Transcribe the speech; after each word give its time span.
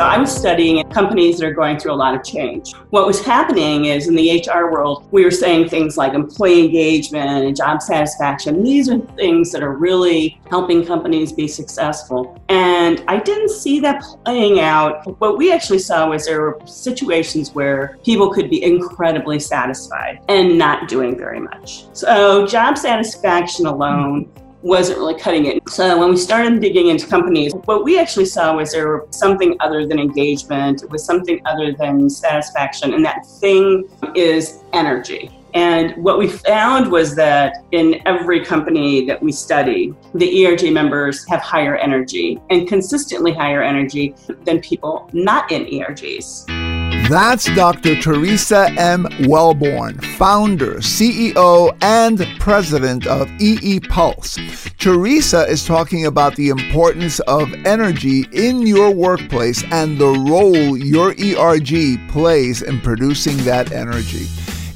I 0.00 0.18
was 0.18 0.34
studying 0.34 0.84
companies 0.90 1.38
that 1.38 1.46
are 1.46 1.54
going 1.54 1.78
through 1.78 1.92
a 1.92 1.94
lot 1.96 2.14
of 2.14 2.22
change. 2.22 2.74
What 2.90 3.06
was 3.06 3.24
happening 3.24 3.86
is 3.86 4.08
in 4.08 4.14
the 4.14 4.44
HR 4.46 4.70
world, 4.70 5.08
we 5.10 5.24
were 5.24 5.30
saying 5.30 5.70
things 5.70 5.96
like 5.96 6.12
employee 6.12 6.66
engagement 6.66 7.30
and 7.30 7.56
job 7.56 7.80
satisfaction. 7.80 8.62
These 8.62 8.90
are 8.90 8.98
things 8.98 9.52
that 9.52 9.62
are 9.62 9.72
really 9.72 10.38
helping 10.50 10.84
companies 10.84 11.32
be 11.32 11.48
successful. 11.48 12.38
And 12.50 13.02
I 13.08 13.18
didn't 13.18 13.48
see 13.48 13.80
that 13.80 14.04
playing 14.24 14.60
out. 14.60 15.18
What 15.18 15.38
we 15.38 15.50
actually 15.50 15.78
saw 15.78 16.10
was 16.10 16.26
there 16.26 16.42
were 16.42 16.60
situations 16.66 17.54
where 17.54 17.98
people 18.04 18.30
could 18.32 18.50
be 18.50 18.62
incredibly 18.62 19.40
satisfied 19.40 20.20
and 20.28 20.58
not 20.58 20.88
doing 20.88 21.16
very 21.16 21.40
much. 21.40 21.86
So, 21.96 22.46
job 22.46 22.76
satisfaction 22.76 23.64
alone 23.64 24.30
wasn't 24.66 24.98
really 24.98 25.18
cutting 25.18 25.46
it. 25.46 25.62
So 25.68 25.96
when 25.98 26.10
we 26.10 26.16
started 26.16 26.60
digging 26.60 26.88
into 26.88 27.06
companies, 27.06 27.54
what 27.66 27.84
we 27.84 27.98
actually 28.00 28.24
saw 28.24 28.56
was 28.56 28.72
there 28.72 28.98
was 28.98 29.16
something 29.16 29.56
other 29.60 29.86
than 29.86 30.00
engagement, 30.00 30.82
it 30.82 30.90
was 30.90 31.04
something 31.04 31.40
other 31.46 31.72
than 31.72 32.10
satisfaction, 32.10 32.92
and 32.92 33.04
that 33.04 33.24
thing 33.40 33.88
is 34.16 34.64
energy. 34.72 35.30
And 35.54 35.96
what 36.02 36.18
we 36.18 36.28
found 36.28 36.90
was 36.90 37.14
that 37.14 37.64
in 37.70 38.02
every 38.06 38.44
company 38.44 39.06
that 39.06 39.22
we 39.22 39.32
study, 39.32 39.94
the 40.14 40.44
ERG 40.44 40.70
members 40.72 41.26
have 41.28 41.40
higher 41.40 41.76
energy 41.76 42.38
and 42.50 42.68
consistently 42.68 43.32
higher 43.32 43.62
energy 43.62 44.14
than 44.44 44.60
people 44.60 45.08
not 45.12 45.50
in 45.50 45.64
ERGs. 45.64 46.65
That's 47.08 47.44
Dr. 47.54 47.94
Theresa 48.02 48.68
M. 48.76 49.06
Welbourne, 49.28 50.00
founder, 50.16 50.78
CEO, 50.78 51.76
and 51.80 52.26
president 52.40 53.06
of 53.06 53.30
EE 53.40 53.78
Pulse. 53.78 54.36
Theresa 54.78 55.46
is 55.46 55.64
talking 55.64 56.06
about 56.06 56.34
the 56.34 56.48
importance 56.48 57.20
of 57.20 57.54
energy 57.64 58.26
in 58.32 58.66
your 58.66 58.90
workplace 58.90 59.62
and 59.70 59.98
the 59.98 60.18
role 60.28 60.76
your 60.76 61.10
ERG 61.12 62.00
plays 62.08 62.62
in 62.62 62.80
producing 62.80 63.36
that 63.44 63.70
energy. 63.70 64.26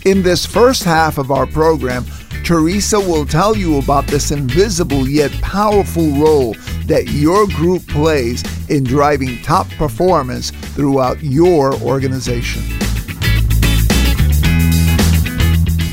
In 0.07 0.23
this 0.23 0.47
first 0.47 0.83
half 0.83 1.19
of 1.19 1.31
our 1.31 1.47
program, 1.47 2.07
Theresa 2.43 2.99
will 2.99 3.27
tell 3.27 3.55
you 3.55 3.77
about 3.77 4.07
this 4.07 4.31
invisible 4.31 5.07
yet 5.07 5.31
powerful 5.43 6.11
role 6.13 6.55
that 6.87 7.11
your 7.11 7.47
group 7.49 7.87
plays 7.87 8.43
in 8.71 8.83
driving 8.83 9.43
top 9.43 9.69
performance 9.73 10.53
throughout 10.75 11.23
your 11.23 11.75
organization. 11.83 12.63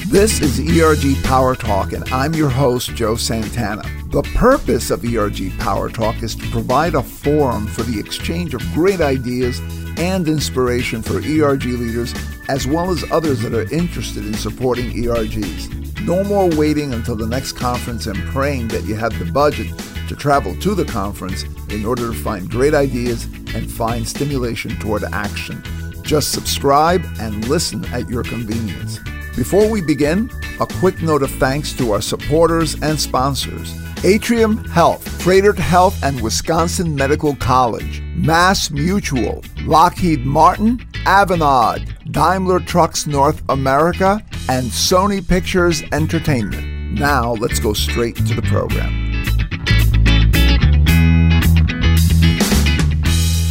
This 0.10 0.40
is 0.40 0.58
ERG 0.58 1.22
Power 1.26 1.54
Talk, 1.54 1.92
and 1.92 2.08
I'm 2.14 2.34
your 2.34 2.50
host, 2.50 2.96
Joe 2.96 3.18
Santana. 3.18 3.84
The 4.12 4.24
purpose 4.36 4.90
of 4.90 5.04
ERG 5.04 5.60
Power 5.60 5.90
Talk 5.90 6.24
is 6.24 6.34
to 6.34 6.50
provide 6.50 6.96
a 6.96 7.04
forum 7.04 7.68
for 7.68 7.84
the 7.84 8.00
exchange 8.00 8.54
of 8.54 8.62
great 8.74 9.02
ideas 9.02 9.60
and 9.98 10.28
inspiration 10.28 11.02
for 11.02 11.18
ERG 11.18 11.66
leaders, 11.66 12.14
as 12.50 12.68
well 12.68 12.92
as 12.92 13.04
others 13.12 13.42
that 13.42 13.54
are 13.54 13.72
interested 13.74 14.26
in 14.26 14.34
supporting 14.34 14.92
ERGs. 14.92 16.02
No 16.02 16.24
more 16.24 16.50
waiting 16.56 16.94
until 16.94 17.16
the 17.16 17.28
next 17.28 17.54
conference 17.54 18.06
and 18.06 18.18
praying 18.28 18.70
that 18.70 18.84
you 18.86 18.96
have 18.96 19.18
the 19.20 19.32
budget 19.32 19.68
to 20.08 20.16
travel 20.16 20.56
to 20.58 20.76
the 20.76 20.86
conference 20.86 21.44
in 21.70 21.86
order 21.86 22.08
to 22.08 22.14
find 22.14 22.50
great 22.50 22.74
ideas 22.74 23.26
and 23.54 23.70
find 23.70 24.08
stimulation 24.08 24.78
toward 24.80 25.04
action. 25.04 25.62
Just 26.04 26.32
subscribe 26.32 27.04
and 27.20 27.48
listen 27.48 27.84
at 27.86 28.10
your 28.10 28.24
convenience. 28.24 29.00
Before 29.36 29.70
we 29.70 29.82
begin, 29.82 30.32
a 30.60 30.66
quick 30.66 31.02
note 31.02 31.22
of 31.22 31.32
thanks 31.32 31.74
to 31.74 31.92
our 31.92 32.02
supporters 32.02 32.82
and 32.82 33.00
sponsors. 33.00 33.87
Atrium 34.04 34.64
Health, 34.66 35.04
Froedtert 35.24 35.58
Health 35.58 36.04
and 36.04 36.22
Wisconsin 36.22 36.94
Medical 36.94 37.36
College, 37.36 38.02
Mass 38.16 38.70
Mutual, 38.70 39.44
Lockheed 39.64 40.24
Martin, 40.24 40.78
Avanade, 41.06 42.12
Daimler 42.12 42.60
Trucks 42.60 43.08
North 43.08 43.42
America, 43.50 44.24
and 44.50 44.68
Sony 44.68 45.28
Pictures 45.28 45.82
Entertainment. 45.92 46.94
Now 46.94 47.34
let's 47.34 47.60
go 47.60 47.74
straight 47.74 48.16
to 48.18 48.36
the 48.36 48.44
program. 48.44 49.08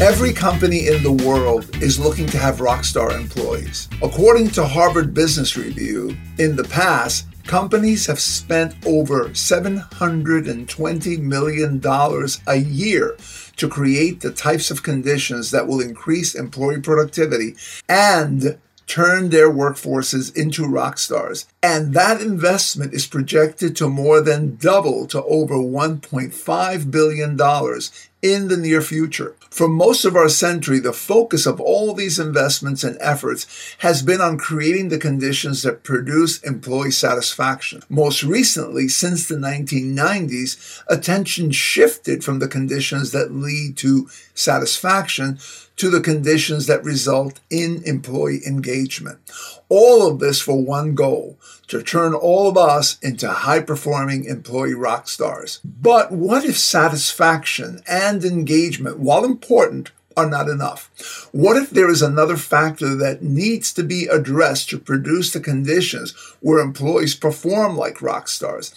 Every 0.00 0.32
company 0.32 0.86
in 0.86 1.02
the 1.02 1.24
world 1.26 1.74
is 1.82 1.98
looking 1.98 2.26
to 2.26 2.38
have 2.38 2.58
rockstar 2.58 3.18
employees. 3.18 3.88
According 4.02 4.50
to 4.50 4.64
Harvard 4.64 5.12
Business 5.12 5.56
Review, 5.56 6.16
in 6.38 6.54
the 6.54 6.64
past, 6.64 7.26
companies 7.46 8.06
have 8.06 8.20
spent 8.20 8.74
over 8.86 9.28
$720 9.30 11.18
million 11.20 11.80
a 12.46 12.56
year 12.56 13.16
to 13.56 13.68
create 13.68 14.20
the 14.20 14.32
types 14.32 14.70
of 14.70 14.82
conditions 14.82 15.50
that 15.50 15.66
will 15.66 15.80
increase 15.80 16.34
employee 16.34 16.80
productivity 16.80 17.54
and 17.88 18.58
turn 18.86 19.30
their 19.30 19.50
workforces 19.50 20.34
into 20.36 20.66
rock 20.66 20.98
stars. 20.98 21.46
And 21.62 21.92
that 21.94 22.20
investment 22.20 22.94
is 22.94 23.06
projected 23.06 23.74
to 23.76 23.88
more 23.88 24.20
than 24.20 24.56
double 24.56 25.06
to 25.08 25.22
over 25.24 25.56
$1.5 25.56 26.90
billion 26.90 27.30
in 28.22 28.48
the 28.48 28.56
near 28.56 28.80
future. 28.80 29.34
For 29.56 29.68
most 29.68 30.04
of 30.04 30.16
our 30.16 30.28
century, 30.28 30.80
the 30.80 30.92
focus 30.92 31.46
of 31.46 31.62
all 31.62 31.94
these 31.94 32.18
investments 32.18 32.84
and 32.84 32.98
efforts 33.00 33.46
has 33.78 34.02
been 34.02 34.20
on 34.20 34.36
creating 34.36 34.90
the 34.90 34.98
conditions 34.98 35.62
that 35.62 35.82
produce 35.82 36.42
employee 36.42 36.90
satisfaction. 36.90 37.82
Most 37.88 38.22
recently, 38.22 38.86
since 38.88 39.26
the 39.26 39.36
1990s, 39.36 40.82
attention 40.88 41.52
shifted 41.52 42.22
from 42.22 42.38
the 42.38 42.48
conditions 42.48 43.12
that 43.12 43.32
lead 43.32 43.78
to 43.78 44.10
satisfaction 44.34 45.38
to 45.76 45.88
the 45.88 46.02
conditions 46.02 46.66
that 46.66 46.84
result 46.84 47.40
in 47.48 47.82
employee 47.86 48.42
engagement. 48.46 49.20
All 49.70 50.06
of 50.06 50.18
this 50.18 50.38
for 50.38 50.62
one 50.62 50.94
goal 50.94 51.38
to 51.68 51.82
turn 51.82 52.14
all 52.14 52.48
of 52.48 52.56
us 52.56 52.98
into 53.00 53.28
high 53.28 53.60
performing 53.60 54.24
employee 54.24 54.74
rock 54.74 55.08
stars. 55.08 55.60
But 55.64 56.12
what 56.12 56.44
if 56.44 56.58
satisfaction 56.58 57.82
and 57.86 58.24
engagement, 58.24 58.98
while 58.98 59.24
important, 59.24 59.90
are 60.16 60.28
not 60.28 60.48
enough? 60.48 61.28
What 61.32 61.56
if 61.56 61.70
there 61.70 61.90
is 61.90 62.00
another 62.00 62.36
factor 62.36 62.94
that 62.94 63.22
needs 63.22 63.72
to 63.74 63.82
be 63.82 64.06
addressed 64.06 64.70
to 64.70 64.78
produce 64.78 65.32
the 65.32 65.40
conditions 65.40 66.14
where 66.40 66.58
employees 66.58 67.14
perform 67.14 67.76
like 67.76 68.00
rock 68.00 68.28
stars? 68.28 68.74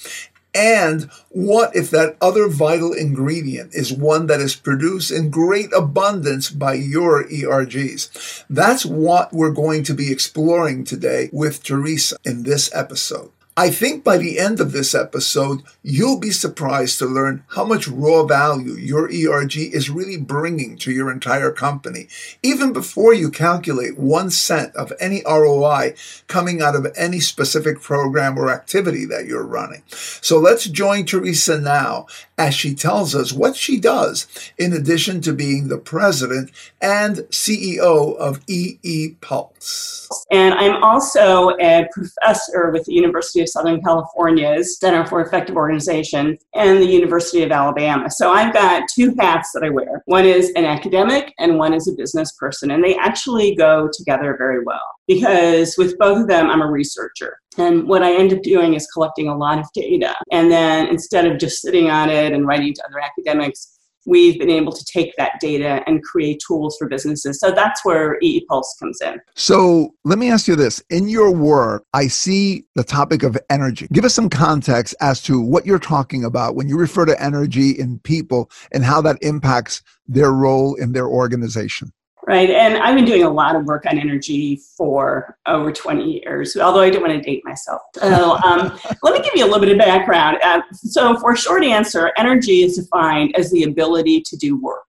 And 0.54 1.10
what 1.30 1.76
if 1.76 1.92
that 1.92 2.18
other 2.22 2.48
vital 2.48 2.94
ingredient 2.94 3.76
is 3.76 3.94
one 3.94 4.28
that 4.28 4.40
is 4.40 4.56
produced 4.56 5.12
in 5.12 5.30
great 5.30 5.72
abundance 5.74 6.50
by 6.50 6.74
your 6.74 7.24
ERGs? 7.26 8.46
That's 8.50 8.86
what 8.86 9.32
we're 9.32 9.52
going 9.52 9.84
to 9.84 9.94
be 9.94 10.12
exploring 10.12 10.84
today 10.84 11.30
with 11.32 11.64
Theresa 11.64 12.18
in 12.26 12.44
this 12.44 12.74
episode. 12.74 13.32
I 13.60 13.72
think 13.72 14.06
by 14.06 14.18
the 14.18 14.40
end 14.40 14.62
of 14.62 14.72
this 14.72 14.96
episode, 14.96 15.64
you'll 15.84 16.18
be 16.18 16.32
surprised 16.32 16.98
to 17.00 17.06
learn 17.06 17.44
how 17.50 17.66
much 17.66 17.90
raw 17.90 18.24
value 18.24 18.76
your 18.76 19.12
ERG 19.12 19.58
is 19.58 19.90
really 19.90 20.16
bringing 20.16 20.78
to 20.78 20.94
your 20.94 21.12
entire 21.12 21.52
company, 21.52 22.08
even 22.42 22.72
before 22.72 23.14
you 23.14 23.30
calculate 23.30 24.00
one 24.00 24.30
cent 24.30 24.74
of 24.78 24.94
any 25.02 25.24
ROI 25.26 25.96
coming 26.28 26.62
out 26.62 26.74
of 26.74 26.88
any 26.96 27.20
specific 27.20 27.82
program 27.82 28.40
or 28.40 28.50
activity 28.50 29.04
that 29.04 29.26
you're 29.26 29.46
running. 29.46 29.84
So 29.90 30.40
let's 30.40 30.64
join 30.64 31.06
Theresa 31.06 31.60
now 31.60 32.06
as 32.38 32.54
she 32.54 32.74
tells 32.74 33.14
us 33.14 33.34
what 33.34 33.58
she 33.58 33.78
does 33.78 34.26
in 34.58 34.72
addition 34.72 35.20
to 35.20 35.34
being 35.34 35.68
the 35.68 35.78
president 35.78 36.50
and 36.82 37.18
CEO 37.30 38.16
of 38.16 38.40
EE 38.48 39.18
Pulse. 39.20 40.08
And 40.32 40.54
I'm 40.54 40.82
also 40.82 41.50
a 41.60 41.86
professor 41.92 42.72
with 42.72 42.86
the 42.86 42.94
University 42.94 43.42
of 43.42 43.49
Southern 43.52 43.82
California's 43.82 44.78
Center 44.80 45.06
for 45.06 45.22
Effective 45.22 45.56
Organization 45.56 46.38
and 46.56 46.80
the 46.80 46.86
University 46.86 47.44
of 47.44 47.52
Alabama. 47.52 48.10
So 48.10 48.32
I've 48.32 48.54
got 48.54 48.90
two 48.94 49.16
hats 49.20 49.52
that 49.54 49.64
I 49.64 49.70
wear. 49.70 50.02
One 50.06 50.26
is 50.26 50.52
an 50.56 50.66
academic 50.66 51.34
and 51.40 51.58
one 51.58 51.74
is 51.74 51.88
a 51.88 51.94
business 51.94 52.32
person. 52.34 52.72
And 52.72 52.84
they 52.84 52.96
actually 52.98 53.56
go 53.56 53.90
together 53.94 54.36
very 54.38 54.64
well 54.64 54.82
because 55.08 55.76
with 55.78 55.98
both 55.98 56.22
of 56.22 56.28
them, 56.28 56.50
I'm 56.50 56.62
a 56.62 56.70
researcher. 56.70 57.40
And 57.58 57.88
what 57.88 58.04
I 58.04 58.14
end 58.14 58.32
up 58.32 58.44
doing 58.44 58.76
is 58.76 58.88
collecting 58.94 59.28
a 59.28 59.38
lot 59.38 59.60
of 59.60 59.66
data. 59.74 60.16
And 60.32 60.52
then 60.52 60.88
instead 60.88 61.26
of 61.26 61.40
just 61.40 61.62
sitting 61.62 61.90
on 61.90 62.10
it 62.10 62.32
and 62.32 62.48
writing 62.48 62.74
to 62.74 62.86
other 62.86 63.00
academics, 63.00 63.79
we've 64.10 64.40
been 64.40 64.50
able 64.50 64.72
to 64.72 64.84
take 64.86 65.16
that 65.18 65.34
data 65.40 65.84
and 65.86 66.04
create 66.04 66.42
tools 66.46 66.76
for 66.78 66.88
businesses. 66.88 67.40
So 67.40 67.52
that's 67.52 67.86
where 67.86 68.18
EE 68.22 68.46
Pulse 68.50 68.76
comes 68.80 69.00
in. 69.02 69.20
So 69.36 69.94
let 70.04 70.18
me 70.18 70.32
ask 70.32 70.48
you 70.48 70.56
this. 70.56 70.82
In 70.90 71.08
your 71.08 71.32
work, 71.32 71.86
I 71.94 72.08
see 72.08 72.66
the 72.76 72.84
topic 72.84 73.24
of 73.24 73.38
energy. 73.50 73.88
Give 73.94 74.06
us 74.06 74.14
some 74.16 74.30
context 74.30 74.96
as 75.00 75.22
to 75.24 75.40
what 75.40 75.66
you're 75.66 75.80
talking 75.80 76.26
about 76.26 76.56
when 76.56 76.68
you 76.68 76.78
refer 76.78 77.06
to 77.06 77.22
energy 77.22 77.72
in 77.72 78.00
people 78.00 78.50
and 78.72 78.84
how 78.84 79.00
that 79.02 79.18
impacts 79.22 79.84
their 80.08 80.32
role 80.32 80.74
in 80.76 80.92
their 80.94 81.08
organization 81.08 81.94
right? 82.30 82.52
And 82.52 82.78
I've 82.78 82.96
been 82.96 83.06
doing 83.06 83.24
a 83.24 83.30
lot 83.30 83.56
of 83.56 83.66
work 83.66 83.88
on 83.88 83.98
energy 83.98 84.62
for 84.78 85.36
over 85.48 85.72
20 85.72 86.22
years, 86.22 86.56
although 86.56 86.82
I 86.82 86.92
don't 86.92 87.02
want 87.02 87.14
to 87.14 87.20
date 87.20 87.42
myself. 87.44 87.82
So 87.96 88.38
um, 88.46 88.80
let 89.02 89.16
me 89.16 89.24
give 89.24 89.34
you 89.34 89.46
a 89.46 89.48
little 89.48 89.60
bit 89.60 89.72
of 89.72 89.80
background. 89.80 90.38
Uh, 90.44 90.62
so, 90.72 91.18
for 91.18 91.32
a 91.32 91.38
short 91.38 91.64
answer, 91.64 92.12
energy 92.18 92.62
is 92.62 92.78
defined 92.78 93.36
as 93.36 93.50
the 93.50 93.64
ability 93.64 94.22
to 94.28 94.38
do 94.38 94.62
work. 94.62 94.86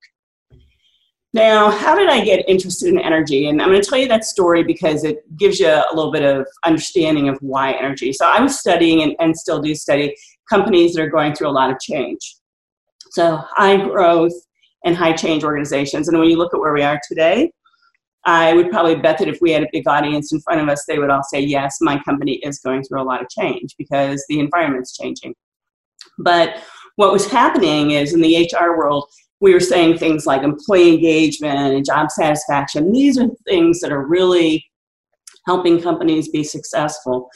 Now, 1.32 1.70
how 1.70 1.96
did 1.96 2.10
I 2.10 2.22
get 2.22 2.46
interested 2.46 2.90
in 2.90 2.98
energy? 2.98 3.48
And 3.48 3.62
I'm 3.62 3.68
going 3.68 3.80
to 3.80 3.88
tell 3.88 3.98
you 3.98 4.08
that 4.08 4.24
story 4.26 4.62
because 4.62 5.02
it 5.02 5.20
gives 5.38 5.60
you 5.60 5.68
a 5.68 5.94
little 5.94 6.12
bit 6.12 6.24
of 6.24 6.46
understanding 6.66 7.30
of 7.30 7.38
why 7.40 7.72
energy. 7.72 8.12
So 8.12 8.26
I 8.26 8.40
was 8.40 8.58
studying 8.58 9.02
and, 9.02 9.14
and 9.18 9.34
still 9.34 9.62
do 9.62 9.74
study 9.74 10.14
companies 10.50 10.92
that 10.92 11.02
are 11.02 11.08
going 11.08 11.34
through 11.34 11.48
a 11.48 11.56
lot 11.56 11.70
of 11.70 11.80
change. 11.80 12.36
So 13.12 13.36
high 13.36 13.76
growth 13.76 14.34
and 14.84 14.96
high 14.96 15.12
change 15.12 15.44
organizations. 15.44 16.08
And 16.08 16.18
when 16.18 16.28
you 16.28 16.36
look 16.36 16.54
at 16.54 16.60
where 16.60 16.72
we 16.72 16.82
are 16.82 17.00
today, 17.06 17.52
I 18.24 18.52
would 18.52 18.70
probably 18.70 18.96
bet 18.96 19.18
that 19.18 19.28
if 19.28 19.38
we 19.40 19.50
had 19.50 19.62
a 19.62 19.68
big 19.72 19.88
audience 19.88 20.32
in 20.32 20.40
front 20.40 20.60
of 20.60 20.68
us, 20.68 20.84
they 20.86 20.98
would 20.98 21.10
all 21.10 21.22
say, 21.22 21.40
yes, 21.40 21.78
my 21.80 21.98
company 22.02 22.34
is 22.42 22.58
going 22.58 22.82
through 22.82 23.00
a 23.00 23.04
lot 23.04 23.22
of 23.22 23.28
change 23.30 23.74
because 23.78 24.24
the 24.28 24.40
environment's 24.40 24.96
changing. 24.96 25.34
But 26.18 26.62
what 26.96 27.12
was 27.12 27.30
happening 27.30 27.92
is 27.92 28.12
in 28.12 28.20
the 28.20 28.50
HR 28.52 28.76
world, 28.76 29.06
we 29.40 29.54
were 29.54 29.60
saying 29.60 29.96
things 29.96 30.26
like 30.26 30.42
employee 30.42 30.94
engagement 30.94 31.58
and 31.58 31.84
job 31.84 32.10
satisfaction. 32.10 32.92
These 32.92 33.18
are 33.18 33.28
things 33.46 33.80
that 33.80 33.90
are 33.90 34.06
really 34.06 34.66
helping 35.46 35.80
companies 35.80 36.28
be 36.28 36.44
successful. 36.44 37.30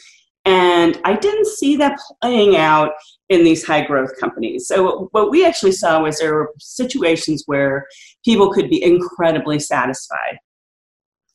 And 0.44 1.00
I 1.05 1.14
didn't 1.17 1.46
see 1.46 1.76
that 1.76 1.99
playing 2.20 2.56
out 2.56 2.93
in 3.31 3.44
these 3.44 3.64
high 3.64 3.85
growth 3.87 4.11
companies. 4.20 4.69
So, 4.69 5.08
what 5.12 5.31
we 5.31 5.46
actually 5.46 5.73
saw 5.73 6.02
was 6.02 6.19
there 6.19 6.35
were 6.35 6.52
situations 6.58 7.44
where 7.46 7.87
people 8.25 8.52
could 8.52 8.69
be 8.69 8.82
incredibly 8.82 9.58
satisfied 9.58 10.38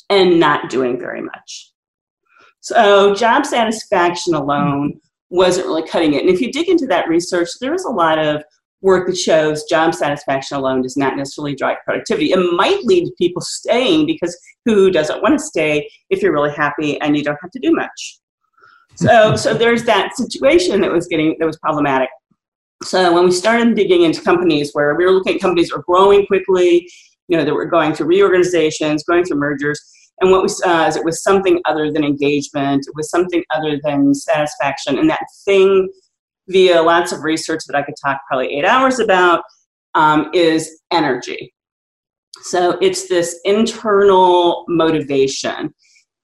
and 0.09 0.39
not 0.39 0.69
doing 0.69 0.99
very 0.99 1.21
much. 1.21 1.71
So, 2.59 3.15
job 3.15 3.45
satisfaction 3.45 4.35
alone 4.35 4.99
wasn't 5.29 5.67
really 5.67 5.87
cutting 5.87 6.13
it. 6.13 6.21
And 6.21 6.29
if 6.29 6.41
you 6.41 6.51
dig 6.51 6.69
into 6.69 6.87
that 6.87 7.07
research, 7.07 7.49
there 7.61 7.73
is 7.73 7.85
a 7.85 7.89
lot 7.89 8.19
of 8.19 8.43
work 8.81 9.07
that 9.07 9.17
shows 9.17 9.63
job 9.63 9.93
satisfaction 9.93 10.57
alone 10.57 10.81
does 10.81 10.95
not 10.95 11.17
necessarily 11.17 11.55
drive 11.55 11.77
productivity. 11.83 12.31
It 12.31 12.53
might 12.53 12.83
lead 12.83 13.05
to 13.05 13.11
people 13.17 13.41
staying 13.41 14.05
because 14.05 14.37
who 14.65 14.89
doesn't 14.91 15.21
want 15.21 15.37
to 15.37 15.43
stay 15.43 15.89
if 16.09 16.21
you're 16.21 16.33
really 16.33 16.53
happy 16.53 16.99
and 17.01 17.17
you 17.17 17.23
don't 17.23 17.37
have 17.41 17.51
to 17.51 17.59
do 17.59 17.71
much? 17.71 18.18
So, 18.99 19.35
so 19.37 19.53
there's 19.53 19.83
that 19.83 20.17
situation 20.17 20.81
that 20.81 20.91
was 20.91 21.07
getting 21.07 21.37
that 21.39 21.45
was 21.45 21.57
problematic. 21.59 22.09
So 22.83 23.13
when 23.13 23.23
we 23.23 23.31
started 23.31 23.73
digging 23.73 24.03
into 24.03 24.21
companies 24.21 24.71
where 24.73 24.93
we 24.95 25.05
were 25.05 25.11
looking 25.11 25.35
at 25.35 25.41
companies 25.41 25.69
that 25.69 25.77
were 25.77 25.83
growing 25.83 26.25
quickly, 26.25 26.89
you 27.29 27.37
know, 27.37 27.45
that 27.45 27.53
were 27.53 27.65
going 27.65 27.93
through 27.93 28.07
reorganizations, 28.07 29.03
going 29.03 29.23
through 29.23 29.37
mergers, 29.37 29.81
and 30.19 30.31
what 30.31 30.41
we 30.41 30.49
saw 30.49 30.85
is 30.85 30.97
it 30.97 31.05
was 31.05 31.23
something 31.23 31.61
other 31.63 31.93
than 31.93 32.03
engagement, 32.03 32.85
it 32.87 32.93
was 32.93 33.09
something 33.09 33.41
other 33.55 33.79
than 33.83 34.13
satisfaction, 34.13 34.99
and 34.99 35.09
that 35.09 35.25
thing 35.45 35.89
via 36.49 36.81
lots 36.81 37.13
of 37.13 37.23
research 37.23 37.61
that 37.67 37.77
I 37.77 37.83
could 37.83 37.95
talk 38.03 38.19
probably 38.27 38.47
eight 38.47 38.65
hours 38.65 38.99
about, 38.99 39.43
um, 39.95 40.29
is 40.33 40.81
energy. 40.91 41.53
So 42.41 42.77
it's 42.81 43.07
this 43.07 43.39
internal 43.45 44.65
motivation. 44.67 45.73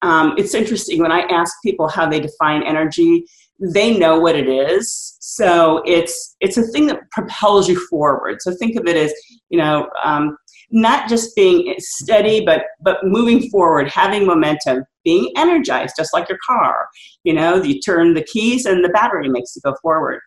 Um, 0.02 0.36
it's 0.38 0.54
interesting 0.54 1.02
when 1.02 1.12
I 1.12 1.22
ask 1.22 1.54
people 1.64 1.88
how 1.88 2.08
they 2.08 2.20
define 2.20 2.64
energy, 2.64 3.26
they 3.60 3.98
know 3.98 4.20
what 4.20 4.36
it 4.36 4.48
is. 4.48 5.18
So 5.20 5.82
it's 5.86 6.36
it's 6.42 6.58
a 6.58 6.64
thing 6.64 6.88
that 6.88 7.10
propels 7.12 7.70
you 7.70 7.80
forward. 7.88 8.42
So 8.42 8.54
think 8.54 8.76
of 8.76 8.88
it 8.88 8.98
as 8.98 9.14
you 9.50 9.58
know 9.58 9.90
um, 10.04 10.38
not 10.72 11.08
just 11.08 11.36
being 11.36 11.74
steady, 11.80 12.46
but 12.46 12.64
but 12.82 12.98
moving 13.04 13.50
forward, 13.50 13.90
having 13.90 14.26
momentum, 14.26 14.84
being 15.04 15.32
energized, 15.38 15.96
just 15.98 16.14
like 16.14 16.30
your 16.30 16.40
car. 16.46 16.88
You 17.24 17.34
know, 17.34 17.62
you 17.62 17.80
turn 17.80 18.14
the 18.14 18.24
keys 18.24 18.66
and 18.66 18.84
the 18.84 18.90
battery 18.90 19.30
makes 19.30 19.56
you 19.56 19.62
go 19.64 19.76
forward. 19.82 20.20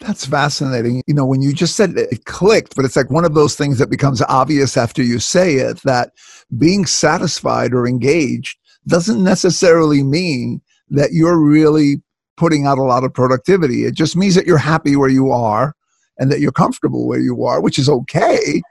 That's 0.00 0.24
fascinating. 0.24 1.02
You 1.06 1.12
know, 1.12 1.26
when 1.26 1.42
you 1.42 1.52
just 1.52 1.76
said 1.76 1.90
it, 1.90 2.10
it 2.10 2.24
clicked, 2.24 2.74
but 2.74 2.86
it's 2.86 2.96
like 2.96 3.10
one 3.10 3.26
of 3.26 3.34
those 3.34 3.54
things 3.54 3.78
that 3.78 3.90
becomes 3.90 4.22
obvious 4.22 4.78
after 4.78 5.02
you 5.02 5.18
say 5.18 5.56
it 5.56 5.82
that 5.82 6.12
being 6.56 6.86
satisfied 6.86 7.74
or 7.74 7.86
engaged 7.86 8.56
doesn't 8.86 9.22
necessarily 9.22 10.02
mean 10.02 10.60
that 10.88 11.12
you're 11.12 11.38
really 11.38 12.02
putting 12.36 12.66
out 12.66 12.78
a 12.78 12.82
lot 12.82 13.04
of 13.04 13.12
productivity. 13.12 13.84
It 13.84 13.94
just 13.94 14.16
means 14.16 14.34
that 14.34 14.46
you're 14.46 14.58
happy 14.58 14.96
where 14.96 15.08
you 15.10 15.30
are 15.30 15.74
and 16.18 16.30
that 16.32 16.40
you're 16.40 16.52
comfortable 16.52 17.06
where 17.06 17.20
you 17.20 17.44
are, 17.44 17.60
which 17.60 17.78
is 17.78 17.88
okay 17.88 18.62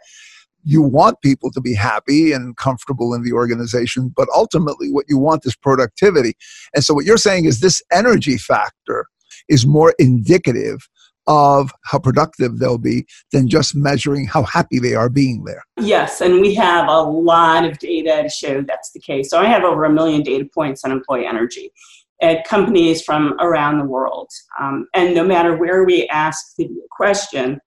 you 0.63 0.81
want 0.81 1.21
people 1.21 1.51
to 1.51 1.61
be 1.61 1.73
happy 1.73 2.31
and 2.31 2.57
comfortable 2.57 3.13
in 3.13 3.23
the 3.23 3.33
organization, 3.33 4.13
but 4.15 4.27
ultimately 4.35 4.91
what 4.91 5.05
you 5.07 5.17
want 5.17 5.45
is 5.45 5.55
productivity. 5.55 6.33
And 6.75 6.83
so 6.83 6.93
what 6.93 7.05
you're 7.05 7.17
saying 7.17 7.45
is 7.45 7.59
this 7.59 7.81
energy 7.91 8.37
factor 8.37 9.07
is 9.47 9.65
more 9.65 9.93
indicative 9.99 10.87
of 11.29 11.71
how 11.85 11.99
productive 11.99 12.57
they'll 12.57 12.79
be 12.79 13.05
than 13.31 13.47
just 13.47 13.75
measuring 13.75 14.25
how 14.25 14.43
happy 14.43 14.79
they 14.79 14.95
are 14.95 15.09
being 15.09 15.43
there. 15.45 15.63
Yes, 15.79 16.21
and 16.21 16.41
we 16.41 16.55
have 16.55 16.89
a 16.89 17.01
lot 17.01 17.63
of 17.63 17.77
data 17.77 18.23
to 18.23 18.29
show 18.29 18.61
that's 18.63 18.91
the 18.91 18.99
case. 18.99 19.29
So 19.29 19.39
I 19.39 19.45
have 19.45 19.63
over 19.63 19.85
a 19.85 19.93
million 19.93 20.23
data 20.23 20.49
points 20.53 20.83
on 20.83 20.91
employee 20.91 21.27
energy 21.27 21.71
at 22.21 22.47
companies 22.47 23.03
from 23.03 23.37
around 23.39 23.77
the 23.77 23.85
world. 23.85 24.29
Um, 24.59 24.87
and 24.95 25.13
no 25.13 25.23
matter 25.23 25.55
where 25.55 25.85
we 25.85 26.07
ask 26.07 26.55
the 26.57 26.67
question, 26.91 27.61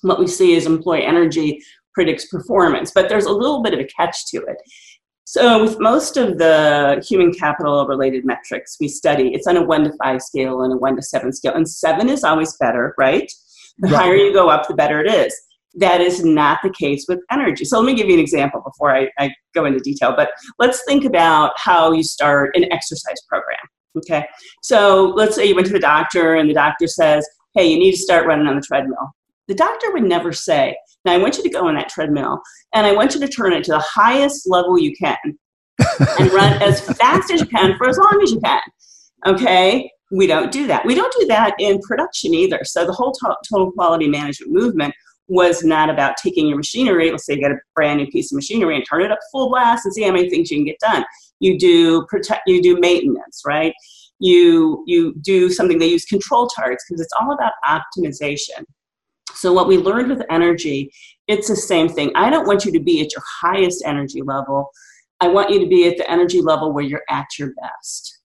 what 0.00 0.18
we 0.18 0.26
see 0.26 0.54
is 0.54 0.66
employee 0.66 1.04
energy 1.04 1.62
predicts 1.92 2.26
performance. 2.26 2.92
But 2.94 3.08
there's 3.10 3.26
a 3.26 3.32
little 3.32 3.62
bit 3.62 3.74
of 3.74 3.80
a 3.80 3.84
catch 3.84 4.26
to 4.30 4.38
it. 4.38 4.56
So, 5.28 5.60
with 5.60 5.80
most 5.80 6.16
of 6.16 6.38
the 6.38 7.04
human 7.04 7.34
capital 7.34 7.84
related 7.88 8.24
metrics 8.24 8.76
we 8.80 8.86
study, 8.86 9.34
it's 9.34 9.48
on 9.48 9.56
a 9.56 9.62
one 9.62 9.82
to 9.82 9.92
five 10.00 10.22
scale 10.22 10.62
and 10.62 10.72
a 10.72 10.76
one 10.76 10.94
to 10.94 11.02
seven 11.02 11.32
scale. 11.32 11.52
And 11.52 11.68
seven 11.68 12.08
is 12.08 12.22
always 12.22 12.56
better, 12.58 12.94
right? 12.96 13.30
The 13.78 13.88
right. 13.88 14.02
higher 14.02 14.14
you 14.14 14.32
go 14.32 14.48
up, 14.48 14.68
the 14.68 14.74
better 14.74 15.00
it 15.00 15.12
is. 15.12 15.34
That 15.74 16.00
is 16.00 16.24
not 16.24 16.60
the 16.62 16.70
case 16.70 17.06
with 17.08 17.18
energy. 17.32 17.64
So, 17.64 17.80
let 17.80 17.86
me 17.86 17.94
give 17.94 18.06
you 18.06 18.14
an 18.14 18.20
example 18.20 18.62
before 18.64 18.94
I, 18.94 19.10
I 19.18 19.34
go 19.52 19.64
into 19.64 19.80
detail. 19.80 20.14
But 20.16 20.30
let's 20.60 20.84
think 20.84 21.04
about 21.04 21.54
how 21.56 21.90
you 21.90 22.04
start 22.04 22.56
an 22.56 22.72
exercise 22.72 23.20
program. 23.28 23.58
Okay. 23.98 24.26
So, 24.62 25.12
let's 25.16 25.34
say 25.34 25.44
you 25.44 25.56
went 25.56 25.66
to 25.66 25.72
the 25.72 25.80
doctor 25.80 26.36
and 26.36 26.48
the 26.48 26.54
doctor 26.54 26.86
says, 26.86 27.28
hey, 27.56 27.66
you 27.66 27.80
need 27.80 27.92
to 27.92 27.98
start 27.98 28.28
running 28.28 28.46
on 28.46 28.54
the 28.54 28.62
treadmill. 28.62 29.12
The 29.48 29.54
doctor 29.54 29.92
would 29.92 30.04
never 30.04 30.32
say, 30.32 30.76
now 31.04 31.12
I 31.12 31.18
want 31.18 31.36
you 31.36 31.42
to 31.42 31.48
go 31.48 31.68
on 31.68 31.74
that 31.76 31.88
treadmill 31.88 32.40
and 32.74 32.86
I 32.86 32.92
want 32.92 33.14
you 33.14 33.20
to 33.20 33.28
turn 33.28 33.52
it 33.52 33.64
to 33.64 33.72
the 33.72 33.84
highest 33.86 34.48
level 34.48 34.78
you 34.78 34.94
can 34.96 35.16
and 36.18 36.32
run 36.32 36.60
as 36.62 36.80
fast 36.80 37.30
as 37.30 37.40
you 37.40 37.46
can 37.46 37.76
for 37.76 37.88
as 37.88 37.98
long 37.98 38.20
as 38.22 38.32
you 38.32 38.40
can. 38.40 38.60
Okay? 39.26 39.90
We 40.10 40.26
don't 40.26 40.52
do 40.52 40.66
that. 40.66 40.84
We 40.84 40.94
don't 40.94 41.14
do 41.18 41.26
that 41.26 41.54
in 41.58 41.80
production 41.80 42.34
either. 42.34 42.60
So 42.64 42.86
the 42.86 42.92
whole 42.92 43.12
to- 43.12 43.36
total 43.48 43.72
quality 43.72 44.08
management 44.08 44.52
movement 44.52 44.94
was 45.28 45.64
not 45.64 45.90
about 45.90 46.16
taking 46.22 46.46
your 46.46 46.56
machinery, 46.56 47.10
let's 47.10 47.26
say 47.26 47.34
you 47.34 47.40
get 47.40 47.50
a 47.50 47.58
brand 47.74 47.98
new 47.98 48.06
piece 48.06 48.30
of 48.30 48.36
machinery 48.36 48.76
and 48.76 48.84
turn 48.88 49.02
it 49.02 49.10
up 49.10 49.18
full 49.32 49.48
blast 49.48 49.84
and 49.84 49.92
see 49.92 50.02
how 50.02 50.12
many 50.12 50.30
things 50.30 50.50
you 50.50 50.58
can 50.58 50.64
get 50.64 50.78
done. 50.78 51.04
You 51.40 51.58
do 51.58 52.06
protect 52.06 52.42
you 52.46 52.62
do 52.62 52.78
maintenance, 52.78 53.42
right? 53.44 53.74
You 54.20 54.84
you 54.86 55.14
do 55.20 55.50
something 55.50 55.78
they 55.78 55.88
use 55.88 56.04
control 56.04 56.48
charts 56.48 56.84
because 56.88 57.00
it's 57.00 57.12
all 57.20 57.32
about 57.32 57.52
optimization. 57.66 58.64
So, 59.34 59.52
what 59.52 59.68
we 59.68 59.78
learned 59.78 60.08
with 60.08 60.24
energy, 60.30 60.92
it's 61.26 61.48
the 61.48 61.56
same 61.56 61.88
thing. 61.88 62.12
I 62.14 62.30
don't 62.30 62.46
want 62.46 62.64
you 62.64 62.72
to 62.72 62.80
be 62.80 63.00
at 63.02 63.12
your 63.12 63.22
highest 63.42 63.82
energy 63.84 64.22
level. 64.22 64.70
I 65.20 65.28
want 65.28 65.50
you 65.50 65.60
to 65.60 65.66
be 65.66 65.88
at 65.88 65.96
the 65.96 66.10
energy 66.10 66.40
level 66.40 66.72
where 66.72 66.84
you're 66.84 67.04
at 67.08 67.26
your 67.38 67.52
best. 67.60 68.20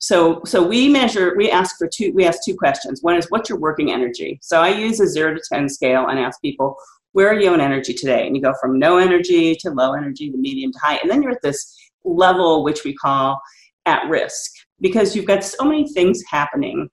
So, 0.00 0.42
so 0.44 0.62
we 0.62 0.88
measure, 0.88 1.34
we 1.36 1.50
ask 1.50 1.78
for 1.78 1.88
two, 1.88 2.12
we 2.14 2.26
ask 2.26 2.40
two 2.44 2.56
questions. 2.56 3.02
One 3.02 3.16
is 3.16 3.30
what's 3.30 3.48
your 3.48 3.58
working 3.58 3.90
energy? 3.90 4.38
So 4.42 4.60
I 4.60 4.68
use 4.68 5.00
a 5.00 5.06
zero 5.06 5.34
to 5.34 5.40
10 5.50 5.68
scale 5.68 6.08
and 6.08 6.18
ask 6.18 6.42
people, 6.42 6.76
where 7.12 7.28
are 7.28 7.40
you 7.40 7.54
in 7.54 7.60
energy 7.60 7.94
today? 7.94 8.26
And 8.26 8.36
you 8.36 8.42
go 8.42 8.52
from 8.60 8.78
no 8.78 8.98
energy 8.98 9.54
to 9.60 9.70
low 9.70 9.94
energy 9.94 10.30
to 10.30 10.36
medium 10.36 10.72
to 10.72 10.78
high. 10.78 10.96
And 10.96 11.10
then 11.10 11.22
you're 11.22 11.32
at 11.32 11.42
this 11.42 11.74
level, 12.04 12.64
which 12.64 12.84
we 12.84 12.94
call 12.94 13.40
at 13.86 14.06
risk, 14.08 14.50
because 14.80 15.14
you've 15.14 15.26
got 15.26 15.44
so 15.44 15.64
many 15.64 15.88
things 15.88 16.22
happening 16.28 16.90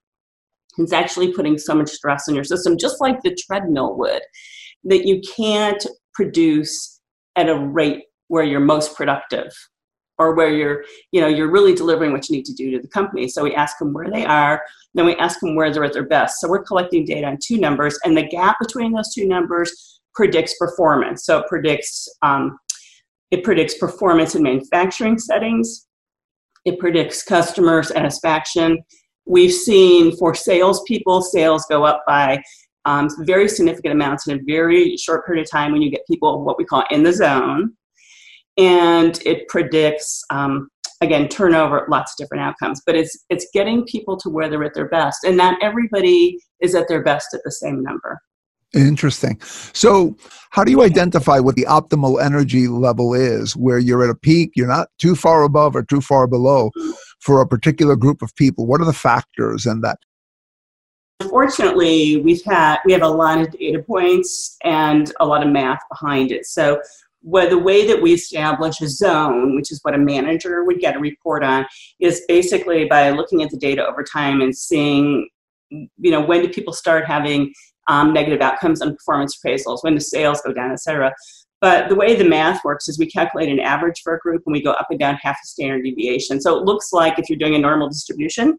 it's 0.78 0.92
actually 0.92 1.32
putting 1.32 1.58
so 1.58 1.74
much 1.74 1.90
stress 1.90 2.28
on 2.28 2.34
your 2.34 2.44
system, 2.44 2.78
just 2.78 3.00
like 3.00 3.20
the 3.22 3.34
treadmill 3.34 3.96
would, 3.98 4.22
that 4.84 5.06
you 5.06 5.20
can't 5.36 5.84
produce 6.14 7.00
at 7.36 7.48
a 7.48 7.58
rate 7.58 8.04
where 8.28 8.44
you're 8.44 8.60
most 8.60 8.96
productive 8.96 9.52
or 10.18 10.34
where 10.34 10.50
you're 10.50 10.84
you 11.10 11.20
know 11.20 11.26
you're 11.26 11.50
really 11.50 11.74
delivering 11.74 12.12
what 12.12 12.28
you 12.28 12.36
need 12.36 12.44
to 12.44 12.54
do 12.54 12.70
to 12.70 12.78
the 12.78 12.88
company. 12.88 13.28
So 13.28 13.42
we 13.42 13.54
ask 13.54 13.78
them 13.78 13.92
where 13.92 14.10
they 14.10 14.24
are 14.24 14.62
then 14.94 15.06
we 15.06 15.16
ask 15.16 15.40
them 15.40 15.54
where 15.54 15.72
they're 15.72 15.84
at 15.84 15.92
their 15.92 16.06
best. 16.06 16.40
So 16.40 16.48
we're 16.48 16.64
collecting 16.64 17.04
data 17.04 17.26
on 17.26 17.38
two 17.42 17.58
numbers 17.58 17.98
and 18.04 18.16
the 18.16 18.26
gap 18.26 18.56
between 18.60 18.92
those 18.92 19.12
two 19.14 19.26
numbers 19.26 20.00
predicts 20.14 20.54
performance. 20.58 21.24
So 21.24 21.38
it 21.38 21.46
predicts 21.48 22.08
um, 22.22 22.58
it 23.30 23.44
predicts 23.44 23.78
performance 23.78 24.34
in 24.34 24.42
manufacturing 24.42 25.18
settings. 25.18 25.86
It 26.64 26.78
predicts 26.78 27.22
customer 27.22 27.82
satisfaction 27.82 28.82
We've 29.26 29.52
seen 29.52 30.16
for 30.16 30.34
salespeople, 30.34 31.22
sales 31.22 31.64
go 31.68 31.84
up 31.84 32.02
by 32.06 32.42
um, 32.84 33.08
very 33.20 33.48
significant 33.48 33.92
amounts 33.92 34.26
in 34.26 34.38
a 34.38 34.42
very 34.44 34.96
short 34.96 35.26
period 35.26 35.44
of 35.44 35.50
time 35.50 35.72
when 35.72 35.82
you 35.82 35.90
get 35.90 36.06
people 36.08 36.44
what 36.44 36.58
we 36.58 36.64
call 36.64 36.84
in 36.90 37.02
the 37.02 37.12
zone. 37.12 37.74
And 38.58 39.20
it 39.24 39.48
predicts, 39.48 40.22
um, 40.30 40.68
again, 41.00 41.28
turnover, 41.28 41.86
lots 41.88 42.12
of 42.12 42.16
different 42.18 42.42
outcomes. 42.42 42.82
But 42.84 42.96
it's 42.96 43.16
it's 43.30 43.46
getting 43.54 43.84
people 43.84 44.16
to 44.18 44.28
where 44.28 44.48
they're 44.48 44.64
at 44.64 44.74
their 44.74 44.88
best, 44.88 45.24
and 45.24 45.36
not 45.36 45.62
everybody 45.62 46.38
is 46.60 46.74
at 46.74 46.88
their 46.88 47.02
best 47.02 47.28
at 47.32 47.40
the 47.44 47.52
same 47.52 47.82
number. 47.82 48.20
Interesting. 48.74 49.38
So, 49.74 50.16
how 50.50 50.64
do 50.64 50.70
you 50.70 50.82
identify 50.82 51.38
what 51.38 51.56
the 51.56 51.64
optimal 51.64 52.22
energy 52.22 52.68
level 52.68 53.14
is 53.14 53.54
where 53.54 53.78
you're 53.78 54.02
at 54.02 54.10
a 54.10 54.14
peak, 54.14 54.52
you're 54.54 54.66
not 54.66 54.88
too 54.98 55.14
far 55.14 55.42
above 55.44 55.76
or 55.76 55.82
too 55.82 56.00
far 56.00 56.26
below 56.26 56.70
for 57.22 57.40
a 57.40 57.46
particular 57.46 57.96
group 57.96 58.20
of 58.20 58.34
people? 58.34 58.66
What 58.66 58.80
are 58.80 58.84
the 58.84 58.92
factors 58.92 59.64
in 59.64 59.80
that? 59.80 59.98
Unfortunately, 61.20 62.20
we've 62.20 62.44
had 62.44 62.78
we 62.84 62.92
have 62.92 63.02
a 63.02 63.08
lot 63.08 63.40
of 63.40 63.52
data 63.52 63.80
points 63.80 64.56
and 64.64 65.12
a 65.20 65.26
lot 65.26 65.46
of 65.46 65.52
math 65.52 65.80
behind 65.88 66.32
it. 66.32 66.46
So, 66.46 66.82
the 67.22 67.58
way 67.58 67.86
that 67.86 68.02
we 68.02 68.12
establish 68.12 68.80
a 68.80 68.88
zone, 68.88 69.54
which 69.54 69.70
is 69.70 69.78
what 69.82 69.94
a 69.94 69.98
manager 69.98 70.64
would 70.64 70.80
get 70.80 70.96
a 70.96 70.98
report 70.98 71.44
on, 71.44 71.64
is 72.00 72.22
basically 72.26 72.86
by 72.86 73.10
looking 73.10 73.42
at 73.42 73.50
the 73.50 73.56
data 73.56 73.86
over 73.86 74.02
time 74.02 74.40
and 74.40 74.56
seeing, 74.56 75.28
you 75.70 76.10
know, 76.10 76.20
when 76.20 76.42
do 76.42 76.48
people 76.48 76.72
start 76.72 77.04
having 77.06 77.52
um, 77.88 78.12
negative 78.12 78.40
outcomes 78.40 78.82
on 78.82 78.96
performance 78.96 79.38
appraisals, 79.38 79.82
when 79.82 79.94
the 79.94 80.00
sales 80.00 80.40
go 80.42 80.52
down, 80.52 80.72
et 80.72 80.80
cetera. 80.80 81.12
But 81.62 81.88
the 81.88 81.94
way 81.94 82.16
the 82.16 82.24
math 82.24 82.64
works 82.64 82.88
is 82.88 82.98
we 82.98 83.06
calculate 83.06 83.48
an 83.48 83.60
average 83.60 84.02
for 84.02 84.16
a 84.16 84.18
group 84.18 84.42
and 84.44 84.52
we 84.52 84.60
go 84.60 84.72
up 84.72 84.88
and 84.90 84.98
down 84.98 85.14
half 85.14 85.38
a 85.42 85.46
standard 85.46 85.84
deviation. 85.84 86.40
So 86.40 86.58
it 86.58 86.64
looks 86.64 86.92
like 86.92 87.20
if 87.20 87.30
you're 87.30 87.38
doing 87.38 87.54
a 87.54 87.58
normal 87.58 87.88
distribution, 87.88 88.58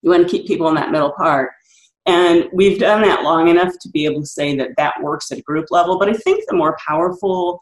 you 0.00 0.10
want 0.10 0.26
to 0.26 0.30
keep 0.30 0.46
people 0.46 0.66
in 0.68 0.74
that 0.76 0.90
middle 0.90 1.12
part. 1.12 1.50
And 2.06 2.48
we've 2.54 2.80
done 2.80 3.02
that 3.02 3.22
long 3.22 3.48
enough 3.48 3.74
to 3.82 3.90
be 3.90 4.06
able 4.06 4.22
to 4.22 4.26
say 4.26 4.56
that 4.56 4.70
that 4.78 4.94
works 5.02 5.30
at 5.30 5.38
a 5.38 5.42
group 5.42 5.66
level. 5.70 5.98
But 5.98 6.08
I 6.08 6.14
think 6.14 6.42
the 6.48 6.56
more 6.56 6.74
powerful 6.88 7.60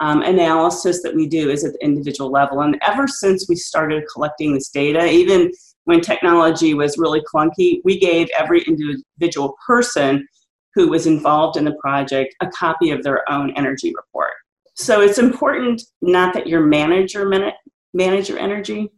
um, 0.00 0.22
analysis 0.22 1.02
that 1.02 1.14
we 1.14 1.28
do 1.28 1.50
is 1.50 1.62
at 1.62 1.74
the 1.74 1.84
individual 1.84 2.30
level. 2.30 2.62
And 2.62 2.78
ever 2.86 3.06
since 3.06 3.46
we 3.50 3.54
started 3.54 4.04
collecting 4.10 4.54
this 4.54 4.70
data, 4.70 5.04
even 5.06 5.52
when 5.84 6.00
technology 6.00 6.72
was 6.72 6.96
really 6.96 7.20
clunky, 7.20 7.82
we 7.84 8.00
gave 8.00 8.28
every 8.36 8.62
individual 8.62 9.56
person 9.66 10.26
who 10.74 10.88
was 10.88 11.06
involved 11.06 11.56
in 11.56 11.64
the 11.64 11.74
project 11.80 12.34
a 12.40 12.48
copy 12.48 12.90
of 12.90 13.02
their 13.02 13.28
own 13.30 13.52
energy 13.56 13.92
report. 13.96 14.32
So 14.74 15.00
it's 15.00 15.18
important 15.18 15.82
not 16.02 16.34
that 16.34 16.48
your 16.48 16.60
manager 16.60 17.24
manage 17.94 18.28
your 18.28 18.38
energy, 18.38 18.90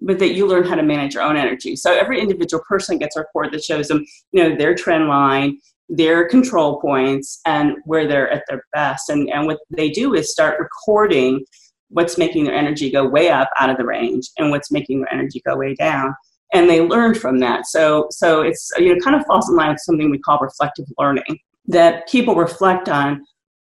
but 0.00 0.18
that 0.18 0.34
you 0.34 0.46
learn 0.46 0.64
how 0.64 0.74
to 0.74 0.82
manage 0.82 1.14
your 1.14 1.22
own 1.22 1.36
energy. 1.36 1.76
So 1.76 1.92
every 1.92 2.20
individual 2.20 2.62
person 2.68 2.98
gets 2.98 3.16
a 3.16 3.20
report 3.20 3.52
that 3.52 3.64
shows 3.64 3.88
them, 3.88 4.04
you 4.32 4.42
know, 4.42 4.56
their 4.56 4.74
trend 4.74 5.08
line, 5.08 5.58
their 5.88 6.28
control 6.28 6.80
points, 6.80 7.40
and 7.46 7.76
where 7.84 8.06
they're 8.06 8.30
at 8.30 8.44
their 8.48 8.62
best. 8.74 9.08
And, 9.08 9.30
and 9.30 9.46
what 9.46 9.60
they 9.70 9.90
do 9.90 10.14
is 10.14 10.30
start 10.30 10.58
recording 10.58 11.44
what's 11.88 12.18
making 12.18 12.44
their 12.44 12.54
energy 12.54 12.90
go 12.90 13.06
way 13.06 13.30
up 13.30 13.48
out 13.60 13.70
of 13.70 13.76
the 13.76 13.84
range 13.84 14.28
and 14.38 14.50
what's 14.50 14.72
making 14.72 15.00
their 15.00 15.12
energy 15.12 15.42
go 15.46 15.56
way 15.56 15.74
down 15.74 16.14
and 16.52 16.68
they 16.68 16.80
learn 16.80 17.14
from 17.14 17.38
that. 17.38 17.66
So, 17.66 18.06
so 18.10 18.42
it's 18.42 18.70
you 18.78 18.94
know 18.94 19.00
kind 19.00 19.16
of 19.16 19.26
falls 19.26 19.48
in 19.48 19.56
line 19.56 19.70
with 19.70 19.80
something 19.80 20.10
we 20.10 20.18
call 20.18 20.38
reflective 20.40 20.86
learning 20.98 21.38
that 21.66 22.08
people 22.08 22.34
reflect 22.34 22.88
on 22.88 23.24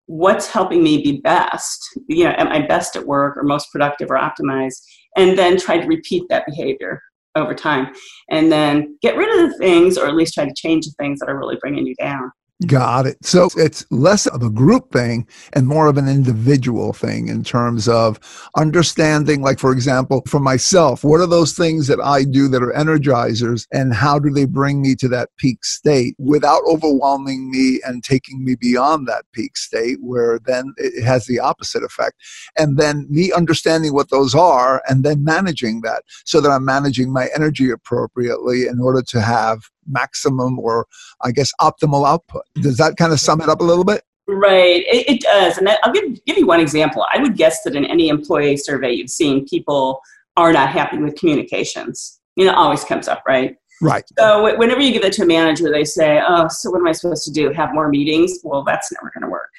what's 0.07 0.49
helping 0.49 0.83
me 0.83 1.03
be 1.03 1.21
best. 1.21 1.81
You 2.09 2.25
know, 2.25 2.35
am 2.37 2.49
I 2.49 2.67
best 2.67 2.97
at 2.97 3.07
work 3.07 3.37
or 3.37 3.43
most 3.43 3.71
productive 3.73 4.11
or 4.11 4.17
optimized, 4.17 4.83
and 5.17 5.38
then 5.38 5.57
try 5.59 5.79
to 5.79 5.87
repeat 5.87 6.25
that 6.29 6.47
behavior 6.47 7.00
over 7.37 7.55
time, 7.55 7.93
and 8.31 8.53
then 8.53 8.97
get 9.03 9.17
rid 9.17 9.29
of 9.29 9.50
the 9.50 9.59
things 9.59 9.99
or 9.99 10.07
at 10.07 10.14
least 10.14 10.35
try 10.35 10.45
to 10.45 10.55
change 10.55 10.87
the 10.87 10.93
things 10.99 11.21
that 11.21 11.29
are 11.29 11.38
really 11.38 11.57
bringing 11.61 11.87
you 11.87 11.95
down. 11.97 12.31
Got 12.68 13.06
it. 13.06 13.18
So 13.23 13.49
it's 13.56 13.84
less 13.90 14.28
of 14.28 14.44
a 14.44 14.49
group 14.49 14.92
thing 14.92 15.26
and 15.54 15.66
more 15.66 15.88
of 15.88 15.99
an 15.99 16.06
individual 16.06 16.92
thing 16.92 17.26
in 17.26 17.42
terms 17.42 17.88
of 17.88 18.20
understanding, 18.56 19.42
like, 19.42 19.58
for 19.58 19.73
example, 19.73 20.23
for 20.28 20.38
myself, 20.38 21.02
what 21.02 21.20
are 21.20 21.26
those 21.26 21.52
things 21.52 21.88
that 21.88 22.00
I 22.00 22.23
do 22.23 22.46
that 22.49 22.62
are 22.62 22.73
energizers 22.73 23.66
and 23.73 23.92
how 23.92 24.20
do 24.20 24.30
they 24.30 24.44
bring 24.44 24.80
me 24.80 24.94
to 25.00 25.08
that 25.08 25.30
peak 25.37 25.64
state 25.64 26.14
without 26.18 26.62
overwhelming 26.68 27.50
me 27.50 27.80
and 27.84 28.04
taking 28.04 28.44
me 28.44 28.54
beyond 28.54 29.08
that 29.08 29.25
peak 29.32 29.56
state 29.56 29.99
where 30.00 30.38
then 30.46 30.75
it 30.76 31.02
has 31.02 31.26
the 31.26 31.40
opposite 31.40 31.82
effect. 31.82 32.14
And 32.56 32.78
then 32.78 33.08
me 33.11 33.32
understanding 33.32 33.92
what 33.92 34.11
those 34.11 34.32
are 34.32 34.80
and 34.88 35.02
then 35.02 35.25
managing 35.25 35.80
that 35.80 36.04
so 36.25 36.40
that 36.40 36.50
I'm 36.50 36.64
managing 36.64 37.12
my 37.12 37.28
energy 37.34 37.68
appropriately 37.68 38.68
in 38.68 38.80
order 38.80 39.02
to 39.02 39.20
have 39.20 39.58
maximum 39.87 40.59
or 40.59 40.87
I 41.23 41.33
guess 41.33 41.53
optimal 41.61 42.07
output. 42.07 42.43
Does 42.57 42.76
that 42.79 42.97
kind 42.97 43.12
of 43.12 43.21
sum 43.21 43.41
it 43.41 43.49
up 43.49 43.61
a 43.61 43.64
little 43.64 43.85
bit? 43.85 44.03
Right, 44.26 44.85
it, 44.87 45.09
it 45.09 45.21
does. 45.21 45.59
And 45.59 45.69
I'll 45.69 45.93
give, 45.93 46.25
give 46.25 46.38
you 46.38 46.47
one 46.47 46.61
example. 46.61 47.05
I 47.12 47.19
would 47.21 47.37
guess 47.37 47.62
that 47.64 47.76
in 47.76 47.85
any 47.85 48.09
employee 48.09 48.57
survey 48.57 48.93
you've 48.93 49.11
seen, 49.11 49.47
people 49.47 50.00
are 50.37 50.53
not 50.53 50.71
happy 50.71 50.97
with 50.99 51.17
communications. 51.17 52.21
You 52.37 52.47
know, 52.47 52.53
it 52.53 52.57
always 52.57 52.85
comes 52.85 53.07
up, 53.07 53.23
right? 53.26 53.57
Right. 53.83 54.05
So 54.19 54.57
whenever 54.57 54.81
you 54.81 54.93
give 54.93 55.05
it 55.05 55.12
to 55.14 55.23
a 55.23 55.26
manager, 55.26 55.71
they 55.71 55.85
say, 55.85 56.23
"Oh, 56.26 56.49
so 56.49 56.71
what 56.71 56.79
am 56.79 56.87
I 56.87 56.93
supposed 56.93 57.25
to 57.25 57.33
do? 57.33 57.53
Have 57.53 57.75
more 57.75 57.88
meetings?" 57.88 58.38
Well, 58.43 58.62
that's 58.62 58.91
never 58.93 59.12
going 59.14 59.23
to 59.23 59.31
work. 59.31 59.50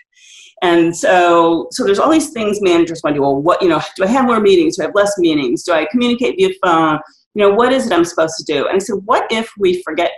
And 0.62 0.96
so, 0.96 1.68
so 1.72 1.84
there's 1.84 2.00
all 2.00 2.10
these 2.10 2.30
things 2.30 2.62
managers 2.62 3.02
want 3.04 3.16
to 3.16 3.20
do. 3.20 3.22
Well, 3.22 3.42
what 3.42 3.62
you 3.62 3.70
know? 3.70 3.82
Do 3.98 4.04
I 4.04 4.08
have 4.08 4.26
more 4.26 4.40
meetings? 4.40 4.78
Do 4.78 4.84
I 4.84 4.86
have 4.88 4.96
less 4.96 5.18
meetings? 5.18 5.64
Do 5.64 5.74
I 5.74 5.86
communicate 5.92 6.38
via 6.38 6.50
phone? 6.64 7.00
You 7.36 7.42
know, 7.42 7.54
what 7.54 7.72
is 7.72 7.86
it 7.86 7.94
I'm 7.94 8.06
supposed 8.06 8.36
to 8.38 8.52
do? 8.52 8.66
And 8.68 8.76
I 8.76 8.80
said, 8.80 8.96
what 9.06 9.28
if 9.32 9.52
we 9.60 9.84
forget 9.84 10.12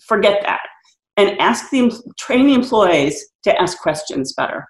forget 0.00 0.42
that 0.42 0.60
and 1.16 1.38
ask 1.38 1.70
the 1.70 1.90
train 2.18 2.46
the 2.46 2.54
employees 2.54 3.24
to 3.44 3.60
ask 3.60 3.78
questions 3.78 4.34
better? 4.34 4.66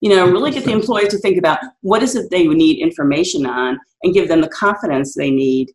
You 0.00 0.10
know 0.10 0.30
really 0.30 0.50
get 0.50 0.64
the 0.64 0.72
employees 0.72 1.08
to 1.08 1.18
think 1.18 1.38
about 1.38 1.58
what 1.80 2.02
is 2.02 2.14
it 2.14 2.30
they 2.30 2.46
need 2.46 2.80
information 2.80 3.46
on 3.46 3.78
and 4.02 4.14
give 4.14 4.28
them 4.28 4.40
the 4.40 4.48
confidence 4.48 5.14
they 5.14 5.30
need 5.30 5.68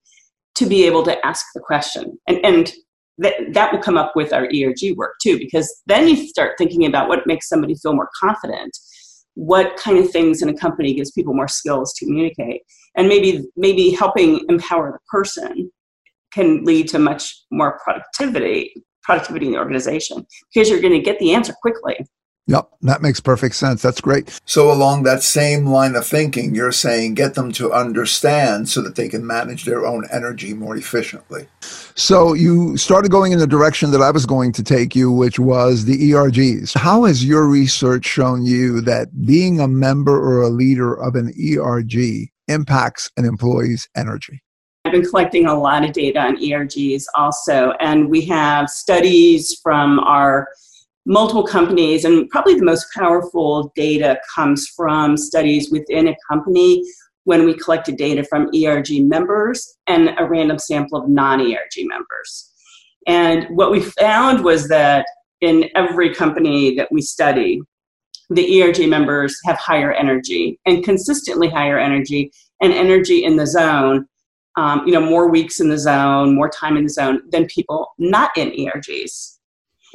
to 0.55 0.65
be 0.65 0.85
able 0.85 1.03
to 1.03 1.25
ask 1.25 1.45
the 1.53 1.61
question. 1.61 2.17
And, 2.27 2.43
and 2.43 2.73
that, 3.19 3.33
that 3.53 3.71
will 3.71 3.79
come 3.79 3.97
up 3.97 4.15
with 4.15 4.33
our 4.33 4.45
erg 4.45 4.95
work 4.95 5.15
too 5.21 5.37
because 5.37 5.81
then 5.87 6.07
you 6.07 6.15
start 6.27 6.57
thinking 6.57 6.85
about 6.85 7.07
what 7.07 7.25
makes 7.25 7.47
somebody 7.47 7.75
feel 7.75 7.93
more 7.93 8.09
confident 8.19 8.77
what 9.37 9.77
kind 9.77 9.99
of 9.99 10.09
things 10.09 10.41
in 10.41 10.49
a 10.49 10.57
company 10.57 10.95
gives 10.95 11.11
people 11.11 11.31
more 11.31 11.47
skills 11.47 11.93
to 11.93 12.05
communicate 12.05 12.61
and 12.95 13.07
maybe 13.07 13.45
maybe 13.55 13.91
helping 13.91 14.43
empower 14.49 14.91
the 14.91 14.99
person 15.11 15.71
can 16.33 16.63
lead 16.63 16.87
to 16.87 16.97
much 16.97 17.43
more 17.51 17.79
productivity 17.83 18.73
productivity 19.03 19.45
in 19.45 19.51
the 19.51 19.59
organization 19.59 20.25
because 20.51 20.67
you're 20.69 20.81
going 20.81 20.91
to 20.91 20.99
get 20.99 21.19
the 21.19 21.33
answer 21.33 21.53
quickly. 21.61 21.95
Yep, 22.49 22.69
that 22.83 23.01
makes 23.01 23.19
perfect 23.19 23.55
sense. 23.55 23.81
That's 23.81 23.99
great. 23.99 24.39
So, 24.45 24.71
along 24.71 25.03
that 25.03 25.21
same 25.21 25.65
line 25.65 25.95
of 25.95 26.07
thinking, 26.07 26.55
you're 26.55 26.71
saying 26.71 27.15
get 27.15 27.35
them 27.35 27.51
to 27.53 27.73
understand 27.73 28.69
so 28.69 28.81
that 28.81 28.95
they 28.95 29.09
can 29.09 29.27
manage 29.27 29.65
their 29.65 29.85
own 29.85 30.07
energy 30.11 30.53
more 30.53 30.77
efficiently. 30.77 31.47
So, 31.59 32.33
you 32.33 32.77
started 32.77 33.11
going 33.11 33.33
in 33.33 33.39
the 33.39 33.47
direction 33.47 33.91
that 33.91 34.01
I 34.01 34.11
was 34.11 34.25
going 34.25 34.53
to 34.53 34.63
take 34.63 34.95
you, 34.95 35.11
which 35.11 35.39
was 35.39 35.83
the 35.83 36.11
ERGs. 36.11 36.77
How 36.77 37.03
has 37.03 37.25
your 37.25 37.47
research 37.47 38.05
shown 38.05 38.45
you 38.45 38.79
that 38.81 39.25
being 39.25 39.59
a 39.59 39.67
member 39.67 40.17
or 40.17 40.41
a 40.41 40.49
leader 40.49 40.93
of 40.93 41.15
an 41.15 41.33
ERG 41.37 42.29
impacts 42.47 43.11
an 43.17 43.25
employee's 43.25 43.89
energy? 43.93 44.41
I've 44.85 44.93
been 44.93 45.03
collecting 45.03 45.47
a 45.47 45.53
lot 45.53 45.83
of 45.83 45.91
data 45.91 46.19
on 46.19 46.37
ERGs 46.37 47.03
also, 47.13 47.71
and 47.81 48.09
we 48.09 48.21
have 48.27 48.69
studies 48.69 49.59
from 49.61 49.99
our 49.99 50.47
multiple 51.07 51.45
companies, 51.45 52.05
and 52.05 52.29
probably 52.29 52.55
the 52.55 52.65
most 52.65 52.87
powerful 52.93 53.71
data 53.75 54.19
comes 54.35 54.67
from 54.75 55.17
studies 55.17 55.71
within 55.71 56.07
a 56.09 56.15
company 56.29 56.83
when 57.23 57.45
we 57.45 57.53
collected 57.53 57.97
data 57.97 58.23
from 58.23 58.49
ERG 58.55 59.01
members 59.01 59.77
and 59.87 60.11
a 60.17 60.25
random 60.25 60.59
sample 60.59 61.01
of 61.01 61.09
non 61.09 61.41
ERG 61.41 61.75
members. 61.79 62.51
And 63.07 63.45
what 63.55 63.71
we 63.71 63.81
found 63.81 64.43
was 64.43 64.67
that 64.67 65.05
in 65.41 65.69
every 65.75 66.13
company 66.13 66.75
that 66.75 66.91
we 66.91 67.01
study, 67.01 67.61
the 68.29 68.61
ERG 68.61 68.89
members 68.89 69.37
have 69.45 69.57
higher 69.57 69.93
energy 69.93 70.59
and 70.65 70.83
consistently 70.83 71.47
higher 71.47 71.79
energy 71.79 72.31
and 72.61 72.73
energy 72.73 73.23
in 73.23 73.37
the 73.37 73.47
zone 73.47 74.05
um, 74.57 74.81
you 74.87 74.91
know, 74.91 74.99
more 74.99 75.29
weeks 75.29 75.59
in 75.59 75.69
the 75.69 75.77
zone, 75.77 76.35
more 76.35 76.49
time 76.49 76.77
in 76.77 76.83
the 76.83 76.89
zone 76.89 77.21
than 77.29 77.45
people 77.45 77.93
not 77.99 78.35
in 78.35 78.49
ERGs. 78.49 79.37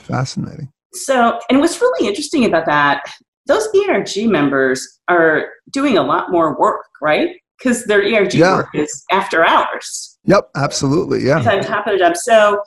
Fascinating. 0.02 0.71
So, 0.94 1.38
and 1.48 1.60
what's 1.60 1.80
really 1.80 2.08
interesting 2.08 2.44
about 2.44 2.66
that, 2.66 3.02
those 3.46 3.68
ERG 3.74 4.28
members 4.28 5.00
are 5.08 5.46
doing 5.70 5.98
a 5.98 6.02
lot 6.02 6.30
more 6.30 6.58
work, 6.58 6.86
right? 7.00 7.30
Because 7.58 7.84
their 7.84 8.02
ERG 8.02 8.34
yeah. 8.34 8.56
work 8.56 8.68
is 8.74 9.04
after 9.10 9.44
hours. 9.44 10.18
Yep, 10.24 10.50
absolutely. 10.56 11.24
Yeah. 11.24 11.38
On 11.38 11.62
top 11.62 11.86
of 11.86 11.94
the 11.94 11.98
job. 11.98 12.16
So, 12.16 12.62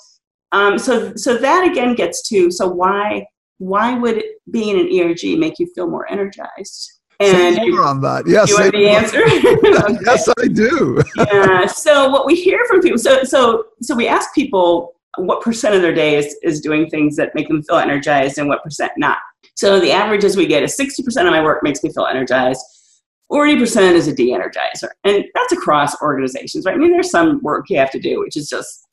um, 0.52 0.78
so, 0.78 1.14
so 1.16 1.38
that 1.38 1.70
again 1.70 1.96
gets 1.96 2.28
to 2.30 2.50
so 2.52 2.68
why 2.68 3.26
why 3.58 3.98
would 3.98 4.24
being 4.52 4.80
an 4.80 4.88
ERG 4.88 5.38
make 5.38 5.60
you 5.60 5.68
feel 5.74 5.88
more 5.88 6.10
energized? 6.12 6.92
And 7.20 7.56
more 7.72 7.84
on 7.84 8.02
that. 8.02 8.28
Yes. 8.28 8.50
You 8.50 8.56
want 8.60 8.72
the 8.74 8.90
answer? 8.90 9.24
okay. 9.24 10.04
Yes, 10.06 10.30
I 10.38 10.48
do. 10.48 11.02
yeah. 11.18 11.66
So 11.68 12.10
what 12.10 12.26
we 12.26 12.36
hear 12.36 12.60
from 12.68 12.82
people, 12.82 12.98
so 12.98 13.24
so 13.24 13.66
so 13.82 13.96
we 13.96 14.08
ask 14.08 14.34
people 14.36 14.95
what 15.18 15.42
percent 15.42 15.76
of 15.76 15.82
their 15.82 15.94
day 15.94 16.16
is, 16.16 16.36
is 16.44 16.62
doing 16.62 16.90
things 16.90 17.16
that 17.18 17.36
make 17.36 17.48
them 17.48 17.64
feel 17.64 17.78
energized 17.78 18.38
and 18.38 18.48
what 18.48 18.64
percent 18.64 18.92
not. 18.98 19.18
So 19.56 19.80
the 19.80 19.92
averages 19.92 20.36
we 20.36 20.48
get 20.48 20.64
is 20.64 20.78
60% 20.78 21.06
of 21.26 21.32
my 21.32 21.42
work 21.42 21.64
makes 21.64 21.84
me 21.84 21.92
feel 21.92 22.06
energized. 22.06 22.62
40% 23.32 23.94
is 23.94 24.08
a 24.08 24.14
de-energizer. 24.14 24.90
And 25.04 25.26
that's 25.34 25.54
across 25.54 26.00
organizations, 26.02 26.66
right? 26.66 26.76
I 26.76 26.78
mean, 26.78 26.92
there's 26.92 27.10
some 27.10 27.42
work 27.42 27.70
you 27.70 27.78
have 27.78 27.92
to 27.92 28.00
do, 28.00 28.20
which 28.20 28.38
is 28.38 28.50
just 28.50 28.86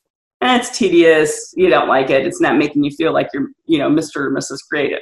and 0.43 0.61
it's 0.61 0.77
tedious. 0.77 1.53
You 1.55 1.69
don't 1.69 1.87
like 1.87 2.09
it. 2.09 2.27
It's 2.27 2.41
not 2.41 2.57
making 2.57 2.83
you 2.83 2.91
feel 2.91 3.13
like 3.13 3.29
you're, 3.33 3.47
you 3.65 3.77
know, 3.79 3.89
Mr. 3.89 4.17
or 4.17 4.31
Mrs. 4.31 4.57
Creative. 4.67 4.99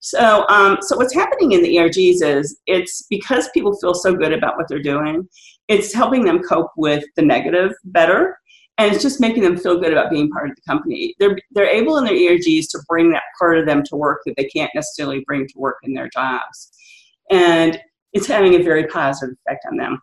So, 0.00 0.46
um, 0.48 0.78
so 0.80 0.96
what's 0.96 1.12
happening 1.12 1.52
in 1.52 1.62
the 1.62 1.76
ERGs 1.76 2.22
is 2.22 2.58
it's 2.66 3.04
because 3.10 3.50
people 3.52 3.76
feel 3.78 3.92
so 3.92 4.14
good 4.14 4.32
about 4.32 4.56
what 4.56 4.68
they're 4.68 4.82
doing. 4.82 5.28
It's 5.68 5.92
helping 5.92 6.24
them 6.24 6.42
cope 6.42 6.70
with 6.78 7.04
the 7.16 7.22
negative 7.22 7.72
better, 7.84 8.38
and 8.78 8.92
it's 8.92 9.02
just 9.02 9.20
making 9.20 9.42
them 9.42 9.56
feel 9.56 9.78
good 9.78 9.92
about 9.92 10.10
being 10.10 10.30
part 10.30 10.48
of 10.48 10.56
the 10.56 10.62
company. 10.62 11.14
They're 11.18 11.38
they're 11.52 11.66
able 11.66 11.98
in 11.98 12.04
their 12.04 12.14
ERGs 12.14 12.70
to 12.70 12.80
bring 12.88 13.10
that 13.10 13.24
part 13.38 13.58
of 13.58 13.66
them 13.66 13.82
to 13.84 13.96
work 13.96 14.22
that 14.26 14.34
they 14.36 14.44
can't 14.44 14.70
necessarily 14.74 15.22
bring 15.26 15.46
to 15.46 15.58
work 15.58 15.76
in 15.82 15.94
their 15.94 16.08
jobs, 16.08 16.72
and 17.30 17.80
it's 18.12 18.26
having 18.26 18.54
a 18.54 18.62
very 18.62 18.86
positive 18.86 19.36
effect 19.46 19.64
on 19.70 19.76
them. 19.76 20.00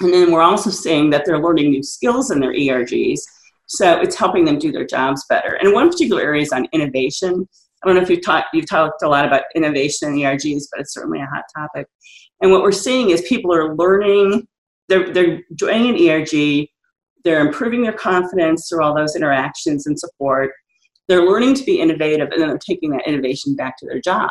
And 0.00 0.12
then 0.12 0.32
we're 0.32 0.42
also 0.42 0.70
seeing 0.70 1.10
that 1.10 1.24
they're 1.24 1.38
learning 1.38 1.70
new 1.70 1.82
skills 1.82 2.30
in 2.30 2.40
their 2.40 2.52
ERGs. 2.52 3.20
So 3.66 4.00
it's 4.00 4.16
helping 4.16 4.44
them 4.44 4.58
do 4.58 4.72
their 4.72 4.86
jobs 4.86 5.24
better. 5.28 5.54
And 5.54 5.72
one 5.72 5.90
particular 5.90 6.20
area 6.22 6.42
is 6.42 6.52
on 6.52 6.66
innovation. 6.72 7.48
I 7.82 7.86
don't 7.86 7.96
know 7.96 8.02
if 8.02 8.10
you've 8.10 8.24
talked 8.24 8.48
you've 8.54 8.68
talked 8.68 9.02
a 9.02 9.08
lot 9.08 9.26
about 9.26 9.42
innovation 9.54 10.08
in 10.08 10.16
ERGs, 10.16 10.64
but 10.70 10.80
it's 10.80 10.94
certainly 10.94 11.20
a 11.20 11.26
hot 11.26 11.44
topic. 11.54 11.86
And 12.40 12.50
what 12.50 12.62
we're 12.62 12.72
seeing 12.72 13.10
is 13.10 13.22
people 13.22 13.54
are 13.54 13.74
learning, 13.74 14.46
they're, 14.88 15.12
they're 15.12 15.40
joining 15.54 15.94
an 15.94 16.08
ERG, 16.08 16.68
they're 17.24 17.44
improving 17.46 17.82
their 17.82 17.92
confidence 17.92 18.68
through 18.68 18.82
all 18.82 18.94
those 18.94 19.16
interactions 19.16 19.86
and 19.86 19.98
support. 19.98 20.50
They're 21.08 21.24
learning 21.24 21.54
to 21.54 21.64
be 21.64 21.80
innovative, 21.80 22.28
and 22.30 22.40
then 22.40 22.48
they're 22.48 22.58
taking 22.58 22.90
that 22.90 23.06
innovation 23.06 23.56
back 23.56 23.76
to 23.78 23.86
their 23.86 24.00
job. 24.00 24.30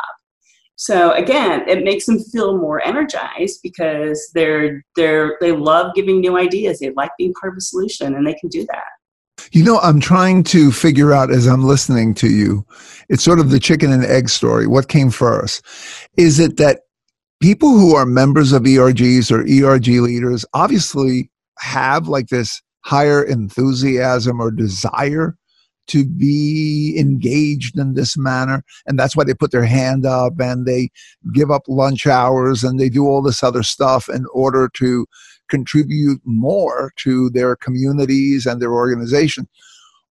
So 0.76 1.12
again, 1.12 1.68
it 1.68 1.84
makes 1.84 2.06
them 2.08 2.20
feel 2.20 2.58
more 2.58 2.86
energized 2.86 3.60
because 3.62 4.30
they're 4.34 4.84
they're 4.96 5.38
they 5.40 5.52
love 5.52 5.94
giving 5.96 6.20
new 6.20 6.38
ideas. 6.38 6.80
They 6.80 6.90
like 6.92 7.12
being 7.18 7.34
part 7.40 7.54
of 7.54 7.58
a 7.58 7.62
solution, 7.62 8.16
and 8.16 8.26
they 8.26 8.34
can 8.34 8.50
do 8.50 8.66
that. 8.72 8.88
You 9.52 9.64
know, 9.64 9.80
I'm 9.80 10.00
trying 10.00 10.44
to 10.46 10.72
figure 10.72 11.14
out 11.14 11.32
as 11.32 11.46
I'm 11.46 11.64
listening 11.64 12.16
to 12.16 12.28
you. 12.28 12.66
It's 13.10 13.24
sort 13.24 13.40
of 13.40 13.52
the 13.52 13.60
chicken 13.60 13.92
and 13.92 14.04
egg 14.04 14.30
story. 14.30 14.66
What 14.66 14.88
came 14.88 15.12
first? 15.12 15.64
Is 16.18 16.40
it 16.40 16.58
that 16.58 16.82
people 17.40 17.78
who 17.78 17.96
are 17.96 18.06
members 18.06 18.52
of 18.52 18.64
ERGs 18.64 19.32
or 19.32 19.42
ERG 19.42 19.88
leaders 19.88 20.44
obviously 20.54 21.30
have 21.60 22.08
like 22.08 22.28
this 22.30 22.62
higher 22.84 23.24
enthusiasm 23.24 24.40
or 24.40 24.52
desire 24.52 25.36
to 25.88 26.06
be 26.06 26.96
engaged 26.98 27.78
in 27.78 27.94
this 27.94 28.18
manner. 28.18 28.64
And 28.86 28.98
that's 28.98 29.16
why 29.16 29.24
they 29.24 29.34
put 29.34 29.52
their 29.52 29.66
hand 29.66 30.06
up 30.06 30.40
and 30.40 30.66
they 30.66 30.90
give 31.34 31.52
up 31.52 31.64
lunch 31.68 32.08
hours 32.08 32.64
and 32.64 32.80
they 32.80 32.90
do 32.90 33.06
all 33.06 33.22
this 33.22 33.44
other 33.44 33.64
stuff 33.64 34.08
in 34.08 34.26
order 34.34 34.70
to 34.76 35.06
contribute 35.50 36.22
more 36.24 36.94
to 36.98 37.30
their 37.32 37.56
communities 37.56 38.46
and 38.46 38.62
their 38.62 38.74
organization? 38.74 39.48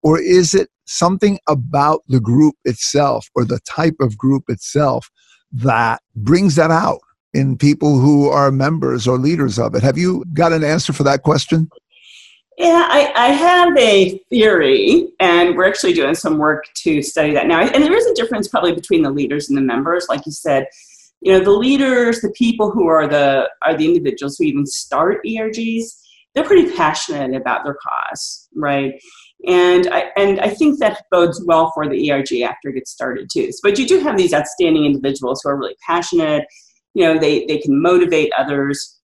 Or 0.02 0.20
is 0.20 0.54
it 0.54 0.68
something 0.84 1.38
about 1.48 2.02
the 2.08 2.20
group 2.20 2.54
itself 2.64 3.28
or 3.34 3.44
the 3.44 3.60
type 3.60 3.96
of 4.00 4.18
group 4.18 4.44
itself 4.48 5.10
that 5.52 6.02
brings 6.16 6.56
that 6.56 6.70
out 6.70 7.00
in 7.34 7.56
people 7.56 7.98
who 7.98 8.28
are 8.28 8.50
members 8.50 9.08
or 9.08 9.16
leaders 9.16 9.58
of 9.58 9.74
it? 9.74 9.82
Have 9.82 9.96
you 9.96 10.24
got 10.34 10.52
an 10.52 10.64
answer 10.64 10.92
for 10.92 11.02
that 11.04 11.22
question? 11.22 11.70
Yeah, 12.58 12.86
I, 12.88 13.12
I, 13.16 13.28
have 13.28 13.76
a 13.78 14.18
theory, 14.28 15.08
and 15.20 15.56
we're 15.56 15.66
actually 15.66 15.94
doing 15.94 16.14
some 16.14 16.36
work 16.36 16.66
to 16.82 17.00
study 17.00 17.32
that 17.32 17.46
now. 17.46 17.60
And 17.60 17.82
there 17.82 17.96
is 17.96 18.06
a 18.06 18.14
difference 18.14 18.46
probably 18.46 18.74
between 18.74 19.02
the 19.02 19.10
leaders 19.10 19.48
and 19.48 19.56
the 19.56 19.62
members. 19.62 20.06
Like 20.08 20.26
you 20.26 20.32
said, 20.32 20.66
you 21.22 21.32
know, 21.32 21.42
the 21.42 21.50
leaders, 21.50 22.20
the 22.20 22.30
people 22.30 22.70
who 22.70 22.88
are 22.88 23.08
the 23.08 23.48
are 23.62 23.74
the 23.74 23.86
individuals 23.86 24.36
who 24.36 24.44
even 24.44 24.66
start 24.66 25.24
ERGs, 25.24 25.84
they're 26.34 26.44
pretty 26.44 26.70
passionate 26.76 27.34
about 27.34 27.64
their 27.64 27.76
cause, 27.82 28.48
right? 28.54 29.00
And 29.46 29.88
I 29.88 30.10
and 30.16 30.38
I 30.40 30.50
think 30.50 30.78
that 30.80 31.04
bodes 31.10 31.42
well 31.46 31.72
for 31.72 31.88
the 31.88 32.10
ERG 32.10 32.42
after 32.42 32.68
it 32.68 32.74
gets 32.74 32.90
started 32.90 33.30
too. 33.32 33.50
But 33.62 33.78
you 33.78 33.88
do 33.88 33.98
have 34.00 34.18
these 34.18 34.34
outstanding 34.34 34.84
individuals 34.84 35.40
who 35.42 35.50
are 35.50 35.56
really 35.56 35.76
passionate. 35.86 36.44
You 36.92 37.06
know, 37.06 37.18
they 37.18 37.46
they 37.46 37.58
can 37.58 37.80
motivate 37.80 38.30
others, 38.36 39.00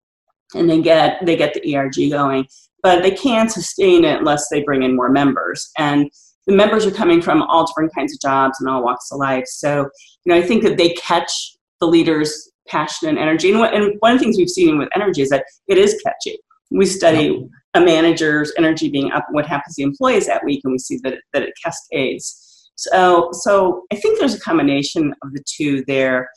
and 0.54 0.70
they 0.70 0.82
get 0.82 1.26
they 1.26 1.38
get 1.38 1.54
the 1.54 1.76
ERG 1.78 2.12
going 2.12 2.46
but 2.88 3.04
they 3.04 3.12
can't 3.12 3.52
sustain 3.52 4.06
it 4.06 4.20
unless 4.20 4.48
they 4.48 4.64
bring 4.64 4.82
in 4.82 4.96
more 4.96 5.10
members. 5.10 5.70
And 5.78 6.10
the 6.46 6.56
members 6.56 6.86
are 6.86 6.92
coming 6.92 7.22
from 7.22 7.42
all 7.42 7.66
different 7.66 7.94
kinds 7.94 8.14
of 8.14 8.22
jobs 8.22 8.62
and 8.62 8.70
all 8.70 8.82
walks 8.82 9.12
of 9.12 9.20
life. 9.20 9.44
So, 9.48 9.90
you 10.24 10.32
know, 10.32 10.36
I 10.38 10.42
think 10.42 10.64
that 10.64 10.78
they 10.78 10.94
catch 10.94 11.34
the 11.82 11.86
leaders' 11.86 12.50
passion 12.70 13.10
and 13.10 13.18
energy. 13.18 13.52
And, 13.52 13.62
and 13.62 13.96
one 14.00 14.14
of 14.14 14.20
the 14.20 14.24
things 14.24 14.38
we've 14.38 14.48
seen 14.48 14.78
with 14.78 14.88
energy 14.96 15.22
is 15.22 15.28
that 15.32 15.44
it 15.68 15.78
is 15.78 16.02
catchy. 16.02 16.40
We 16.72 16.86
study 16.86 17.46
a 17.74 17.82
manager's 17.82 18.54
energy 18.58 18.90
being 18.90 19.12
up, 19.12 19.26
what 19.32 19.46
happens 19.46 19.76
to 19.76 19.82
the 19.82 19.88
employees 19.90 20.28
that 20.28 20.46
week, 20.46 20.62
and 20.64 20.72
we 20.72 20.80
see 20.80 20.98
that 21.04 21.12
it, 21.12 21.20
that 21.34 21.44
it 21.44 21.54
cascades. 21.62 22.72
So, 22.76 23.32
so 23.34 23.84
I 23.92 23.98
think 23.98 24.18
there's 24.18 24.36
a 24.36 24.40
combination 24.40 25.14
of 25.24 25.34
the 25.34 25.44
two 25.46 25.84
there, 25.88 26.30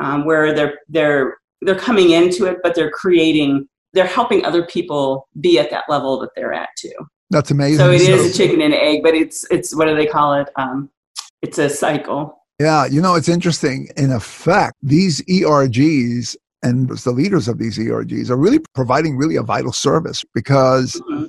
um, 0.00 0.24
where 0.24 0.54
they're 0.54 0.78
they're 0.88 1.36
they're 1.60 1.78
coming 1.78 2.12
into 2.12 2.46
it, 2.46 2.60
but 2.62 2.74
they're 2.74 2.90
creating 2.92 3.68
they're 3.92 4.06
helping 4.06 4.44
other 4.44 4.64
people 4.66 5.28
be 5.40 5.58
at 5.58 5.70
that 5.70 5.84
level 5.88 6.20
that 6.20 6.30
they're 6.36 6.52
at 6.52 6.68
too. 6.76 6.92
That's 7.30 7.50
amazing. 7.50 7.78
So 7.78 7.90
it 7.90 8.00
so, 8.00 8.12
is 8.12 8.34
a 8.34 8.36
chicken 8.36 8.60
and 8.62 8.74
egg, 8.74 9.02
but 9.02 9.14
it's 9.14 9.46
it's 9.50 9.76
what 9.76 9.86
do 9.86 9.96
they 9.96 10.06
call 10.06 10.34
it? 10.34 10.48
Um, 10.56 10.90
it's 11.42 11.58
a 11.58 11.68
cycle. 11.68 12.34
Yeah, 12.58 12.86
you 12.86 13.00
know, 13.00 13.14
it's 13.14 13.28
interesting. 13.28 13.88
In 13.96 14.10
effect, 14.10 14.74
these 14.82 15.22
ERGs 15.22 16.36
and 16.64 16.88
the 16.88 17.12
leaders 17.12 17.46
of 17.46 17.58
these 17.58 17.78
ERGs 17.78 18.30
are 18.30 18.36
really 18.36 18.58
providing 18.74 19.16
really 19.16 19.36
a 19.36 19.42
vital 19.42 19.72
service 19.72 20.24
because 20.34 20.94
mm-hmm 20.94 21.26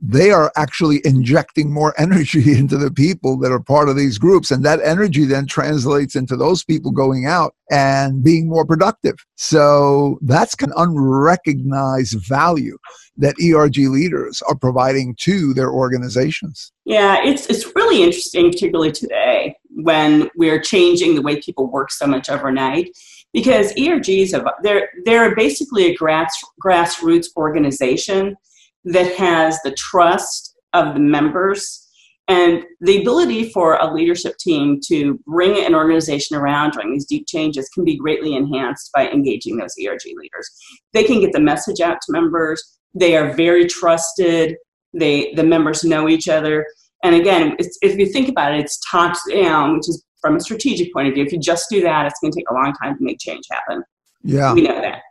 they 0.00 0.30
are 0.30 0.52
actually 0.56 1.00
injecting 1.04 1.72
more 1.72 1.94
energy 1.98 2.58
into 2.58 2.76
the 2.76 2.90
people 2.90 3.38
that 3.38 3.52
are 3.52 3.60
part 3.60 3.88
of 3.88 3.96
these 3.96 4.18
groups. 4.18 4.50
And 4.50 4.64
that 4.64 4.80
energy 4.82 5.24
then 5.24 5.46
translates 5.46 6.14
into 6.16 6.36
those 6.36 6.64
people 6.64 6.90
going 6.90 7.26
out 7.26 7.54
and 7.70 8.22
being 8.22 8.48
more 8.48 8.66
productive. 8.66 9.16
So 9.36 10.18
that's 10.22 10.54
an 10.62 10.72
unrecognized 10.76 12.18
value 12.26 12.76
that 13.16 13.36
ERG 13.40 13.78
leaders 13.78 14.42
are 14.42 14.56
providing 14.56 15.14
to 15.20 15.54
their 15.54 15.70
organizations. 15.70 16.72
Yeah, 16.84 17.22
it's, 17.24 17.46
it's 17.46 17.74
really 17.74 18.02
interesting, 18.02 18.50
particularly 18.50 18.92
today 18.92 19.56
when 19.70 20.28
we're 20.36 20.60
changing 20.60 21.14
the 21.14 21.22
way 21.22 21.40
people 21.40 21.70
work 21.70 21.90
so 21.90 22.06
much 22.06 22.28
overnight 22.28 22.90
because 23.32 23.72
ERGs 23.74 24.32
have, 24.32 24.46
they're, 24.62 24.90
they're 25.04 25.34
basically 25.34 25.86
a 25.86 25.94
grass, 25.94 26.36
grassroots 26.64 27.28
organization 27.36 28.36
that 28.84 29.14
has 29.16 29.58
the 29.62 29.72
trust 29.72 30.56
of 30.72 30.94
the 30.94 31.00
members 31.00 31.84
and 32.26 32.64
the 32.80 33.00
ability 33.00 33.50
for 33.50 33.76
a 33.76 33.92
leadership 33.92 34.36
team 34.38 34.80
to 34.86 35.20
bring 35.26 35.62
an 35.64 35.74
organization 35.74 36.36
around 36.36 36.72
during 36.72 36.92
these 36.92 37.04
deep 37.04 37.26
changes 37.26 37.68
can 37.68 37.84
be 37.84 37.98
greatly 37.98 38.34
enhanced 38.34 38.90
by 38.94 39.08
engaging 39.08 39.56
those 39.56 39.74
ERG 39.78 40.04
leaders. 40.16 40.50
They 40.94 41.04
can 41.04 41.20
get 41.20 41.32
the 41.32 41.40
message 41.40 41.80
out 41.80 41.98
to 42.00 42.12
members. 42.12 42.62
They 42.94 43.16
are 43.16 43.34
very 43.34 43.66
trusted. 43.66 44.56
They 44.94 45.34
the 45.34 45.44
members 45.44 45.84
know 45.84 46.08
each 46.08 46.28
other. 46.28 46.66
And 47.02 47.14
again, 47.14 47.56
if 47.58 47.98
you 47.98 48.06
think 48.06 48.30
about 48.30 48.54
it, 48.54 48.60
it's 48.60 48.80
top 48.90 49.16
down, 49.30 49.74
which 49.74 49.88
is 49.88 50.02
from 50.22 50.36
a 50.36 50.40
strategic 50.40 50.94
point 50.94 51.08
of 51.08 51.14
view. 51.14 51.24
If 51.24 51.32
you 51.32 51.38
just 51.38 51.66
do 51.68 51.82
that, 51.82 52.06
it's 52.06 52.18
going 52.20 52.32
to 52.32 52.38
take 52.38 52.48
a 52.48 52.54
long 52.54 52.72
time 52.82 52.96
to 52.96 53.04
make 53.04 53.18
change 53.18 53.44
happen. 53.50 53.82
Yeah, 54.22 54.54
we 54.54 54.62
know 54.62 54.80
that 54.80 55.02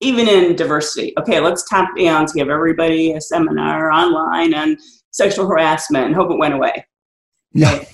even 0.00 0.28
in 0.28 0.56
diversity. 0.56 1.12
Okay, 1.18 1.40
let's 1.40 1.68
top 1.68 1.96
down 1.96 2.26
to 2.26 2.32
give 2.34 2.48
everybody 2.48 3.12
a 3.12 3.20
seminar 3.20 3.90
online 3.90 4.54
on 4.54 4.76
sexual 5.10 5.46
harassment 5.46 6.06
and 6.06 6.14
hope 6.14 6.30
it 6.30 6.38
went 6.38 6.54
away. 6.54 6.84
Yeah. 7.52 7.84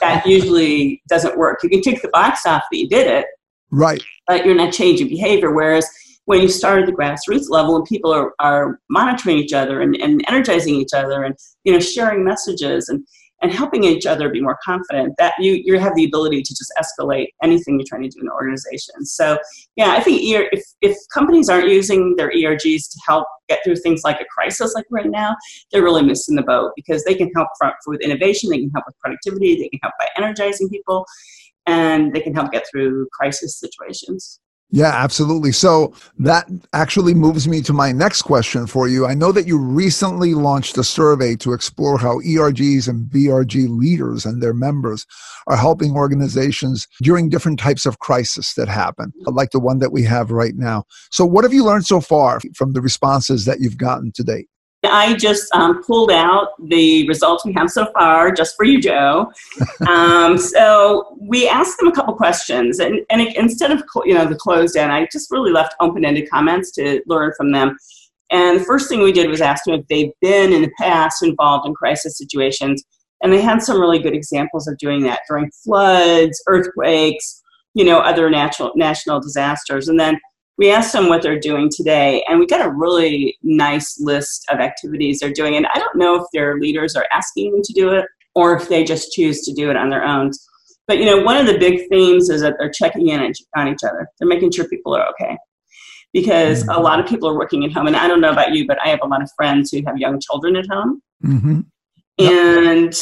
that 0.00 0.24
usually 0.26 1.02
doesn't 1.08 1.38
work. 1.38 1.60
You 1.62 1.70
can 1.70 1.80
tick 1.80 2.02
the 2.02 2.08
box 2.08 2.44
off 2.46 2.64
that 2.70 2.78
you 2.78 2.88
did 2.88 3.06
it. 3.06 3.26
Right. 3.70 4.02
But 4.26 4.44
you're 4.44 4.54
not 4.54 4.72
changing 4.72 5.08
behavior. 5.08 5.52
Whereas 5.52 5.88
when 6.26 6.40
you 6.40 6.48
start 6.48 6.80
at 6.80 6.86
the 6.86 6.92
grassroots 6.92 7.48
level 7.48 7.76
and 7.76 7.84
people 7.84 8.12
are, 8.12 8.32
are 8.38 8.78
monitoring 8.90 9.38
each 9.38 9.52
other 9.52 9.80
and, 9.80 9.96
and 9.96 10.22
energizing 10.28 10.74
each 10.74 10.92
other 10.94 11.24
and 11.24 11.34
you 11.64 11.72
know 11.72 11.80
sharing 11.80 12.24
messages 12.24 12.88
and 12.88 13.04
and 13.42 13.52
helping 13.52 13.84
each 13.84 14.06
other 14.06 14.28
be 14.28 14.40
more 14.40 14.58
confident 14.64 15.14
that 15.18 15.34
you 15.38 15.60
you 15.64 15.78
have 15.78 15.94
the 15.94 16.04
ability 16.04 16.42
to 16.42 16.54
just 16.54 16.72
escalate 16.80 17.28
anything 17.42 17.78
you're 17.78 17.86
trying 17.88 18.02
to 18.02 18.08
do 18.08 18.20
in 18.20 18.26
the 18.26 18.32
organization. 18.32 19.04
So 19.04 19.38
yeah 19.76 19.92
i 19.92 20.00
think 20.00 20.20
if, 20.22 20.64
if 20.80 20.96
companies 21.12 21.48
aren't 21.48 21.68
using 21.68 22.14
their 22.16 22.30
ergs 22.30 22.90
to 22.90 23.00
help 23.06 23.26
get 23.48 23.60
through 23.64 23.76
things 23.76 24.02
like 24.04 24.20
a 24.20 24.24
crisis 24.34 24.74
like 24.74 24.84
right 24.90 25.10
now 25.10 25.34
they're 25.70 25.82
really 25.82 26.02
missing 26.02 26.36
the 26.36 26.42
boat 26.42 26.72
because 26.76 27.04
they 27.04 27.14
can 27.14 27.30
help 27.34 27.48
front 27.58 27.74
with 27.86 28.00
innovation 28.00 28.50
they 28.50 28.58
can 28.58 28.70
help 28.70 28.84
with 28.86 28.98
productivity 28.98 29.56
they 29.56 29.68
can 29.68 29.80
help 29.82 29.94
by 29.98 30.06
energizing 30.16 30.68
people 30.68 31.04
and 31.66 32.12
they 32.12 32.20
can 32.20 32.34
help 32.34 32.50
get 32.52 32.66
through 32.70 33.06
crisis 33.12 33.58
situations 33.58 34.40
yeah, 34.74 34.92
absolutely. 34.94 35.52
So 35.52 35.92
that 36.18 36.46
actually 36.72 37.12
moves 37.12 37.46
me 37.46 37.60
to 37.60 37.74
my 37.74 37.92
next 37.92 38.22
question 38.22 38.66
for 38.66 38.88
you. 38.88 39.06
I 39.06 39.12
know 39.12 39.30
that 39.30 39.46
you 39.46 39.58
recently 39.58 40.32
launched 40.32 40.78
a 40.78 40.82
survey 40.82 41.36
to 41.36 41.52
explore 41.52 41.98
how 41.98 42.20
ERGs 42.20 42.88
and 42.88 43.06
BRG 43.10 43.68
leaders 43.68 44.24
and 44.24 44.42
their 44.42 44.54
members 44.54 45.06
are 45.46 45.58
helping 45.58 45.94
organizations 45.94 46.88
during 47.02 47.28
different 47.28 47.58
types 47.58 47.84
of 47.84 47.98
crisis 47.98 48.54
that 48.54 48.68
happen, 48.68 49.12
like 49.26 49.50
the 49.50 49.60
one 49.60 49.78
that 49.80 49.92
we 49.92 50.04
have 50.04 50.30
right 50.30 50.54
now. 50.56 50.84
So 51.10 51.26
what 51.26 51.44
have 51.44 51.52
you 51.52 51.64
learned 51.64 51.84
so 51.84 52.00
far 52.00 52.40
from 52.54 52.72
the 52.72 52.80
responses 52.80 53.44
that 53.44 53.60
you've 53.60 53.76
gotten 53.76 54.10
to 54.12 54.24
date? 54.24 54.48
I 54.84 55.14
just 55.14 55.52
um, 55.54 55.82
pulled 55.82 56.10
out 56.10 56.48
the 56.68 57.06
results 57.06 57.44
we 57.44 57.52
have 57.52 57.70
so 57.70 57.90
far 57.92 58.32
just 58.32 58.56
for 58.56 58.64
you, 58.64 58.80
Joe. 58.80 59.32
um, 59.88 60.36
so 60.36 61.16
we 61.20 61.48
asked 61.48 61.78
them 61.78 61.88
a 61.88 61.92
couple 61.92 62.14
questions, 62.14 62.80
and, 62.80 63.00
and 63.10 63.20
it, 63.20 63.36
instead 63.36 63.70
of 63.70 63.82
you 64.04 64.14
know 64.14 64.26
the 64.26 64.34
closed 64.34 64.76
end, 64.76 64.92
I 64.92 65.06
just 65.12 65.30
really 65.30 65.52
left 65.52 65.74
open-ended 65.80 66.28
comments 66.30 66.72
to 66.72 67.00
learn 67.06 67.32
from 67.36 67.52
them. 67.52 67.76
And 68.30 68.60
the 68.60 68.64
first 68.64 68.88
thing 68.88 69.02
we 69.02 69.12
did 69.12 69.28
was 69.28 69.40
ask 69.40 69.64
them 69.64 69.74
if 69.74 69.86
they've 69.88 70.12
been 70.20 70.52
in 70.52 70.62
the 70.62 70.72
past 70.80 71.22
involved 71.22 71.66
in 71.66 71.74
crisis 71.74 72.18
situations, 72.18 72.82
and 73.22 73.32
they 73.32 73.40
had 73.40 73.62
some 73.62 73.80
really 73.80 74.00
good 74.00 74.14
examples 74.14 74.66
of 74.66 74.78
doing 74.78 75.02
that 75.04 75.20
during 75.28 75.50
floods, 75.64 76.42
earthquakes, 76.48 77.40
you 77.74 77.84
know, 77.84 78.00
other 78.00 78.28
natural 78.30 78.72
national 78.74 79.20
disasters, 79.20 79.88
and 79.88 80.00
then 80.00 80.18
we 80.58 80.70
asked 80.70 80.92
them 80.92 81.08
what 81.08 81.22
they're 81.22 81.40
doing 81.40 81.70
today, 81.74 82.22
and 82.28 82.38
we 82.38 82.46
got 82.46 82.64
a 82.64 82.70
really 82.70 83.38
nice 83.42 83.98
list 84.00 84.46
of 84.50 84.60
activities 84.60 85.20
they're 85.20 85.32
doing. 85.32 85.56
And 85.56 85.66
I 85.74 85.78
don't 85.78 85.96
know 85.96 86.16
if 86.16 86.24
their 86.32 86.58
leaders 86.58 86.94
are 86.94 87.06
asking 87.12 87.52
them 87.52 87.62
to 87.62 87.72
do 87.72 87.90
it 87.90 88.06
or 88.34 88.56
if 88.56 88.68
they 88.68 88.84
just 88.84 89.12
choose 89.12 89.42
to 89.42 89.52
do 89.52 89.70
it 89.70 89.76
on 89.76 89.90
their 89.90 90.04
own. 90.04 90.30
But 90.86 90.98
you 90.98 91.06
know, 91.06 91.22
one 91.22 91.36
of 91.36 91.46
the 91.46 91.58
big 91.58 91.88
themes 91.88 92.28
is 92.28 92.42
that 92.42 92.56
they're 92.58 92.70
checking 92.70 93.08
in 93.08 93.32
on 93.56 93.68
each 93.68 93.84
other. 93.84 94.08
They're 94.18 94.28
making 94.28 94.52
sure 94.52 94.68
people 94.68 94.94
are 94.94 95.08
okay. 95.10 95.36
Because 96.12 96.62
mm-hmm. 96.64 96.78
a 96.78 96.80
lot 96.80 97.00
of 97.00 97.06
people 97.06 97.28
are 97.28 97.36
working 97.36 97.64
at 97.64 97.72
home, 97.72 97.86
and 97.86 97.96
I 97.96 98.06
don't 98.06 98.20
know 98.20 98.32
about 98.32 98.52
you, 98.52 98.66
but 98.66 98.78
I 98.84 98.88
have 98.88 99.00
a 99.02 99.06
lot 99.06 99.22
of 99.22 99.30
friends 99.34 99.70
who 99.70 99.82
have 99.86 99.96
young 99.96 100.20
children 100.20 100.56
at 100.56 100.66
home, 100.70 101.00
mm-hmm. 101.24 101.60
and 102.18 102.94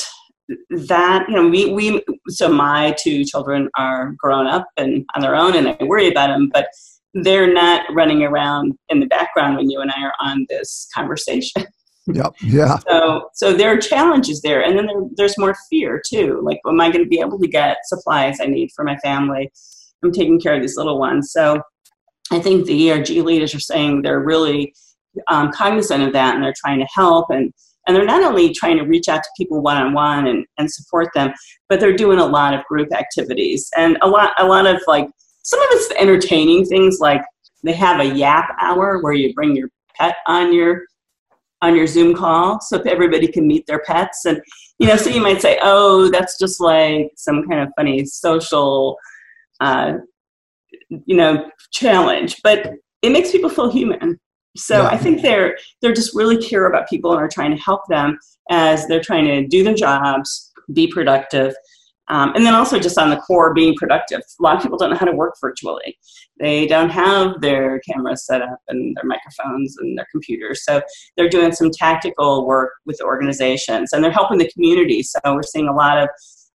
that 0.70 1.28
you 1.28 1.34
know 1.34 1.48
we 1.48 1.72
we 1.72 2.04
so 2.28 2.48
my 2.48 2.94
two 3.02 3.24
children 3.24 3.68
are 3.76 4.14
grown 4.16 4.46
up 4.46 4.68
and 4.76 5.04
on 5.16 5.22
their 5.22 5.34
own, 5.34 5.56
and 5.56 5.68
I 5.68 5.76
worry 5.80 6.08
about 6.08 6.28
them, 6.28 6.50
but 6.54 6.68
they're 7.14 7.52
not 7.52 7.84
running 7.92 8.22
around 8.22 8.74
in 8.88 9.00
the 9.00 9.06
background 9.06 9.56
when 9.56 9.70
you 9.70 9.80
and 9.80 9.90
I 9.90 10.02
are 10.02 10.14
on 10.20 10.46
this 10.48 10.88
conversation. 10.94 11.64
Yep. 12.06 12.34
Yeah. 12.42 12.78
So, 12.88 13.28
so 13.34 13.52
there 13.52 13.72
are 13.72 13.78
challenges 13.78 14.40
there, 14.40 14.62
and 14.62 14.76
then 14.76 14.86
there, 14.86 15.02
there's 15.16 15.38
more 15.38 15.54
fear 15.68 16.00
too. 16.04 16.40
Like, 16.42 16.58
am 16.66 16.80
I 16.80 16.90
going 16.90 17.04
to 17.04 17.08
be 17.08 17.20
able 17.20 17.38
to 17.38 17.46
get 17.46 17.76
supplies 17.84 18.38
I 18.40 18.46
need 18.46 18.70
for 18.74 18.84
my 18.84 18.96
family? 18.98 19.52
I'm 20.02 20.10
taking 20.10 20.40
care 20.40 20.54
of 20.54 20.62
these 20.62 20.76
little 20.76 20.98
ones. 20.98 21.30
So, 21.30 21.60
I 22.32 22.40
think 22.40 22.66
the 22.66 22.90
ERG 22.90 23.10
leaders 23.10 23.54
are 23.54 23.60
saying 23.60 24.02
they're 24.02 24.24
really 24.24 24.74
um, 25.28 25.52
cognizant 25.52 26.02
of 26.02 26.12
that, 26.14 26.34
and 26.34 26.42
they're 26.42 26.54
trying 26.56 26.80
to 26.80 26.88
help 26.94 27.26
and 27.30 27.52
and 27.86 27.96
they're 27.96 28.04
not 28.04 28.22
only 28.22 28.52
trying 28.52 28.76
to 28.76 28.84
reach 28.84 29.08
out 29.08 29.22
to 29.22 29.28
people 29.36 29.60
one 29.62 29.76
on 29.76 29.92
one 29.92 30.26
and 30.26 30.46
and 30.58 30.70
support 30.70 31.08
them, 31.14 31.32
but 31.68 31.80
they're 31.80 31.96
doing 31.96 32.18
a 32.18 32.26
lot 32.26 32.54
of 32.54 32.64
group 32.64 32.92
activities 32.92 33.68
and 33.76 33.98
a 34.02 34.08
lot 34.08 34.32
a 34.38 34.46
lot 34.46 34.66
of 34.66 34.80
like 34.86 35.08
some 35.50 35.60
of 35.62 35.68
it's 35.72 35.92
entertaining 35.98 36.64
things 36.64 37.00
like 37.00 37.22
they 37.64 37.72
have 37.72 37.98
a 38.00 38.04
yap 38.04 38.56
hour 38.60 39.02
where 39.02 39.12
you 39.12 39.34
bring 39.34 39.56
your 39.56 39.68
pet 39.96 40.14
on 40.28 40.52
your 40.52 40.82
on 41.60 41.74
your 41.74 41.88
Zoom 41.88 42.14
call 42.14 42.60
so 42.60 42.76
if 42.76 42.86
everybody 42.86 43.26
can 43.26 43.48
meet 43.48 43.66
their 43.66 43.80
pets. 43.80 44.24
And 44.26 44.40
you 44.78 44.86
know 44.86 44.96
so 44.96 45.10
you 45.10 45.20
might 45.20 45.42
say 45.42 45.58
oh 45.60 46.08
that's 46.08 46.38
just 46.38 46.60
like 46.60 47.10
some 47.16 47.42
kind 47.48 47.60
of 47.62 47.68
funny 47.76 48.06
social 48.06 48.96
uh, 49.58 49.94
you 51.04 51.16
know 51.16 51.50
challenge. 51.72 52.36
But 52.44 52.72
it 53.02 53.10
makes 53.10 53.32
people 53.32 53.50
feel 53.50 53.72
human. 53.72 54.20
So 54.56 54.82
yeah. 54.82 54.88
I 54.88 54.96
think 54.98 55.20
they're 55.20 55.58
they're 55.82 55.92
just 55.92 56.14
really 56.14 56.38
care 56.38 56.66
about 56.66 56.88
people 56.88 57.10
and 57.10 57.20
are 57.20 57.28
trying 57.28 57.56
to 57.56 57.60
help 57.60 57.80
them 57.88 58.18
as 58.50 58.86
they're 58.86 59.02
trying 59.02 59.24
to 59.24 59.48
do 59.48 59.64
their 59.64 59.74
jobs, 59.74 60.52
be 60.72 60.86
productive, 60.86 61.54
um, 62.10 62.32
and 62.34 62.44
then 62.44 62.54
also 62.54 62.78
just 62.78 62.98
on 62.98 63.08
the 63.08 63.16
core, 63.16 63.54
being 63.54 63.74
productive. 63.76 64.20
A 64.20 64.42
lot 64.42 64.56
of 64.56 64.62
people 64.62 64.76
don't 64.76 64.90
know 64.90 64.96
how 64.96 65.06
to 65.06 65.12
work 65.12 65.34
virtually. 65.40 65.96
They 66.40 66.66
don't 66.66 66.90
have 66.90 67.40
their 67.40 67.78
cameras 67.80 68.26
set 68.26 68.42
up 68.42 68.58
and 68.66 68.96
their 68.96 69.04
microphones 69.04 69.76
and 69.78 69.96
their 69.96 70.06
computers. 70.10 70.64
So 70.64 70.82
they're 71.16 71.28
doing 71.28 71.52
some 71.52 71.70
tactical 71.70 72.46
work 72.46 72.72
with 72.84 73.00
organizations 73.00 73.92
and 73.92 74.02
they're 74.02 74.10
helping 74.10 74.38
the 74.38 74.50
community. 74.50 75.04
So 75.04 75.20
we're 75.26 75.44
seeing 75.44 75.68
a 75.68 75.74
lot 75.74 75.98
of 75.98 76.08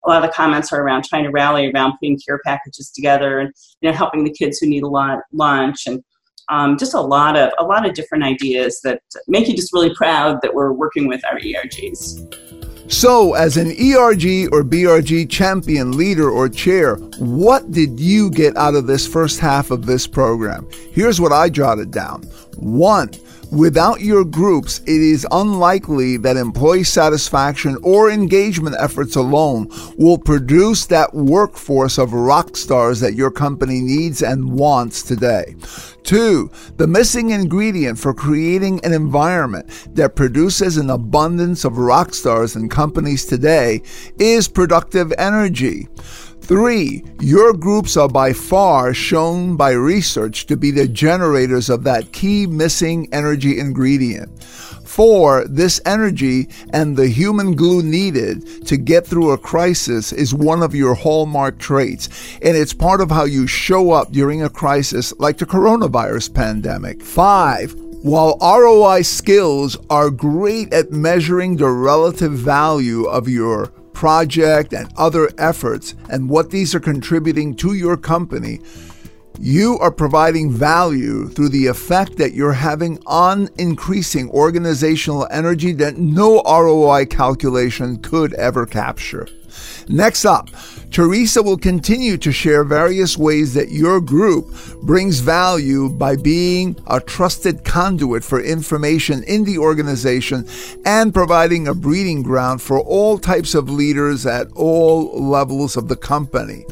a 0.06 0.10
lot 0.10 0.24
of 0.24 0.30
the 0.30 0.36
comments 0.36 0.72
are 0.72 0.84
around 0.84 1.06
trying 1.06 1.24
to 1.24 1.32
rally 1.32 1.72
around 1.72 1.94
putting 1.94 2.20
care 2.20 2.40
packages 2.46 2.92
together 2.92 3.40
and 3.40 3.52
you 3.82 3.90
know 3.90 3.96
helping 3.96 4.24
the 4.24 4.32
kids 4.32 4.60
who 4.60 4.68
need 4.68 4.84
a 4.84 4.88
lot 4.88 5.18
lunch 5.32 5.88
and 5.88 6.04
um, 6.50 6.78
just 6.78 6.94
a 6.94 7.02
lot 7.02 7.36
of 7.36 7.52
a 7.58 7.64
lot 7.64 7.88
of 7.88 7.96
different 7.96 8.24
ideas 8.24 8.82
that 8.84 9.02
make 9.28 9.48
you 9.48 9.56
just 9.56 9.74
really 9.74 9.96
proud 9.96 10.44
that 10.44 10.54
we're 10.54 10.74
working 10.74 11.08
with 11.08 11.26
our 11.26 11.40
ERGs. 11.40 12.55
So, 12.88 13.34
as 13.34 13.58
an 13.58 13.72
ERG 13.72 14.54
or 14.54 14.64
BRG 14.64 15.28
champion, 15.28 15.98
leader, 15.98 16.30
or 16.30 16.48
chair, 16.48 16.98
what 17.18 17.72
did 17.72 18.00
you 18.00 18.30
get 18.30 18.56
out 18.58 18.76
of 18.76 18.86
this 18.86 19.08
first 19.08 19.40
half 19.40 19.72
of 19.72 19.88
this 19.88 20.06
program? 20.06 20.68
Here's 20.92 21.20
what 21.20 21.32
I 21.32 21.50
jotted 21.50 21.90
down. 21.90 22.22
One, 22.58 23.10
Without 23.52 24.02
your 24.02 24.26
groups, 24.26 24.80
it 24.80 25.02
is 25.02 25.28
unlikely 25.32 26.18
that 26.18 26.38
employee 26.38 26.84
satisfaction 26.84 27.78
or 27.84 28.10
engagement 28.10 28.76
efforts 28.80 29.16
alone 29.16 29.70
will 29.98 30.18
produce 30.18 30.86
that 30.88 31.14
workforce 31.14 31.98
of 31.98 32.14
rock 32.14 32.58
stars 32.58 33.00
that 33.00 33.14
your 33.14 33.32
company 33.32 33.82
needs 33.82 34.22
and 34.22 34.52
wants 34.52 35.04
today. 35.04 35.56
Two, 36.04 36.52
the 36.78 36.88
missing 36.88 37.32
ingredient 37.32 37.98
for 37.98 38.14
creating 38.14 38.84
an 38.84 38.94
environment 38.94 39.68
that 39.96 40.16
produces 40.16 40.78
an 40.78 40.90
abundance 40.90 41.66
of 41.66 41.78
rock 41.78 42.14
stars 42.14 42.56
in 42.56 42.70
companies 42.70 43.26
today 43.26 43.82
is 44.20 44.48
productive 44.48 45.12
energy. 45.18 45.88
Three, 46.46 47.04
your 47.22 47.54
groups 47.54 47.98
are 47.98 48.08
by 48.08 48.32
far 48.32 48.94
shown 48.94 49.56
by 49.56 49.72
research 49.72 50.46
to 50.46 50.56
be 50.56 50.70
the 50.70 50.88
generators 50.88 51.72
of 51.72 51.84
that 51.86 52.12
key 52.12 52.46
missing 52.46 53.08
energy 53.12 53.60
ingredient. 53.60 54.44
Four, 54.44 55.48
this 55.48 55.82
energy 55.88 56.48
and 56.70 56.96
the 56.96 57.08
human 57.08 57.56
glue 57.56 57.82
needed 57.82 58.68
to 58.68 58.78
get 58.78 59.08
through 59.08 59.32
a 59.32 59.40
crisis 59.40 60.14
is 60.14 60.36
one 60.36 60.62
of 60.62 60.76
your 60.76 60.94
hallmark 60.94 61.58
traits, 61.58 62.10
and 62.44 62.56
it's 62.56 62.74
part 62.74 63.02
of 63.02 63.10
how 63.10 63.24
you 63.24 63.48
show 63.48 63.92
up 63.92 64.12
during 64.12 64.44
a 64.44 64.50
crisis 64.50 65.14
like 65.18 65.40
the 65.40 65.48
coronavirus 65.48 66.32
pandemic. 66.32 67.02
Five, 67.02 67.74
while 68.04 68.38
ROI 68.40 69.02
skills 69.02 69.78
are 69.90 70.12
great 70.12 70.72
at 70.72 70.92
measuring 70.92 71.58
the 71.58 71.70
relative 71.70 72.34
value 72.34 73.06
of 73.06 73.28
your 73.28 73.72
project, 73.96 74.74
and 74.74 74.94
other 74.98 75.32
efforts, 75.40 75.96
and 76.10 76.30
what 76.30 76.52
these 76.52 76.76
are 76.76 76.80
contributing 76.80 77.56
to 77.56 77.74
your 77.74 77.98
company, 77.98 78.60
you 79.40 79.78
are 79.80 79.92
providing 79.92 80.52
value 80.52 81.28
through 81.28 81.50
the 81.50 81.68
effect 81.68 82.18
that 82.18 82.34
you're 82.34 82.54
having 82.54 83.00
on 83.08 83.50
increasing 83.58 84.30
organizational 84.30 85.28
energy 85.32 85.72
that 85.74 85.98
no 85.98 86.42
ROI 86.44 87.06
calculation 87.08 87.98
could 87.98 88.34
ever 88.36 88.66
capture. 88.66 89.28
Next 89.88 90.26
up, 90.26 90.50
Theresa 90.92 91.44
will 91.44 91.58
continue 91.58 92.18
to 92.18 92.32
share 92.32 92.64
various 92.64 93.18
ways 93.18 93.54
that 93.54 93.70
your 93.70 94.02
group 94.02 94.54
brings 94.82 95.20
value 95.20 95.90
by 95.90 96.16
being 96.16 96.76
a 96.88 97.00
trusted 97.00 97.64
conduit 97.64 98.24
for 98.24 98.42
information 98.42 99.24
in 99.24 99.44
the 99.44 99.58
organization 99.58 100.48
and 100.86 101.14
providing 101.14 101.68
a 101.68 101.74
breeding 101.74 102.24
ground 102.24 102.62
for 102.62 102.80
all 102.80 103.18
types 103.18 103.56
of 103.56 103.70
leaders 103.70 104.26
at 104.26 104.48
all 104.56 105.22
levels 105.22 105.78
of 105.78 105.88
the 105.88 105.96
company. 105.96 106.66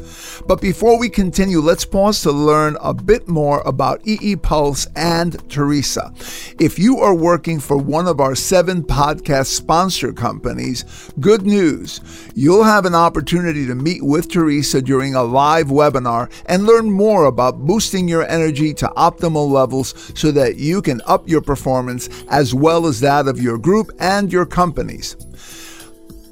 But 0.46 0.60
before 0.60 0.98
we 0.98 1.08
continue, 1.08 1.60
let's 1.60 1.84
pause 1.84 2.20
to 2.22 2.32
learn 2.32 2.76
a 2.80 2.92
bit 2.92 3.28
more 3.28 3.62
about 3.62 4.00
EE 4.06 4.36
Pulse 4.36 4.86
and 4.96 5.38
Theresa. 5.48 6.12
If 6.58 6.78
you 6.78 6.98
are 6.98 7.14
working 7.14 7.60
for 7.60 7.76
one 7.76 8.06
of 8.06 8.20
our 8.20 8.34
seven 8.34 8.82
podcast 8.82 9.46
sponsor 9.46 10.12
companies, 10.12 10.84
good 11.20 11.42
news. 11.42 12.00
You'll 12.34 12.64
have 12.64 12.73
an 12.82 12.94
opportunity 12.94 13.66
to 13.66 13.74
meet 13.74 14.04
with 14.04 14.28
Theresa 14.28 14.82
during 14.82 15.14
a 15.14 15.22
live 15.22 15.68
webinar 15.68 16.30
and 16.46 16.66
learn 16.66 16.90
more 16.90 17.26
about 17.26 17.64
boosting 17.64 18.08
your 18.08 18.26
energy 18.28 18.74
to 18.74 18.88
optimal 18.96 19.48
levels 19.48 20.12
so 20.18 20.32
that 20.32 20.56
you 20.56 20.82
can 20.82 21.00
up 21.06 21.28
your 21.28 21.40
performance 21.40 22.08
as 22.28 22.52
well 22.54 22.86
as 22.86 22.98
that 23.00 23.28
of 23.28 23.40
your 23.40 23.56
group 23.56 23.92
and 24.00 24.32
your 24.32 24.44
companies. 24.44 25.14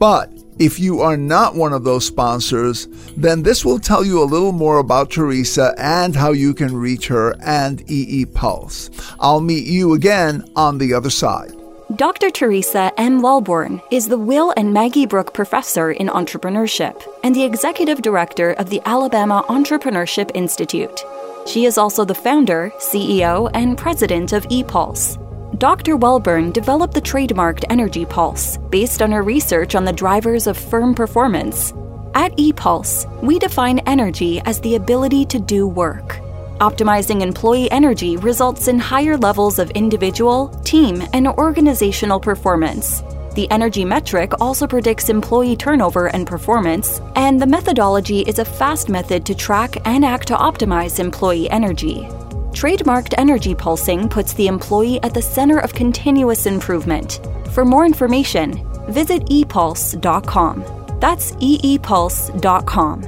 But 0.01 0.33
if 0.59 0.79
you 0.81 1.01
are 1.01 1.17
not 1.17 1.55
one 1.55 1.73
of 1.73 1.85
those 1.85 2.07
sponsors, 2.07 2.89
then 3.17 3.43
this 3.43 3.65
will 3.65 3.79
tell 3.79 4.05
you 4.05 4.23
a 4.23 4.25
little 4.25 4.53
more 4.53 4.79
about 4.79 5.11
Theresa 5.11 5.75
and 5.79 6.15
how 6.15 6.33
you 6.33 6.55
can 6.55 6.75
reach 6.75 7.07
her 7.09 7.37
and 7.41 7.89
EE 7.89 8.27
Pulse. 8.27 8.91
I'll 9.21 9.41
meet 9.41 9.67
you 9.67 9.95
again 9.95 10.45
on 10.57 10.79
the 10.79 10.93
other 10.93 11.11
side. 11.11 11.53
Dr. 11.97 12.31
Theresa 12.31 12.91
M. 12.97 13.21
Welbourne 13.21 13.83
is 13.91 14.09
the 14.09 14.17
Will 14.17 14.55
and 14.57 14.73
Maggie 14.73 15.05
Brook 15.05 15.35
Professor 15.35 15.91
in 15.91 16.07
Entrepreneurship 16.07 17.03
and 17.23 17.35
the 17.35 17.43
Executive 17.43 18.01
Director 18.01 18.53
of 18.53 18.71
the 18.71 18.81
Alabama 18.87 19.45
Entrepreneurship 19.49 20.31
Institute. 20.35 21.05
She 21.47 21.67
is 21.67 21.77
also 21.77 22.05
the 22.05 22.15
founder, 22.15 22.73
CEO, 22.79 23.51
and 23.53 23.77
president 23.77 24.33
of 24.33 24.45
ePulse. 24.45 25.19
Dr. 25.59 25.97
Welbourne 25.97 26.53
developed 26.53 26.95
the 26.95 27.03
trademarked 27.03 27.65
Energy 27.69 28.07
Pulse 28.07 28.57
based 28.71 29.03
on 29.03 29.13
her 29.13 29.23
research 29.23 29.75
on 29.75 29.85
the 29.85 29.93
drivers 29.93 30.47
of 30.47 30.57
firm 30.57 30.95
performance. 30.95 31.73
At 32.15 32.35
ePulse, 32.39 33.05
we 33.23 33.39
define 33.39 33.81
energy 33.81 34.41
as 34.47 34.61
the 34.61 34.77
ability 34.77 35.27
to 35.27 35.39
do 35.39 35.67
work 35.67 36.23
Optimizing 36.63 37.23
employee 37.23 37.69
energy 37.73 38.17
results 38.17 38.69
in 38.69 38.79
higher 38.79 39.17
levels 39.17 39.59
of 39.59 39.73
individual, 39.73 40.47
team, 40.63 41.03
and 41.13 41.27
organizational 41.27 42.21
performance. 42.21 43.03
The 43.35 43.51
energy 43.51 43.85
metric 43.85 44.41
also 44.41 44.69
predicts 44.69 45.09
employee 45.09 45.57
turnover 45.57 46.07
and 46.15 46.25
performance, 46.25 47.01
and 47.17 47.43
the 47.43 47.49
methodology 47.49 48.21
is 48.21 48.39
a 48.39 48.45
fast 48.45 48.89
method 48.89 49.27
to 49.27 49.35
track 49.35 49.85
and 49.89 50.05
act 50.05 50.29
to 50.29 50.37
optimize 50.37 51.01
employee 51.01 51.51
energy. 51.51 52.07
Trademarked 52.53 53.15
energy 53.19 53.57
pulsing 53.57 54.09
puts 54.09 54.33
the 54.35 54.47
employee 54.47 55.03
at 55.03 55.15
the 55.15 55.23
center 55.23 55.59
of 55.59 55.75
continuous 55.75 56.47
improvement. 56.47 57.19
For 57.51 57.65
more 57.65 57.85
information, 57.85 58.65
visit 58.89 59.25
eepulse.com. 59.25 60.65
That's 61.01 61.33
eepulse.com. 61.33 63.03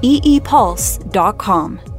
eepulse.com. 0.00 1.89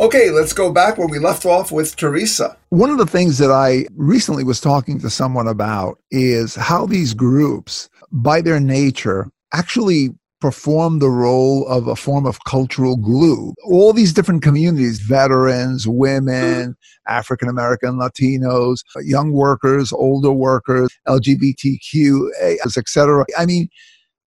Okay, 0.00 0.30
let's 0.30 0.52
go 0.52 0.72
back 0.72 0.96
where 0.96 1.08
we 1.08 1.18
left 1.18 1.44
off 1.44 1.72
with 1.72 1.96
Theresa. 1.96 2.56
One 2.68 2.90
of 2.90 2.98
the 2.98 3.06
things 3.06 3.38
that 3.38 3.50
I 3.50 3.86
recently 3.96 4.44
was 4.44 4.60
talking 4.60 5.00
to 5.00 5.10
someone 5.10 5.48
about 5.48 5.98
is 6.12 6.54
how 6.54 6.86
these 6.86 7.14
groups, 7.14 7.88
by 8.12 8.40
their 8.40 8.60
nature, 8.60 9.28
actually 9.52 10.10
perform 10.40 11.00
the 11.00 11.10
role 11.10 11.66
of 11.66 11.88
a 11.88 11.96
form 11.96 12.26
of 12.26 12.44
cultural 12.44 12.96
glue. 12.96 13.54
All 13.64 13.92
these 13.92 14.12
different 14.12 14.42
communities, 14.42 15.00
veterans, 15.00 15.88
women, 15.88 16.64
hmm. 16.66 17.12
African 17.12 17.48
American, 17.48 17.98
Latinos, 17.98 18.78
young 19.02 19.32
workers, 19.32 19.92
older 19.92 20.30
workers, 20.30 20.96
LGBTQ, 21.08 22.28
etc. 22.64 23.24
I 23.36 23.46
mean, 23.46 23.68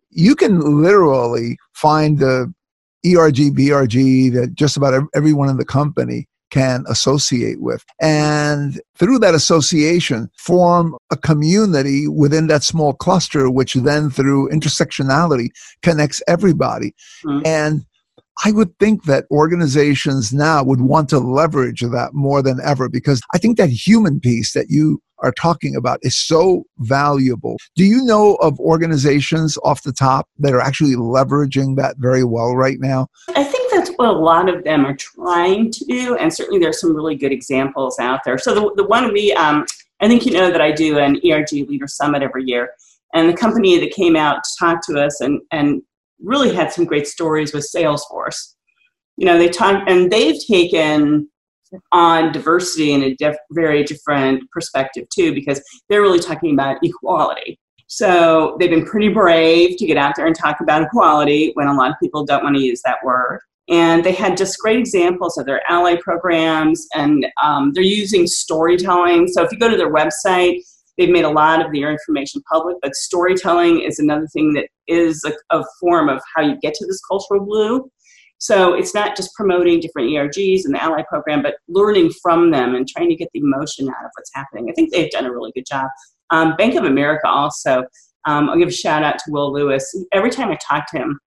you 0.10 0.36
can 0.36 0.82
literally 0.82 1.58
find 1.74 2.20
the 2.20 2.54
ERG, 3.06 3.56
BRG 3.56 4.34
that 4.34 4.54
just 4.54 4.78
about 4.78 5.04
everyone 5.16 5.50
in 5.50 5.58
the 5.58 5.66
company 5.66 6.28
can 6.52 6.84
associate 6.88 7.62
with. 7.62 7.84
And 8.02 8.80
through 8.96 9.20
that 9.20 9.34
association, 9.34 10.30
form 10.38 10.96
a 11.10 11.18
community 11.18 12.08
within 12.08 12.48
that 12.48 12.64
small 12.64 12.94
cluster, 12.94 13.50
which 13.50 13.74
then 13.74 14.10
through 14.10 14.50
intersectionality 14.50 15.50
connects 15.82 16.22
everybody. 16.28 16.94
Mm-hmm. 17.26 17.46
And 17.46 17.86
I 18.44 18.52
would 18.52 18.78
think 18.80 19.04
that 19.06 19.26
organizations 19.30 20.34
now 20.34 20.64
would 20.64 20.82
want 20.82 21.10
to 21.10 21.20
leverage 21.20 21.82
that 21.82 22.14
more 22.14 22.42
than 22.42 22.60
ever 22.64 22.90
because 22.90 23.22
I 23.34 23.38
think 23.38 23.58
that 23.58 23.70
human 23.70 24.20
piece 24.20 24.54
that 24.54 24.70
you 24.70 25.02
are 25.20 25.32
talking 25.32 25.76
about 25.76 26.00
is 26.02 26.18
so 26.18 26.64
valuable. 26.80 27.58
Do 27.76 27.86
you 27.86 28.04
know 28.04 28.36
of 28.36 28.60
organizations 28.60 29.58
off 29.64 29.84
the 29.84 29.94
top 29.94 30.28
that 30.40 30.54
are 30.54 30.60
actually 30.60 30.96
leveraging 30.96 31.76
that 31.78 31.98
very 32.00 32.24
well 32.24 32.56
right 32.56 32.80
now? 32.80 33.08
I 33.36 33.44
think 33.44 33.72
that's 33.72 33.92
what 33.92 34.08
a 34.08 34.12
lot 34.12 34.50
of 34.50 34.64
them 34.64 34.86
are 34.86 34.96
trying 34.96 35.72
to 35.72 35.86
do, 35.86 36.16
and 36.16 36.34
certainly 36.34 36.60
there's 36.60 36.82
some 36.82 36.96
really 36.96 37.16
good 37.16 37.32
examples 37.32 38.00
out 38.00 38.22
there. 38.26 38.40
So 38.40 38.56
the, 38.56 38.74
the 38.76 38.88
one 38.88 39.14
we, 39.14 39.32
um, 39.34 39.66
I 40.00 40.08
think 40.08 40.26
you 40.26 40.34
know 40.34 40.50
that 40.52 40.62
I 40.62 40.72
do 40.72 40.98
an 40.98 41.22
ERG 41.24 41.52
Leader 41.52 41.88
Summit 41.88 42.24
every 42.24 42.44
year, 42.46 42.72
and 43.14 43.30
the 43.30 43.38
company 43.38 43.80
that 43.80 43.92
came 43.92 44.16
out 44.16 44.44
to 44.44 44.50
talk 44.60 44.86
to 44.88 45.00
us 45.00 45.22
and 45.22 45.40
and 45.52 45.84
really 46.24 46.54
had 46.54 46.72
some 46.72 46.86
great 46.86 47.08
stories 47.08 47.54
with 47.54 47.70
Salesforce. 47.76 48.56
You 49.18 49.26
know, 49.26 49.38
they 49.38 49.50
talk 49.50 49.84
and 49.88 50.12
they've 50.12 50.40
taken 50.48 51.30
on 51.92 52.32
diversity 52.32 52.92
in 52.92 53.04
a 53.04 53.16
diff- 53.16 53.38
very 53.52 53.84
different 53.84 54.44
perspective 54.52 55.08
too, 55.14 55.34
because 55.34 55.62
they're 55.90 56.02
really 56.02 56.20
talking 56.20 56.54
about 56.54 56.78
equality. 56.84 57.60
So 57.88 58.56
they've 58.60 58.70
been 58.70 58.86
pretty 58.86 59.10
brave 59.10 59.78
to 59.78 59.86
get 59.86 59.98
out 59.98 60.16
there 60.16 60.26
and 60.26 60.36
talk 60.36 60.62
about 60.62 60.84
equality 60.84 61.52
when 61.56 61.68
a 61.68 61.74
lot 61.74 61.92
of 61.92 61.98
people 62.02 62.26
don't 62.26 62.44
want 62.44 62.56
to 62.56 62.62
use 62.62 62.82
that 62.86 63.00
word. 63.04 63.40
And 63.70 64.04
they 64.04 64.12
had 64.12 64.38
just 64.38 64.58
great 64.60 64.80
examples 64.80 65.38
of 65.38 65.46
their 65.46 65.62
ally 65.70 65.96
programs, 65.96 66.88
and 66.94 67.26
um, 67.42 67.72
they're 67.74 67.84
using 67.84 68.28
storytelling. 68.28 69.28
So 69.28 69.44
if 69.44 69.52
you 69.52 69.60
go 69.60 69.70
to 69.70 69.78
their 69.78 69.94
website, 69.94 70.62
they've 71.02 71.10
made 71.12 71.26
a 71.26 71.30
lot 71.30 71.66
of 71.66 71.74
their 71.74 71.92
information 71.92 72.44
public, 72.52 72.78
but 72.82 72.94
storytelling 72.96 73.82
is 73.82 73.98
another 73.98 74.28
thing 74.28 74.54
that 74.54 74.68
is 74.88 75.24
a, 75.26 75.58
a 75.58 75.64
form 75.80 76.10
of 76.10 76.22
how 76.36 76.44
you 76.44 76.56
get 76.62 76.76
to 76.76 76.86
this 76.86 77.02
cultural 77.10 77.44
blue. 77.44 77.90
So 78.38 78.74
it's 78.74 78.94
not 78.94 79.16
just 79.16 79.34
promoting 79.36 79.80
different 79.80 80.10
ERGs 80.10 80.62
and 80.66 80.76
the 80.76 80.82
Ally 80.82 81.04
program, 81.10 81.42
but 81.42 81.56
learning 81.68 82.12
from 82.22 82.52
them 82.52 82.76
and 82.76 82.88
trying 82.88 83.10
to 83.10 83.16
get 83.16 83.30
the 83.34 83.40
emotion 83.40 83.88
out 83.88 84.06
of 84.06 84.12
what's 84.16 84.32
happening. 84.34 84.68
I 84.70 84.74
think 84.74 84.92
they've 84.92 85.12
done 85.12 85.26
a 85.26 85.32
really 85.32 85.52
good 85.54 85.66
job. 85.68 85.88
Um, 86.30 86.56
Bank 86.56 86.76
of 86.76 86.86
America 86.86 87.28
also, 87.28 87.84
um, 88.26 88.50
I'll 88.50 88.58
give 88.58 88.70
a 88.70 88.72
shout 88.72 89.04
out 89.04 89.18
to 89.20 89.32
Will 89.32 89.52
Lewis. 89.52 89.96
Every 90.12 90.30
time 90.30 90.50
I 90.50 90.58
talk 90.68 90.90
to 90.92 91.00
him, 91.00 91.20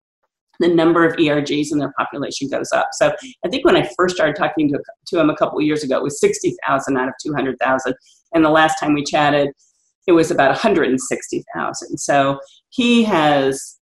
the 0.60 0.68
number 0.68 1.04
of 1.04 1.16
ERGs 1.16 1.72
in 1.72 1.78
their 1.78 1.92
population 1.98 2.48
goes 2.48 2.72
up. 2.72 2.88
So 2.92 3.12
I 3.44 3.48
think 3.48 3.64
when 3.64 3.76
I 3.76 3.88
first 3.96 4.14
started 4.14 4.36
talking 4.36 4.70
to, 4.70 4.78
to 5.08 5.20
him 5.20 5.30
a 5.30 5.36
couple 5.36 5.58
of 5.58 5.64
years 5.64 5.82
ago, 5.82 5.96
it 5.96 6.02
was 6.02 6.20
60,000 6.20 6.96
out 6.96 7.08
of 7.08 7.14
200,000. 7.22 7.94
And 8.34 8.44
the 8.44 8.50
last 8.50 8.78
time 8.78 8.94
we 8.94 9.04
chatted, 9.04 9.50
it 10.06 10.12
was 10.12 10.30
about 10.30 10.48
160,000. 10.48 11.98
So 11.98 12.40
he 12.70 13.04
has 13.04 13.78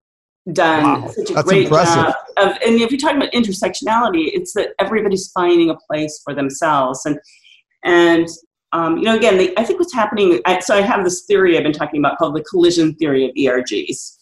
done 0.52 1.02
wow. 1.02 1.08
such 1.08 1.30
a 1.30 1.34
That's 1.34 1.48
great 1.48 1.64
impressive. 1.64 1.94
job 1.94 2.14
of 2.38 2.52
and 2.64 2.80
if 2.80 2.90
you're 2.90 2.98
talking 2.98 3.16
about 3.16 3.32
intersectionality 3.32 4.30
it's 4.32 4.54
that 4.54 4.70
everybody's 4.78 5.30
finding 5.32 5.70
a 5.70 5.76
place 5.86 6.20
for 6.24 6.34
themselves 6.34 7.04
and 7.04 7.18
and 7.84 8.28
um, 8.72 8.96
you 8.98 9.04
know 9.04 9.16
again 9.16 9.36
they, 9.36 9.54
i 9.56 9.64
think 9.64 9.78
what's 9.78 9.92
happening 9.92 10.40
I, 10.46 10.60
so 10.60 10.74
i 10.74 10.80
have 10.80 11.04
this 11.04 11.24
theory 11.26 11.56
i've 11.56 11.64
been 11.64 11.72
talking 11.72 12.00
about 12.00 12.18
called 12.18 12.36
the 12.36 12.44
collision 12.44 12.94
theory 12.94 13.24
of 13.24 13.34
ergs 13.34 14.16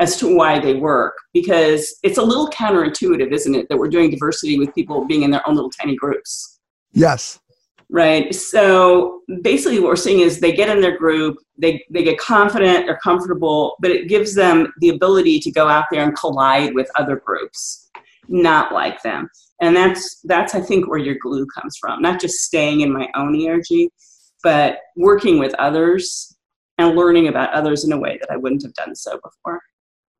as 0.00 0.16
to 0.16 0.36
why 0.36 0.58
they 0.58 0.74
work 0.74 1.14
because 1.32 1.94
it's 2.02 2.18
a 2.18 2.22
little 2.22 2.48
counterintuitive 2.48 3.30
isn't 3.32 3.54
it 3.54 3.68
that 3.68 3.78
we're 3.78 3.88
doing 3.88 4.10
diversity 4.10 4.58
with 4.58 4.74
people 4.74 5.04
being 5.06 5.22
in 5.22 5.30
their 5.30 5.46
own 5.48 5.54
little 5.54 5.70
tiny 5.70 5.94
groups 5.96 6.58
yes 6.92 7.38
right? 7.92 8.34
So 8.34 9.20
basically, 9.42 9.78
what 9.78 9.88
we're 9.88 9.96
seeing 9.96 10.20
is 10.20 10.40
they 10.40 10.52
get 10.52 10.70
in 10.70 10.80
their 10.80 10.96
group, 10.96 11.36
they, 11.58 11.84
they 11.90 12.02
get 12.02 12.18
confident 12.18 12.88
or 12.88 12.98
comfortable, 13.04 13.76
but 13.80 13.90
it 13.90 14.08
gives 14.08 14.34
them 14.34 14.72
the 14.80 14.88
ability 14.88 15.38
to 15.40 15.52
go 15.52 15.68
out 15.68 15.84
there 15.92 16.02
and 16.02 16.16
collide 16.16 16.74
with 16.74 16.90
other 16.96 17.16
groups, 17.16 17.90
not 18.28 18.72
like 18.72 19.00
them. 19.02 19.28
And 19.60 19.76
that's, 19.76 20.20
that's 20.22 20.54
I 20.54 20.60
think, 20.60 20.88
where 20.88 20.98
your 20.98 21.16
glue 21.22 21.46
comes 21.46 21.76
from, 21.78 22.00
not 22.00 22.18
just 22.18 22.38
staying 22.38 22.80
in 22.80 22.92
my 22.92 23.08
own 23.14 23.38
ERG, 23.46 23.90
but 24.42 24.78
working 24.96 25.38
with 25.38 25.54
others 25.54 26.34
and 26.78 26.96
learning 26.96 27.28
about 27.28 27.52
others 27.52 27.84
in 27.84 27.92
a 27.92 27.98
way 27.98 28.18
that 28.18 28.32
I 28.32 28.38
wouldn't 28.38 28.62
have 28.62 28.74
done 28.74 28.96
so 28.96 29.20
before. 29.22 29.60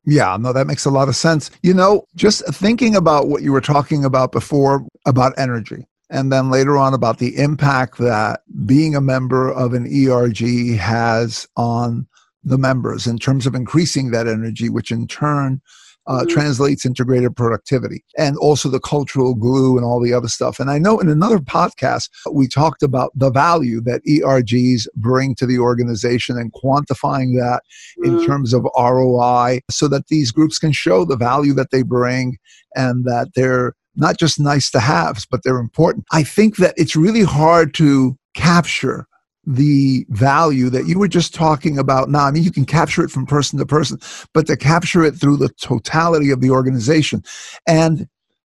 Yeah, 0.04 0.36
no, 0.38 0.52
that 0.52 0.66
makes 0.66 0.84
a 0.84 0.90
lot 0.90 1.08
of 1.08 1.16
sense. 1.16 1.50
You 1.62 1.72
know, 1.72 2.04
just 2.16 2.44
thinking 2.54 2.96
about 2.96 3.28
what 3.28 3.42
you 3.42 3.50
were 3.50 3.60
talking 3.62 4.04
about 4.04 4.30
before 4.30 4.84
about 5.06 5.32
energy 5.38 5.86
and 6.12 6.30
then 6.30 6.50
later 6.50 6.76
on 6.76 6.92
about 6.92 7.18
the 7.18 7.36
impact 7.38 7.96
that 7.98 8.42
being 8.66 8.94
a 8.94 9.00
member 9.00 9.50
of 9.50 9.72
an 9.72 9.86
ERG 9.86 10.76
has 10.76 11.48
on 11.56 12.06
the 12.44 12.58
members 12.58 13.06
in 13.06 13.18
terms 13.18 13.46
of 13.46 13.54
increasing 13.54 14.10
that 14.10 14.28
energy, 14.28 14.68
which 14.68 14.90
in 14.90 15.06
turn 15.06 15.60
uh, 16.06 16.18
mm-hmm. 16.18 16.28
translates 16.28 16.84
into 16.84 17.04
greater 17.04 17.30
productivity 17.30 18.04
and 18.18 18.36
also 18.38 18.68
the 18.68 18.80
cultural 18.80 19.34
glue 19.34 19.76
and 19.76 19.86
all 19.86 20.02
the 20.02 20.12
other 20.12 20.28
stuff. 20.28 20.60
And 20.60 20.70
I 20.70 20.78
know 20.78 20.98
in 20.98 21.08
another 21.08 21.38
podcast, 21.38 22.10
we 22.30 22.46
talked 22.46 22.82
about 22.82 23.12
the 23.14 23.30
value 23.30 23.80
that 23.82 24.02
ERGs 24.04 24.88
bring 24.96 25.34
to 25.36 25.46
the 25.46 25.60
organization 25.60 26.36
and 26.36 26.52
quantifying 26.52 27.38
that 27.38 27.62
mm-hmm. 27.98 28.18
in 28.18 28.26
terms 28.26 28.52
of 28.52 28.66
ROI 28.76 29.60
so 29.70 29.88
that 29.88 30.08
these 30.08 30.30
groups 30.30 30.58
can 30.58 30.72
show 30.72 31.06
the 31.06 31.16
value 31.16 31.54
that 31.54 31.70
they 31.70 31.82
bring 31.82 32.36
and 32.74 33.04
that 33.04 33.28
they're 33.34 33.74
not 33.96 34.18
just 34.18 34.40
nice 34.40 34.70
to 34.70 34.80
haves, 34.80 35.26
but 35.26 35.42
they're 35.42 35.58
important. 35.58 36.06
I 36.12 36.22
think 36.22 36.56
that 36.56 36.74
it's 36.76 36.96
really 36.96 37.22
hard 37.22 37.74
to 37.74 38.16
capture 38.34 39.06
the 39.44 40.06
value 40.10 40.70
that 40.70 40.86
you 40.86 40.98
were 40.98 41.08
just 41.08 41.34
talking 41.34 41.78
about 41.78 42.08
now. 42.08 42.26
I 42.26 42.30
mean, 42.30 42.44
you 42.44 42.52
can 42.52 42.64
capture 42.64 43.04
it 43.04 43.10
from 43.10 43.26
person 43.26 43.58
to 43.58 43.66
person, 43.66 43.98
but 44.32 44.46
to 44.46 44.56
capture 44.56 45.02
it 45.04 45.16
through 45.16 45.38
the 45.38 45.48
totality 45.60 46.30
of 46.30 46.40
the 46.40 46.50
organization. 46.50 47.22
And 47.66 48.06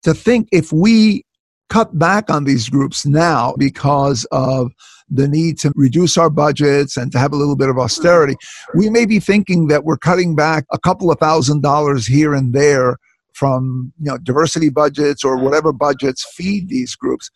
to 0.04 0.14
think 0.14 0.50
if 0.52 0.72
we 0.72 1.26
cut 1.70 1.98
back 2.00 2.30
on 2.30 2.46
these 2.46 2.70
groups 2.70 3.06
now 3.06 3.54
because 3.58 4.26
of 4.32 4.72
the 5.10 5.28
need 5.28 5.60
to 5.60 5.72
reduce 5.76 6.18
our 6.18 6.30
budgets 6.30 6.98
and 6.98 7.12
to 7.12 7.20
have 7.20 7.34
a 7.34 7.36
little 7.36 7.56
bit 7.56 7.70
of 7.70 7.78
austerity, 7.78 8.36
we 8.74 8.90
may 8.90 9.06
be 9.06 9.20
thinking 9.20 9.68
that 9.68 9.84
we're 9.84 9.98
cutting 9.98 10.36
back 10.36 10.66
a 10.72 10.80
couple 10.80 11.12
of 11.12 11.20
thousand 11.20 11.62
dollars 11.62 12.08
here 12.08 12.34
and 12.34 12.54
there 12.54 12.98
from 13.34 13.94
you 14.00 14.12
know 14.12 14.18
diversity 14.18 14.70
budgets 14.70 15.24
or 15.24 15.38
whatever 15.38 15.72
budgets 15.72 16.26
feed 16.34 16.70
these 16.70 16.96
groups. 16.96 17.30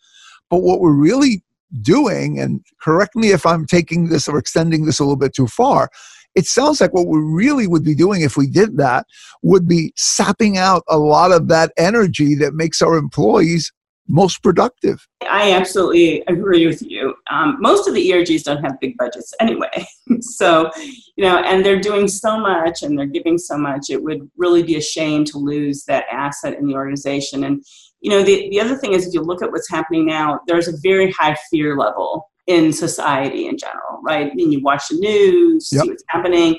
But 0.50 0.58
what 0.58 0.80
we're 0.80 0.92
really 0.92 1.42
doing 1.82 2.38
and 2.38 2.64
correct 2.80 3.16
me 3.16 3.32
if 3.32 3.44
i'm 3.44 3.66
taking 3.66 4.08
this 4.08 4.28
or 4.28 4.38
extending 4.38 4.84
this 4.84 5.00
a 5.00 5.02
little 5.02 5.16
bit 5.16 5.34
too 5.34 5.48
far 5.48 5.90
it 6.34 6.46
sounds 6.46 6.80
like 6.80 6.92
what 6.92 7.06
we 7.06 7.18
really 7.18 7.66
would 7.66 7.84
be 7.84 7.94
doing 7.94 8.22
if 8.22 8.36
we 8.36 8.46
did 8.46 8.76
that 8.76 9.06
would 9.42 9.68
be 9.68 9.92
sapping 9.96 10.56
out 10.56 10.82
a 10.88 10.98
lot 10.98 11.32
of 11.32 11.48
that 11.48 11.72
energy 11.76 12.34
that 12.34 12.54
makes 12.54 12.82
our 12.82 12.96
employees 12.96 13.72
most 14.08 14.42
productive. 14.42 15.06
I 15.22 15.52
absolutely 15.52 16.22
agree 16.28 16.66
with 16.66 16.82
you. 16.82 17.14
Um, 17.30 17.56
most 17.60 17.88
of 17.88 17.94
the 17.94 18.10
ERGs 18.10 18.44
don't 18.44 18.62
have 18.62 18.78
big 18.80 18.96
budgets 18.98 19.32
anyway. 19.40 19.86
so, 20.20 20.70
you 21.16 21.24
know, 21.24 21.38
and 21.38 21.64
they're 21.64 21.80
doing 21.80 22.08
so 22.08 22.38
much 22.38 22.82
and 22.82 22.98
they're 22.98 23.06
giving 23.06 23.38
so 23.38 23.56
much, 23.56 23.90
it 23.90 24.02
would 24.02 24.30
really 24.36 24.62
be 24.62 24.76
a 24.76 24.80
shame 24.80 25.24
to 25.26 25.38
lose 25.38 25.84
that 25.84 26.04
asset 26.10 26.58
in 26.58 26.66
the 26.66 26.74
organization. 26.74 27.44
And 27.44 27.64
you 28.00 28.10
know, 28.10 28.22
the, 28.22 28.50
the 28.50 28.60
other 28.60 28.76
thing 28.76 28.92
is 28.92 29.06
if 29.06 29.14
you 29.14 29.22
look 29.22 29.42
at 29.42 29.50
what's 29.50 29.70
happening 29.70 30.04
now, 30.04 30.40
there's 30.46 30.68
a 30.68 30.76
very 30.82 31.10
high 31.12 31.34
fear 31.50 31.78
level 31.78 32.30
in 32.46 32.70
society 32.70 33.46
in 33.46 33.56
general, 33.56 34.00
right? 34.02 34.30
I 34.30 34.34
mean, 34.34 34.52
you 34.52 34.60
watch 34.60 34.88
the 34.90 34.96
news, 34.96 35.70
yep. 35.72 35.82
see 35.82 35.88
what's 35.88 36.04
happening. 36.08 36.58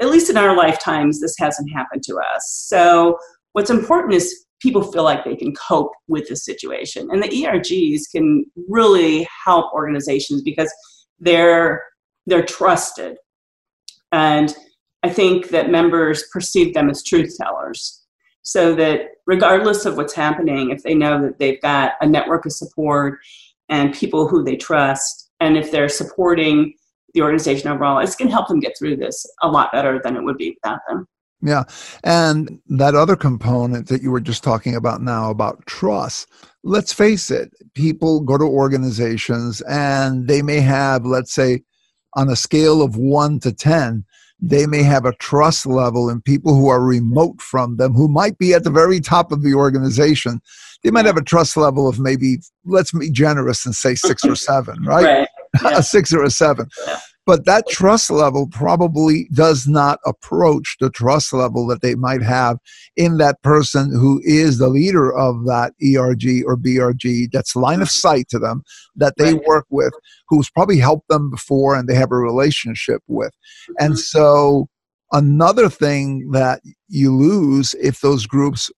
At 0.00 0.08
least 0.08 0.30
in 0.30 0.36
our 0.36 0.56
lifetimes, 0.56 1.20
this 1.20 1.34
hasn't 1.38 1.72
happened 1.72 2.04
to 2.04 2.16
us. 2.16 2.64
So, 2.68 3.18
what's 3.52 3.70
important 3.70 4.14
is 4.14 4.44
people 4.62 4.82
feel 4.92 5.02
like 5.02 5.24
they 5.24 5.36
can 5.36 5.52
cope 5.54 5.92
with 6.08 6.28
the 6.28 6.36
situation. 6.36 7.08
And 7.10 7.22
the 7.22 7.28
ERGs 7.28 8.02
can 8.14 8.44
really 8.68 9.26
help 9.44 9.72
organizations 9.72 10.42
because 10.42 10.72
they're 11.18 11.82
they're 12.26 12.44
trusted. 12.44 13.16
And 14.12 14.54
I 15.02 15.10
think 15.10 15.48
that 15.48 15.70
members 15.70 16.24
perceive 16.32 16.74
them 16.74 16.88
as 16.88 17.02
truth 17.02 17.34
tellers 17.40 18.02
so 18.42 18.74
that 18.74 19.08
regardless 19.26 19.84
of 19.84 19.96
what's 19.96 20.14
happening, 20.14 20.70
if 20.70 20.82
they 20.82 20.94
know 20.94 21.20
that 21.22 21.38
they've 21.38 21.60
got 21.60 21.92
a 22.00 22.06
network 22.06 22.46
of 22.46 22.52
support 22.52 23.18
and 23.68 23.94
people 23.94 24.28
who 24.28 24.44
they 24.44 24.56
trust, 24.56 25.30
and 25.40 25.56
if 25.56 25.70
they're 25.70 25.88
supporting 25.88 26.74
the 27.14 27.22
organization 27.22 27.68
overall, 27.68 27.98
it's 27.98 28.16
going 28.16 28.28
to 28.28 28.34
help 28.34 28.48
them 28.48 28.60
get 28.60 28.76
through 28.78 28.96
this 28.96 29.24
a 29.42 29.48
lot 29.48 29.72
better 29.72 30.00
than 30.02 30.16
it 30.16 30.22
would 30.22 30.36
be 30.36 30.56
without 30.62 30.80
them. 30.88 31.06
Yeah. 31.42 31.64
And 32.04 32.60
that 32.68 32.94
other 32.94 33.16
component 33.16 33.88
that 33.88 34.00
you 34.00 34.10
were 34.10 34.20
just 34.20 34.44
talking 34.44 34.76
about 34.76 35.02
now 35.02 35.28
about 35.28 35.66
trust, 35.66 36.28
let's 36.62 36.92
face 36.92 37.30
it, 37.30 37.52
people 37.74 38.20
go 38.20 38.38
to 38.38 38.44
organizations 38.44 39.60
and 39.62 40.28
they 40.28 40.40
may 40.40 40.60
have, 40.60 41.04
let's 41.04 41.34
say, 41.34 41.62
on 42.14 42.28
a 42.28 42.36
scale 42.36 42.80
of 42.80 42.96
one 42.96 43.40
to 43.40 43.52
10, 43.52 44.04
they 44.40 44.66
may 44.66 44.82
have 44.82 45.04
a 45.04 45.14
trust 45.16 45.66
level 45.66 46.08
in 46.08 46.20
people 46.20 46.54
who 46.54 46.68
are 46.68 46.82
remote 46.82 47.40
from 47.40 47.76
them, 47.76 47.92
who 47.94 48.08
might 48.08 48.38
be 48.38 48.54
at 48.54 48.64
the 48.64 48.70
very 48.70 49.00
top 49.00 49.32
of 49.32 49.42
the 49.42 49.54
organization. 49.54 50.40
They 50.84 50.90
might 50.90 51.06
have 51.06 51.16
a 51.16 51.22
trust 51.22 51.56
level 51.56 51.88
of 51.88 51.98
maybe, 51.98 52.38
let's 52.64 52.92
be 52.92 53.10
generous 53.10 53.66
and 53.66 53.74
say 53.74 53.94
six 53.94 54.24
or 54.24 54.36
seven, 54.36 54.82
right? 54.84 55.04
right. 55.04 55.28
Yeah. 55.62 55.80
a 55.80 55.82
six 55.82 56.14
or 56.14 56.22
a 56.22 56.30
seven. 56.30 56.66
Yeah 56.86 56.98
but 57.26 57.44
that 57.44 57.68
trust 57.68 58.10
level 58.10 58.48
probably 58.50 59.28
does 59.32 59.66
not 59.66 59.98
approach 60.04 60.76
the 60.80 60.90
trust 60.90 61.32
level 61.32 61.66
that 61.66 61.82
they 61.82 61.94
might 61.94 62.22
have 62.22 62.58
in 62.96 63.18
that 63.18 63.40
person 63.42 63.92
who 63.92 64.20
is 64.24 64.58
the 64.58 64.68
leader 64.68 65.12
of 65.12 65.44
that 65.46 65.72
ERG 65.82 66.44
or 66.46 66.56
BRG 66.56 67.28
that's 67.32 67.56
line 67.56 67.82
of 67.82 67.90
sight 67.90 68.28
to 68.28 68.38
them 68.38 68.62
that 68.96 69.14
they 69.16 69.34
right. 69.34 69.44
work 69.46 69.66
with 69.70 69.92
who's 70.28 70.50
probably 70.50 70.78
helped 70.78 71.08
them 71.08 71.30
before 71.30 71.74
and 71.74 71.88
they 71.88 71.94
have 71.94 72.12
a 72.12 72.16
relationship 72.16 73.02
with 73.06 73.32
and 73.78 73.94
mm-hmm. 73.94 73.98
so 73.98 74.68
another 75.12 75.68
thing 75.68 76.30
that 76.32 76.60
you 76.88 77.14
lose 77.14 77.74
if 77.74 78.00
those 78.00 78.26
groups 78.26 78.70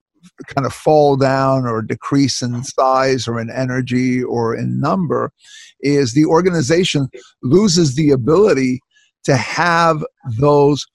kind 0.46 0.66
of 0.66 0.72
fall 0.72 1.16
down 1.16 1.66
or 1.66 1.82
decrease 1.82 2.42
in 2.42 2.64
size 2.64 3.28
or 3.28 3.40
in 3.40 3.50
energy 3.50 4.22
or 4.22 4.54
in 4.54 4.80
number 4.80 5.32
is 5.80 6.12
the 6.12 6.24
organization 6.24 7.08
loses 7.42 7.94
the 7.94 8.10
ability 8.10 8.80
to 9.24 9.36
have 9.36 10.04
those 10.38 10.86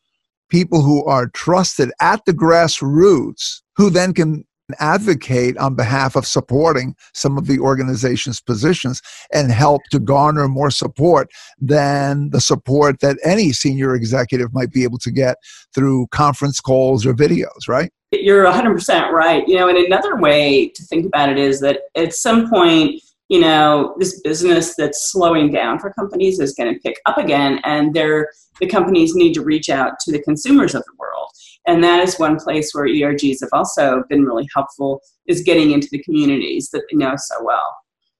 people 0.49 0.82
who 0.82 1.06
are 1.06 1.28
trusted 1.30 1.91
at 2.02 2.23
the 2.25 2.34
grassroots 2.34 3.62
who 3.75 3.89
then 3.89 4.13
can 4.13 4.43
advocate 4.80 5.58
on 5.58 5.75
behalf 5.75 6.15
of 6.15 6.28
supporting 6.28 6.95
some 7.13 7.38
of 7.38 7.47
the 7.47 7.60
organization's 7.60 8.39
positions 8.39 9.02
and 9.34 9.52
help 9.52 9.82
to 9.91 9.99
garner 9.99 10.47
more 10.47 10.69
support 10.69 11.30
than 11.60 12.30
the 12.30 12.41
support 12.41 12.99
that 12.99 13.17
any 13.23 13.52
senior 13.52 13.95
executive 13.95 14.54
might 14.54 14.71
be 14.71 14.84
able 14.84 14.99
to 14.99 15.12
get 15.12 15.38
through 15.73 16.08
conference 16.12 16.60
calls 16.60 17.06
or 17.06 17.13
videos, 17.13 17.67
right? 17.67 17.91
You're 18.12 18.45
100% 18.45 19.12
right. 19.12 19.48
You 19.48 19.56
know, 19.58 19.69
and 19.69 19.78
another 19.78 20.17
way 20.17 20.69
to 20.69 20.84
think 20.84 21.06
about 21.06 21.30
it 21.30 21.38
is 21.38 21.60
that 21.62 21.82
at 21.95 22.13
some 22.13 22.50
point, 22.50 23.02
you 23.30 23.39
know, 23.39 23.95
this 24.00 24.19
business 24.22 24.76
that's 24.76 25.12
slowing 25.12 25.52
down 25.52 25.78
for 25.78 25.93
companies 25.93 26.39
is 26.39 26.56
going 26.56 26.74
to 26.74 26.80
pick 26.80 27.00
up 27.06 27.19
again, 27.19 27.60
and 27.63 27.93
they're, 27.93 28.30
the 28.60 28.65
companies 28.65 29.15
need 29.15 29.34
to 29.34 29.43
reach 29.43 29.69
out 29.69 30.00
to 30.00 30.12
the 30.12 30.22
consumers 30.24 30.74
of 30.74 30.84
the 30.86 30.93
world. 30.98 31.30
And 31.67 31.84
that 31.84 32.02
is 32.02 32.17
one 32.17 32.39
place 32.39 32.72
where 32.74 32.88
ERGs 32.88 33.41
have 33.41 33.50
also 33.54 34.04
been 34.10 34.26
really 34.26 34.50
helpful 34.56 35.02
is 35.28 35.43
getting 35.43 35.69
into 35.72 35.88
the 35.91 36.02
communities 36.02 36.69
that 36.72 36.84
they 36.89 36.98
know 36.98 37.13
so 37.15 37.43
well. 37.43 37.78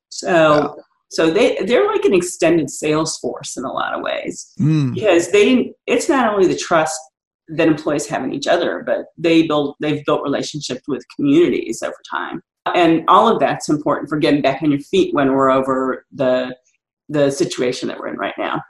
So, 0.10 0.76
yeah. 0.78 0.84
so 1.10 1.32
they 1.32 1.58
they're 1.66 1.88
like 1.88 2.06
an 2.06 2.14
extended 2.14 2.70
sales 2.70 3.18
force 3.18 3.58
in 3.58 3.64
a 3.64 3.72
lot 3.72 3.96
of 3.96 4.02
ways 4.02 4.54
mm. 4.60 4.94
because 4.94 5.32
they 5.32 5.74
it's 5.88 6.10
not 6.10 6.32
only 6.32 6.48
the 6.48 6.56
trust 6.56 7.00
that 7.50 7.68
employees 7.68 8.08
have 8.08 8.24
in 8.24 8.34
each 8.34 8.48
other, 8.48 8.84
but 8.86 9.06
they 9.18 9.48
build 9.48 9.76
they've 9.80 10.06
built 10.06 10.24
relationships 10.24 10.82
with 10.88 11.04
communities 11.16 11.82
over 11.82 11.96
time, 12.10 12.42
and 12.76 13.04
all 13.08 13.28
of 13.28 13.40
that's 13.40 13.70
important 13.70 14.10
for 14.10 14.18
getting 14.18 14.42
back 14.42 14.62
on 14.62 14.72
your 14.72 14.80
feet 14.80 15.14
when 15.14 15.34
we're 15.34 15.50
over 15.50 16.06
the 16.12 16.56
the 17.10 17.32
situation 17.32 17.88
that 17.88 18.00
we're 18.00 18.10
in 18.10 18.18
right 18.18 18.36
now. 18.38 18.62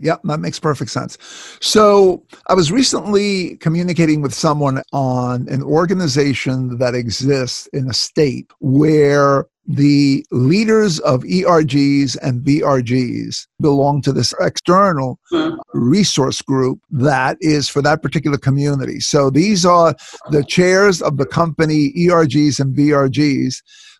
Yep, 0.00 0.20
that 0.24 0.40
makes 0.40 0.60
perfect 0.60 0.90
sense. 0.90 1.16
So, 1.60 2.22
I 2.48 2.54
was 2.54 2.70
recently 2.70 3.56
communicating 3.58 4.20
with 4.20 4.34
someone 4.34 4.82
on 4.92 5.48
an 5.48 5.62
organization 5.62 6.78
that 6.78 6.94
exists 6.94 7.66
in 7.68 7.88
a 7.88 7.94
state 7.94 8.50
where 8.60 9.46
the 9.68 10.24
leaders 10.30 11.00
of 11.00 11.22
ERGs 11.22 12.16
and 12.22 12.42
BRGs 12.42 13.46
belong 13.60 14.00
to 14.02 14.12
this 14.12 14.32
external 14.40 15.18
hmm. 15.30 15.54
resource 15.74 16.40
group 16.42 16.78
that 16.90 17.36
is 17.40 17.68
for 17.68 17.82
that 17.82 18.02
particular 18.02 18.38
community. 18.38 19.00
So 19.00 19.30
these 19.30 19.66
are 19.66 19.94
the 20.30 20.44
chairs 20.44 21.02
of 21.02 21.16
the 21.16 21.26
company 21.26 21.92
ERGs 21.96 22.60
and 22.60 22.76
BRGs 22.76 23.56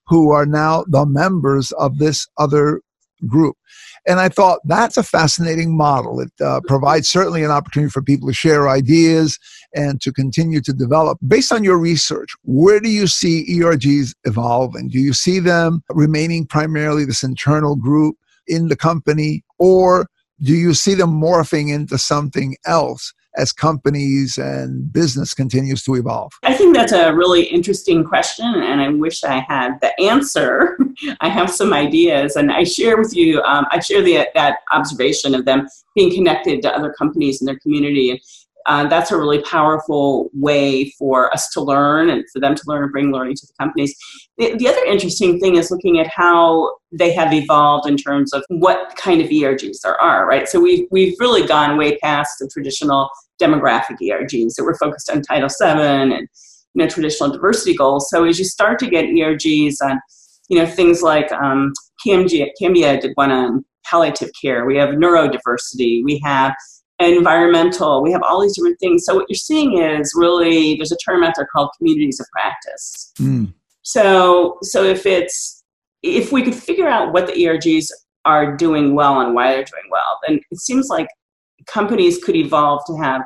who 0.07 0.31
are 0.31 0.47
now 0.47 0.85
the 0.89 1.05
members 1.05 1.73
of 1.73 1.99
this 1.99 2.27
other 2.39 2.81
group. 3.27 3.57
And 4.07 4.21
I 4.21 4.29
thought 4.29 4.61
that's 4.65 4.97
a 4.97 5.03
fascinating 5.03 5.77
model. 5.77 6.21
It 6.21 6.31
uh, 6.41 6.61
provides 6.67 7.09
certainly 7.09 7.43
an 7.43 7.51
opportunity 7.51 7.91
for 7.91 8.03
people 8.03 8.29
to 8.29 8.35
share 8.35 8.69
ideas 8.69 9.39
and 9.75 10.01
to 10.01 10.13
continue 10.13 10.61
to 10.61 10.73
develop. 10.73 11.19
Based 11.27 11.53
on 11.53 11.65
your 11.65 11.79
research, 11.79 12.31
where 12.45 12.79
do 12.79 12.89
you 12.89 13.09
see 13.09 13.45
ERGs 13.59 14.15
evolving? 14.25 14.89
Do 14.89 15.01
you 15.01 15.13
see 15.13 15.41
them 15.41 15.83
remaining 15.91 16.47
primarily 16.47 17.05
this 17.05 17.25
internal 17.25 17.75
group 17.75 18.17
in 18.47 18.69
the 18.69 18.77
company, 18.77 19.43
or 19.59 20.07
do 20.41 20.55
you 20.55 20.73
see 20.75 20.95
them 20.95 21.11
morphing 21.11 21.73
into 21.73 21.99
something 21.99 22.57
else 22.65 23.13
as 23.37 23.53
companies 23.53 24.39
and 24.39 24.93
business 24.93 25.35
continues 25.35 25.83
to 25.85 25.95
evolve? 25.95 26.33
I 26.43 26.55
think 26.55 26.75
that's 26.75 26.93
a 26.93 27.15
really 27.15 27.45
interesting 27.45 28.05
question, 28.05 28.47
and 28.47 28.81
I 28.81 28.89
wish 28.89 29.25
I 29.25 29.41
had 29.41 29.81
the 29.81 29.99
answer. 30.01 30.79
I 31.21 31.29
have 31.29 31.51
some 31.51 31.73
ideas, 31.73 32.37
and 32.37 32.51
I 32.51 32.65
share 32.65 32.97
with 32.97 33.15
you. 33.15 33.43
Um, 33.43 33.67
I 33.71 33.81
share 33.81 34.03
the, 34.03 34.29
that 34.35 34.59
observation 34.73 35.35
of 35.35 35.45
them 35.45 35.67
being 35.95 36.13
connected 36.13 36.63
to 36.63 36.73
other 36.73 36.93
companies 36.93 37.41
in 37.41 37.47
their 37.47 37.59
community, 37.59 38.21
uh, 38.67 38.89
that's 38.89 39.13
a 39.13 39.17
really 39.17 39.41
powerful 39.43 40.29
way 40.35 40.91
for 40.99 41.33
us 41.33 41.49
to 41.51 41.61
learn 41.61 42.11
and 42.11 42.25
for 42.33 42.41
them 42.41 42.55
to 42.55 42.63
learn 42.67 42.83
and 42.83 42.93
bring 42.93 43.13
learning 43.13 43.37
to 43.37 43.47
the 43.47 43.53
companies. 43.59 43.97
The, 44.39 44.57
the, 44.57 44.69
other 44.69 44.85
interesting 44.85 45.39
thing 45.39 45.57
is 45.57 45.71
looking 45.71 46.01
at 46.01 46.09
how 46.09 46.75
they 46.93 47.13
have 47.13 47.33
evolved 47.33 47.89
in 47.89 47.97
terms 47.97 48.33
of 48.33 48.45
what 48.49 48.95
kind 48.97 49.21
of 49.21 49.29
ERGs 49.29 49.81
there 49.83 50.01
are, 50.01 50.27
right? 50.27 50.49
So 50.49 50.61
we've, 50.61 50.87
we've 50.91 51.15
really 51.21 51.47
gone 51.47 51.77
way 51.77 51.97
past 51.99 52.39
the 52.41 52.51
traditional 52.53 53.09
demographic 53.41 53.99
ERGs 54.03 54.55
that 54.57 54.65
were 54.65 54.77
focused 54.77 55.11
on 55.11 55.23
Title 55.23 55.49
VII 55.49 56.13
and 56.15 56.29
you 56.77 56.83
know, 56.83 56.89
traditional 56.89 57.31
diversity 57.31 57.75
goals. 57.75 58.11
So 58.11 58.25
as 58.25 58.39
you 58.39 58.45
start 58.45 58.79
to 58.81 58.91
get 58.91 59.07
ERGs 59.07 59.77
on, 59.83 60.01
you 60.49 60.59
know, 60.59 60.67
things 60.67 61.03
like 61.03 61.31
um, 61.33 61.73
Cambia, 62.05 62.49
Cambia 62.61 63.01
did 63.01 63.13
one 63.15 63.31
on 63.31 63.65
palliative 63.85 64.31
care. 64.41 64.67
We 64.67 64.77
have 64.77 64.91
neurodiversity. 64.91 66.05
We 66.05 66.21
have 66.25 66.55
environmental. 66.99 68.03
We 68.03 68.13
have 68.13 68.23
all 68.23 68.41
these 68.41 68.57
different 68.57 68.79
things. 68.81 69.05
So 69.05 69.15
what 69.15 69.27
you're 69.29 69.37
seeing 69.37 69.79
is 69.79 70.13
really 70.17 70.77
there's 70.77 70.93
a 70.93 70.97
term 70.97 71.23
out 71.23 71.35
there 71.37 71.47
called 71.55 71.71
communities 71.77 72.21
of 72.21 72.27
practice. 72.33 73.13
Mm. 73.19 73.53
So 73.83 74.59
so 74.63 74.83
if 74.83 75.07
it's 75.07 75.63
if 76.03 76.33
we 76.33 76.43
could 76.43 76.55
figure 76.55 76.89
out 76.89 77.13
what 77.13 77.27
the 77.27 77.33
ERGs 77.33 77.89
are 78.25 78.57
doing 78.57 78.95
well 78.95 79.21
and 79.21 79.35
why 79.35 79.53
they're 79.53 79.65
doing 79.65 79.89
well, 79.91 80.19
then 80.27 80.41
it 80.51 80.59
seems 80.59 80.89
like 80.89 81.09
companies 81.67 82.23
could 82.23 82.37
evolve 82.37 82.83
to 82.87 82.97
have 82.97 83.23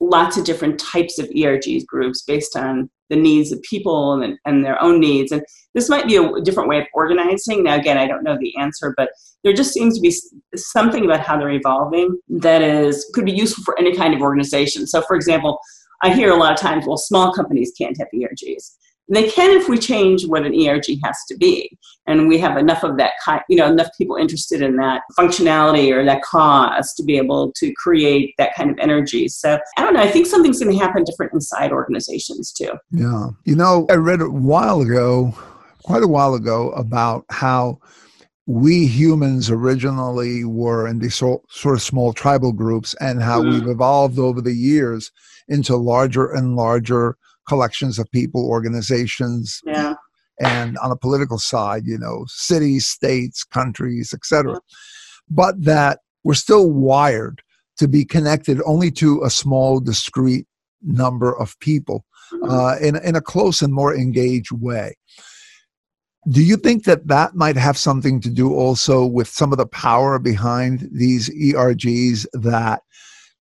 lots 0.00 0.36
of 0.36 0.44
different 0.44 0.78
types 0.78 1.18
of 1.18 1.26
ERGs 1.28 1.86
groups 1.86 2.22
based 2.22 2.56
on 2.56 2.90
the 3.12 3.20
needs 3.20 3.52
of 3.52 3.60
people 3.62 4.22
and, 4.22 4.38
and 4.46 4.64
their 4.64 4.82
own 4.82 4.98
needs. 4.98 5.32
And 5.32 5.42
this 5.74 5.90
might 5.90 6.06
be 6.06 6.16
a 6.16 6.40
different 6.40 6.68
way 6.68 6.78
of 6.78 6.86
organizing. 6.94 7.62
Now, 7.62 7.76
again, 7.76 7.98
I 7.98 8.06
don't 8.06 8.24
know 8.24 8.38
the 8.40 8.56
answer, 8.58 8.94
but 8.96 9.10
there 9.44 9.52
just 9.52 9.74
seems 9.74 9.96
to 9.96 10.00
be 10.00 10.14
something 10.56 11.04
about 11.04 11.20
how 11.20 11.38
they're 11.38 11.50
evolving 11.50 12.18
that 12.30 12.62
is 12.62 13.08
could 13.12 13.26
be 13.26 13.32
useful 13.32 13.64
for 13.64 13.78
any 13.78 13.94
kind 13.94 14.14
of 14.14 14.22
organization. 14.22 14.86
So, 14.86 15.02
for 15.02 15.14
example, 15.14 15.58
I 16.02 16.14
hear 16.14 16.30
a 16.30 16.36
lot 16.36 16.52
of 16.54 16.58
times, 16.58 16.86
well, 16.86 16.96
small 16.96 17.34
companies 17.34 17.72
can't 17.76 17.98
have 17.98 18.08
ERGs. 18.14 18.76
They 19.12 19.28
can 19.28 19.50
if 19.50 19.68
we 19.68 19.78
change 19.78 20.26
what 20.26 20.46
an 20.46 20.54
ERG 20.54 20.86
has 21.04 21.18
to 21.28 21.36
be. 21.36 21.76
And 22.06 22.28
we 22.28 22.38
have 22.38 22.56
enough 22.56 22.82
of 22.82 22.96
that, 22.96 23.12
you 23.48 23.56
know, 23.56 23.66
enough 23.66 23.90
people 23.96 24.16
interested 24.16 24.62
in 24.62 24.76
that 24.76 25.02
functionality 25.18 25.92
or 25.92 26.04
that 26.04 26.22
cause 26.22 26.94
to 26.94 27.04
be 27.04 27.16
able 27.16 27.52
to 27.52 27.72
create 27.74 28.34
that 28.38 28.54
kind 28.54 28.70
of 28.70 28.78
energy. 28.78 29.28
So 29.28 29.58
I 29.76 29.82
don't 29.82 29.94
know. 29.94 30.00
I 30.00 30.10
think 30.10 30.26
something's 30.26 30.58
going 30.58 30.76
to 30.76 30.82
happen 30.82 31.04
different 31.04 31.32
inside 31.34 31.72
organizations 31.72 32.52
too. 32.52 32.72
Yeah. 32.90 33.28
You 33.44 33.54
know, 33.54 33.86
I 33.90 33.94
read 33.94 34.22
a 34.22 34.30
while 34.30 34.80
ago, 34.80 35.34
quite 35.82 36.02
a 36.02 36.08
while 36.08 36.34
ago, 36.34 36.70
about 36.70 37.24
how 37.30 37.78
we 38.46 38.86
humans 38.86 39.50
originally 39.50 40.44
were 40.44 40.88
in 40.88 40.98
these 40.98 41.14
sort 41.14 41.42
of 41.64 41.82
small 41.82 42.12
tribal 42.12 42.52
groups 42.52 42.94
and 43.00 43.22
how 43.22 43.40
mm-hmm. 43.40 43.50
we've 43.50 43.68
evolved 43.68 44.18
over 44.18 44.40
the 44.40 44.54
years 44.54 45.12
into 45.48 45.76
larger 45.76 46.32
and 46.32 46.56
larger 46.56 47.16
collections 47.48 47.98
of 47.98 48.10
people, 48.10 48.46
organizations, 48.48 49.60
yeah. 49.64 49.94
and 50.40 50.78
on 50.78 50.90
a 50.90 50.96
political 50.96 51.38
side, 51.38 51.86
you 51.86 51.98
know, 51.98 52.24
cities, 52.28 52.86
states, 52.86 53.44
countries, 53.44 54.12
etc. 54.14 54.60
But 55.28 55.62
that 55.64 56.00
we're 56.24 56.34
still 56.34 56.70
wired 56.70 57.42
to 57.78 57.88
be 57.88 58.04
connected 58.04 58.60
only 58.64 58.90
to 58.92 59.22
a 59.22 59.30
small, 59.30 59.80
discrete 59.80 60.46
number 60.82 61.36
of 61.38 61.58
people 61.60 62.04
mm-hmm. 62.32 62.50
uh, 62.50 62.76
in, 62.76 62.96
in 62.96 63.16
a 63.16 63.20
close 63.20 63.62
and 63.62 63.72
more 63.72 63.94
engaged 63.94 64.52
way. 64.52 64.96
Do 66.28 66.42
you 66.42 66.56
think 66.56 66.84
that 66.84 67.08
that 67.08 67.34
might 67.34 67.56
have 67.56 67.76
something 67.76 68.20
to 68.20 68.30
do 68.30 68.54
also 68.54 69.04
with 69.04 69.26
some 69.26 69.50
of 69.50 69.58
the 69.58 69.66
power 69.66 70.20
behind 70.20 70.88
these 70.92 71.28
ERGs 71.30 72.26
that 72.34 72.82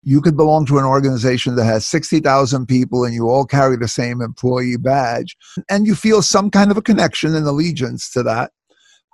you 0.03 0.20
could 0.20 0.36
belong 0.36 0.64
to 0.66 0.78
an 0.78 0.84
organization 0.84 1.57
that 1.57 1.64
has 1.64 1.86
60,000 1.86 2.66
people 2.66 3.05
and 3.05 3.14
you 3.14 3.28
all 3.28 3.44
carry 3.44 3.76
the 3.76 3.88
same 3.88 4.22
employee 4.22 4.76
badge 4.76 5.36
and 5.68 5.86
you 5.86 5.94
feel 5.94 6.22
some 6.22 6.51
kind 6.51 6.70
of 6.70 6.76
a 6.76 6.82
connection 6.82 7.34
and 7.34 7.46
allegiance 7.46 8.11
to 8.11 8.22
that 8.22 8.53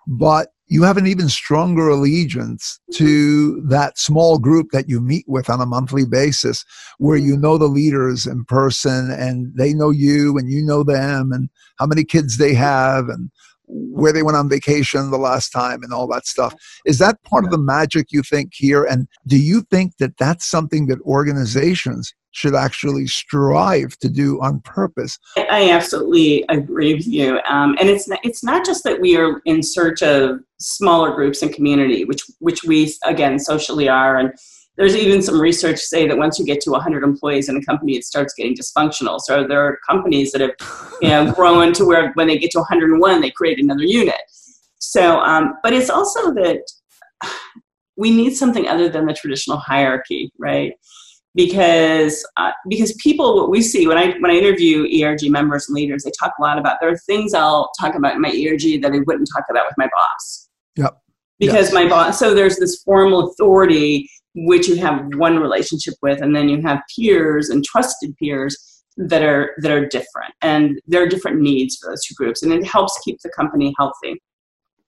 but 0.06 0.48
you 0.68 0.82
have 0.82 0.96
an 0.96 1.06
even 1.06 1.28
stronger 1.28 1.88
allegiance 1.88 2.80
to 2.92 3.60
that 3.62 3.98
small 3.98 4.38
group 4.38 4.68
that 4.72 4.88
you 4.88 5.00
meet 5.00 5.24
with 5.28 5.48
on 5.48 5.60
a 5.60 5.66
monthly 5.66 6.04
basis 6.04 6.64
where 6.98 7.16
you 7.16 7.36
know 7.36 7.56
the 7.56 7.66
leaders 7.66 8.26
in 8.26 8.44
person 8.44 9.10
and 9.10 9.52
they 9.56 9.72
know 9.72 9.90
you 9.90 10.36
and 10.38 10.50
you 10.50 10.62
know 10.62 10.82
them 10.82 11.32
and 11.32 11.48
how 11.78 11.86
many 11.86 12.04
kids 12.04 12.38
they 12.38 12.54
have 12.54 13.08
and 13.08 13.30
where 13.68 14.12
they 14.12 14.22
went 14.22 14.36
on 14.36 14.48
vacation 14.48 15.10
the 15.10 15.18
last 15.18 15.50
time 15.50 15.82
and 15.82 15.92
all 15.92 16.06
that 16.08 16.26
stuff. 16.26 16.54
Is 16.84 16.98
that 16.98 17.22
part 17.22 17.44
of 17.44 17.50
the 17.50 17.58
magic 17.58 18.08
you 18.10 18.22
think 18.22 18.52
here? 18.54 18.84
And 18.84 19.08
do 19.26 19.38
you 19.38 19.62
think 19.62 19.96
that 19.98 20.16
that's 20.18 20.46
something 20.46 20.86
that 20.86 21.00
organizations 21.02 22.14
should 22.36 22.54
actually 22.54 23.06
strive 23.06 23.96
to 23.98 24.10
do 24.10 24.40
on 24.42 24.60
purpose? 24.60 25.18
I 25.36 25.70
absolutely 25.70 26.44
agree 26.50 26.94
with 26.94 27.06
you. 27.06 27.40
Um, 27.48 27.76
and 27.80 27.88
it's 27.88 28.06
not, 28.06 28.18
it's 28.22 28.44
not 28.44 28.66
just 28.66 28.84
that 28.84 29.00
we 29.00 29.16
are 29.16 29.40
in 29.46 29.62
search 29.62 30.02
of 30.02 30.40
smaller 30.58 31.14
groups 31.14 31.40
and 31.42 31.52
community, 31.52 32.04
which 32.04 32.22
which 32.40 32.62
we 32.62 32.94
again 33.04 33.38
socially 33.38 33.88
are 33.88 34.16
and 34.16 34.32
there's 34.76 34.94
even 34.94 35.22
some 35.22 35.40
research 35.40 35.78
say 35.78 36.06
that 36.06 36.18
once 36.18 36.38
you 36.38 36.44
get 36.44 36.60
to 36.62 36.70
100 36.70 37.02
employees 37.02 37.48
in 37.48 37.56
a 37.56 37.62
company, 37.62 37.96
it 37.96 38.04
starts 38.04 38.34
getting 38.34 38.54
dysfunctional. 38.54 39.18
So 39.20 39.46
there 39.46 39.60
are 39.60 39.78
companies 39.88 40.32
that 40.32 40.42
have, 40.42 40.52
you 41.00 41.08
know, 41.08 41.32
grown 41.36 41.72
to 41.74 41.84
where 41.84 42.12
when 42.12 42.26
they 42.26 42.38
get 42.38 42.50
to 42.52 42.58
101, 42.58 43.20
they 43.20 43.30
create 43.30 43.58
another 43.58 43.84
unit. 43.84 44.20
So, 44.78 45.18
um, 45.20 45.54
but 45.62 45.72
it's 45.72 45.90
also 45.90 46.32
that 46.34 46.60
we 47.96 48.10
need 48.10 48.34
something 48.34 48.68
other 48.68 48.88
than 48.88 49.06
the 49.06 49.14
traditional 49.14 49.56
hierarchy, 49.56 50.30
right? 50.38 50.74
Because 51.34 52.26
uh, 52.36 52.52
because 52.68 52.94
people, 52.94 53.36
what 53.36 53.50
we 53.50 53.60
see 53.60 53.86
when 53.86 53.98
I 53.98 54.14
when 54.20 54.30
I 54.30 54.34
interview 54.34 54.86
ERG 55.02 55.30
members 55.30 55.68
and 55.68 55.74
leaders, 55.74 56.04
they 56.04 56.10
talk 56.18 56.32
a 56.38 56.42
lot 56.42 56.58
about 56.58 56.78
there 56.80 56.90
are 56.90 56.98
things 56.98 57.34
I'll 57.34 57.70
talk 57.78 57.94
about 57.94 58.14
in 58.14 58.22
my 58.22 58.28
ERG 58.28 58.80
that 58.82 58.92
I 58.92 59.00
wouldn't 59.06 59.28
talk 59.34 59.44
about 59.50 59.66
with 59.66 59.74
my 59.76 59.88
boss. 59.94 60.48
Yep. 60.76 60.98
Because 61.38 61.66
yes. 61.66 61.72
my 61.74 61.86
boss, 61.86 62.18
so 62.18 62.34
there's 62.34 62.56
this 62.56 62.82
formal 62.82 63.28
authority 63.30 64.08
which 64.36 64.68
you 64.68 64.76
have 64.76 65.02
one 65.14 65.38
relationship 65.38 65.94
with 66.02 66.20
and 66.20 66.36
then 66.36 66.48
you 66.48 66.60
have 66.62 66.80
peers 66.94 67.48
and 67.48 67.64
trusted 67.64 68.14
peers 68.18 68.84
that 68.96 69.22
are 69.22 69.54
that 69.58 69.72
are 69.72 69.86
different. 69.86 70.34
And 70.42 70.80
there 70.86 71.02
are 71.02 71.08
different 71.08 71.40
needs 71.40 71.76
for 71.76 71.90
those 71.90 72.04
two 72.04 72.14
groups 72.14 72.42
and 72.42 72.52
it 72.52 72.66
helps 72.66 72.98
keep 73.04 73.18
the 73.22 73.30
company 73.30 73.74
healthy. 73.78 74.20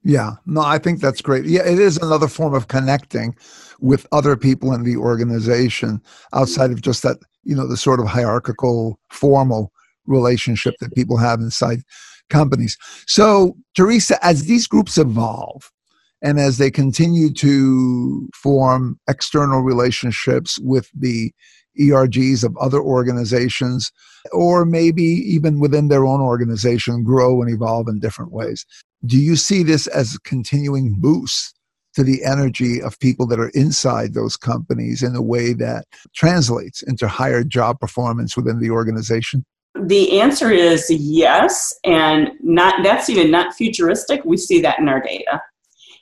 Yeah. 0.04 0.32
No 0.46 0.60
i 0.60 0.78
think 0.78 1.00
that's 1.00 1.22
great. 1.22 1.44
Yeah 1.46 1.66
it 1.66 1.78
is 1.78 1.96
another 1.96 2.28
form 2.28 2.54
of 2.54 2.68
connecting 2.68 3.34
with 3.80 4.06
other 4.12 4.36
people 4.36 4.72
in 4.74 4.82
the 4.84 4.96
organization 4.96 6.02
outside 6.34 6.70
of 6.70 6.82
just 6.82 7.02
that 7.02 7.18
you 7.44 7.54
know 7.54 7.66
the 7.66 7.76
sort 7.76 8.00
of 8.00 8.06
hierarchical 8.06 8.98
formal 9.10 9.72
relationship 10.06 10.74
that 10.80 10.94
people 10.94 11.16
have 11.16 11.40
inside 11.40 11.80
companies. 12.28 12.76
So 13.06 13.56
Theresa 13.74 14.22
as 14.24 14.44
these 14.44 14.66
groups 14.66 14.98
evolve 14.98 15.70
and 16.22 16.38
as 16.38 16.58
they 16.58 16.70
continue 16.70 17.32
to 17.32 18.28
form 18.34 18.98
external 19.08 19.60
relationships 19.60 20.58
with 20.60 20.90
the 20.94 21.32
ERGs 21.80 22.44
of 22.44 22.56
other 22.56 22.80
organizations, 22.80 23.92
or 24.32 24.64
maybe 24.64 25.02
even 25.02 25.60
within 25.60 25.88
their 25.88 26.04
own 26.04 26.20
organization, 26.20 27.04
grow 27.04 27.40
and 27.40 27.50
evolve 27.50 27.88
in 27.88 28.00
different 28.00 28.32
ways. 28.32 28.66
Do 29.06 29.16
you 29.16 29.36
see 29.36 29.62
this 29.62 29.86
as 29.86 30.14
a 30.14 30.20
continuing 30.20 30.96
boost 30.98 31.54
to 31.94 32.02
the 32.02 32.24
energy 32.24 32.82
of 32.82 32.98
people 32.98 33.26
that 33.28 33.40
are 33.40 33.50
inside 33.50 34.14
those 34.14 34.36
companies 34.36 35.02
in 35.02 35.14
a 35.14 35.22
way 35.22 35.52
that 35.54 35.84
translates 36.14 36.82
into 36.82 37.08
higher 37.08 37.44
job 37.44 37.78
performance 37.80 38.36
within 38.36 38.58
the 38.58 38.70
organization? 38.70 39.44
The 39.80 40.20
answer 40.20 40.50
is 40.50 40.86
yes, 40.90 41.72
and 41.84 42.30
not 42.40 42.82
that's 42.82 43.08
even 43.08 43.30
not 43.30 43.54
futuristic. 43.54 44.24
We 44.24 44.36
see 44.36 44.60
that 44.62 44.80
in 44.80 44.88
our 44.88 45.00
data. 45.00 45.40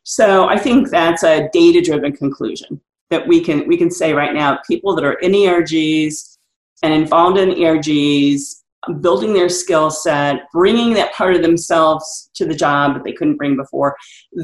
So 0.08 0.46
I 0.46 0.56
think 0.56 0.88
that's 0.88 1.24
a 1.24 1.48
data 1.52 1.80
driven 1.82 2.12
conclusion 2.12 2.80
that 3.10 3.26
we 3.26 3.40
can 3.40 3.66
we 3.66 3.76
can 3.76 3.90
say 3.90 4.12
right 4.12 4.32
now 4.32 4.60
people 4.64 4.94
that 4.94 5.04
are 5.04 5.14
in 5.14 5.32
ERGs 5.32 6.38
and 6.84 6.94
involved 6.94 7.38
in 7.38 7.50
ERGs 7.50 8.62
building 9.00 9.32
their 9.32 9.48
skill 9.48 9.90
set, 9.90 10.42
bringing 10.52 10.94
that 10.94 11.12
part 11.12 11.34
of 11.34 11.42
themselves 11.42 12.30
to 12.34 12.44
the 12.46 12.54
job 12.54 12.94
that 12.94 13.02
they 13.02 13.12
couldn't 13.12 13.36
bring 13.36 13.56
before, 13.56 13.96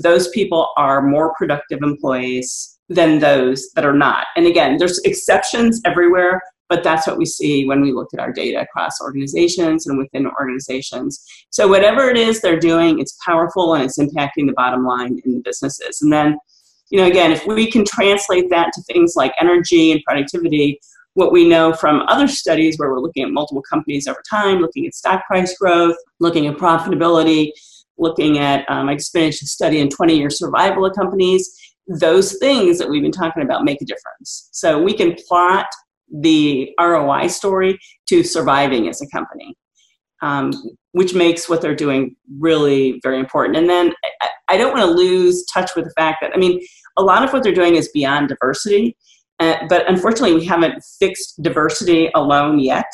those 0.02 0.28
people 0.30 0.70
are 0.76 1.00
more 1.00 1.32
productive 1.34 1.78
employees 1.80 2.80
than 2.88 3.20
those 3.20 3.70
that 3.76 3.84
are 3.84 3.94
not. 3.94 4.26
And 4.36 4.46
again, 4.46 4.78
there's 4.78 4.98
exceptions 5.04 5.80
everywhere, 5.84 6.42
but 6.72 6.82
that's 6.82 7.06
what 7.06 7.18
we 7.18 7.26
see 7.26 7.66
when 7.66 7.82
we 7.82 7.92
look 7.92 8.08
at 8.14 8.18
our 8.18 8.32
data 8.32 8.62
across 8.62 8.98
organizations 9.02 9.86
and 9.86 9.98
within 9.98 10.26
organizations. 10.26 11.22
So 11.50 11.68
whatever 11.68 12.08
it 12.08 12.16
is 12.16 12.40
they're 12.40 12.58
doing, 12.58 12.98
it's 12.98 13.18
powerful 13.22 13.74
and 13.74 13.84
it's 13.84 13.98
impacting 13.98 14.46
the 14.46 14.54
bottom 14.56 14.86
line 14.86 15.20
in 15.22 15.34
the 15.34 15.40
businesses. 15.40 16.00
And 16.00 16.10
then, 16.10 16.38
you 16.88 16.98
know, 16.98 17.04
again, 17.04 17.30
if 17.30 17.46
we 17.46 17.70
can 17.70 17.84
translate 17.84 18.48
that 18.48 18.72
to 18.72 18.82
things 18.84 19.16
like 19.16 19.34
energy 19.38 19.92
and 19.92 20.02
productivity, 20.02 20.80
what 21.12 21.30
we 21.30 21.46
know 21.46 21.74
from 21.74 22.06
other 22.08 22.26
studies 22.26 22.78
where 22.78 22.88
we're 22.88 23.00
looking 23.00 23.22
at 23.22 23.30
multiple 23.30 23.62
companies 23.70 24.08
over 24.08 24.22
time, 24.30 24.60
looking 24.60 24.86
at 24.86 24.94
stock 24.94 25.26
price 25.26 25.54
growth, 25.58 25.96
looking 26.20 26.46
at 26.46 26.56
profitability, 26.56 27.50
looking 27.98 28.38
at, 28.38 28.64
um, 28.70 28.88
I 28.88 28.94
just 28.94 29.12
finished 29.12 29.42
a 29.42 29.46
study 29.46 29.78
in 29.78 29.90
20 29.90 30.16
year 30.16 30.30
survival 30.30 30.86
of 30.86 30.96
companies. 30.96 31.54
Those 31.86 32.38
things 32.38 32.78
that 32.78 32.88
we've 32.88 33.02
been 33.02 33.12
talking 33.12 33.42
about 33.42 33.62
make 33.62 33.82
a 33.82 33.84
difference. 33.84 34.48
So 34.52 34.80
we 34.80 34.94
can 34.94 35.14
plot 35.28 35.66
the 36.20 36.70
ROI 36.80 37.28
story 37.28 37.78
to 38.08 38.22
surviving 38.22 38.88
as 38.88 39.00
a 39.00 39.08
company, 39.08 39.54
um, 40.22 40.52
which 40.92 41.14
makes 41.14 41.48
what 41.48 41.60
they're 41.62 41.74
doing 41.74 42.14
really 42.38 43.00
very 43.02 43.18
important. 43.18 43.56
And 43.56 43.68
then 43.68 43.92
I, 44.48 44.56
don't 44.56 44.76
want 44.76 44.84
to 44.84 44.94
lose 44.94 45.44
touch 45.46 45.70
with 45.74 45.86
the 45.86 45.92
fact 45.96 46.18
that, 46.20 46.32
I 46.34 46.38
mean, 46.38 46.60
a 46.96 47.02
lot 47.02 47.24
of 47.24 47.32
what 47.32 47.42
they're 47.42 47.54
doing 47.54 47.76
is 47.76 47.88
beyond 47.88 48.28
diversity, 48.28 48.96
uh, 49.40 49.56
but 49.68 49.88
unfortunately, 49.88 50.34
we 50.34 50.44
haven't 50.44 50.82
fixed 51.00 51.42
diversity 51.42 52.10
alone 52.14 52.58
yet. 52.58 52.86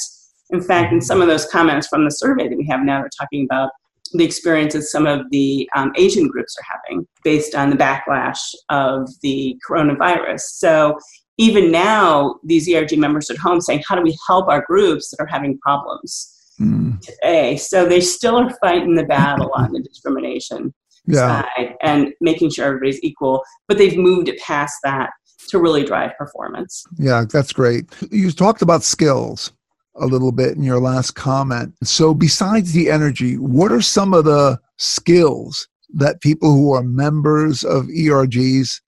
In 0.50 0.62
fact, 0.62 0.92
in 0.92 1.00
some 1.00 1.20
of 1.20 1.28
those 1.28 1.46
comments 1.46 1.88
from 1.88 2.04
the 2.04 2.10
survey 2.10 2.48
that 2.48 2.56
we 2.56 2.66
have 2.66 2.80
now, 2.80 3.00
they're 3.00 3.10
talking 3.20 3.44
about 3.44 3.70
the 4.14 4.24
experiences 4.24 4.90
some 4.90 5.06
of 5.06 5.28
the 5.30 5.68
um, 5.76 5.92
Asian 5.96 6.28
groups 6.28 6.56
are 6.58 6.78
having 6.78 7.06
based 7.24 7.54
on 7.54 7.70
the 7.70 7.76
backlash 7.76 8.38
of 8.70 9.08
the 9.22 9.56
coronavirus. 9.68 10.40
So 10.40 10.98
even 11.38 11.70
now, 11.70 12.40
these 12.42 12.68
ERG 12.68 12.98
members 12.98 13.30
at 13.30 13.38
home 13.38 13.60
saying, 13.60 13.82
how 13.88 13.94
do 13.94 14.02
we 14.02 14.16
help 14.26 14.48
our 14.48 14.64
groups 14.66 15.10
that 15.10 15.22
are 15.22 15.26
having 15.26 15.56
problems 15.58 16.34
mm. 16.60 17.00
today? 17.00 17.56
So 17.56 17.88
they 17.88 18.00
still 18.00 18.36
are 18.36 18.50
fighting 18.60 18.96
the 18.96 19.04
battle 19.04 19.50
on 19.54 19.72
the 19.72 19.80
discrimination 19.80 20.74
yeah. 21.06 21.42
side 21.42 21.74
and 21.80 22.12
making 22.20 22.50
sure 22.50 22.66
everybody's 22.66 23.02
equal, 23.04 23.42
but 23.68 23.78
they've 23.78 23.96
moved 23.96 24.28
it 24.28 24.40
past 24.40 24.74
that 24.82 25.10
to 25.48 25.60
really 25.60 25.84
drive 25.84 26.10
performance. 26.18 26.84
Yeah, 26.98 27.24
that's 27.30 27.52
great. 27.52 27.86
You 28.10 28.30
talked 28.32 28.60
about 28.60 28.82
skills 28.82 29.52
a 29.94 30.06
little 30.06 30.32
bit 30.32 30.56
in 30.56 30.62
your 30.62 30.80
last 30.80 31.12
comment. 31.12 31.74
So, 31.84 32.14
besides 32.14 32.72
the 32.72 32.90
energy, 32.90 33.36
what 33.36 33.72
are 33.72 33.80
some 33.80 34.12
of 34.12 34.24
the 34.24 34.58
skills 34.76 35.68
that 35.94 36.20
people 36.20 36.52
who 36.52 36.72
are 36.72 36.82
members 36.82 37.64
of 37.64 37.86
ERGs 37.86 38.80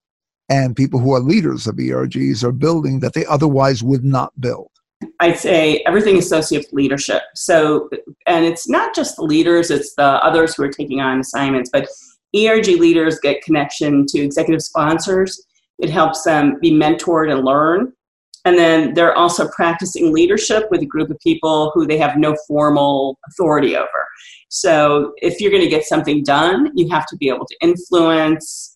and 0.51 0.75
people 0.75 0.99
who 0.99 1.13
are 1.13 1.21
leaders 1.21 1.65
of 1.65 1.75
ERGs 1.75 2.43
are 2.43 2.51
building 2.51 2.99
that 2.99 3.13
they 3.13 3.25
otherwise 3.25 3.81
would 3.81 4.03
not 4.03 4.39
build? 4.41 4.69
I'd 5.21 5.39
say 5.39 5.81
everything 5.87 6.17
associated 6.17 6.67
with 6.67 6.73
leadership. 6.73 7.23
So, 7.35 7.89
and 8.27 8.43
it's 8.43 8.67
not 8.67 8.93
just 8.93 9.15
the 9.15 9.23
leaders, 9.23 9.71
it's 9.71 9.95
the 9.95 10.03
others 10.03 10.53
who 10.53 10.63
are 10.63 10.69
taking 10.69 10.99
on 10.99 11.21
assignments, 11.21 11.69
but 11.71 11.87
ERG 12.35 12.67
leaders 12.67 13.17
get 13.19 13.41
connection 13.41 14.05
to 14.07 14.19
executive 14.19 14.61
sponsors. 14.61 15.41
It 15.79 15.89
helps 15.89 16.23
them 16.23 16.59
be 16.61 16.71
mentored 16.71 17.31
and 17.31 17.45
learn. 17.45 17.93
And 18.43 18.57
then 18.57 18.93
they're 18.93 19.17
also 19.17 19.47
practicing 19.55 20.11
leadership 20.11 20.65
with 20.69 20.81
a 20.81 20.85
group 20.85 21.09
of 21.09 21.19
people 21.19 21.71
who 21.73 21.87
they 21.87 21.97
have 21.97 22.17
no 22.17 22.35
formal 22.47 23.17
authority 23.29 23.77
over. 23.77 24.07
So 24.49 25.13
if 25.21 25.39
you're 25.39 25.51
going 25.51 25.63
to 25.63 25.69
get 25.69 25.85
something 25.85 26.23
done, 26.23 26.71
you 26.75 26.89
have 26.89 27.05
to 27.07 27.15
be 27.15 27.29
able 27.29 27.45
to 27.45 27.55
influence 27.61 28.70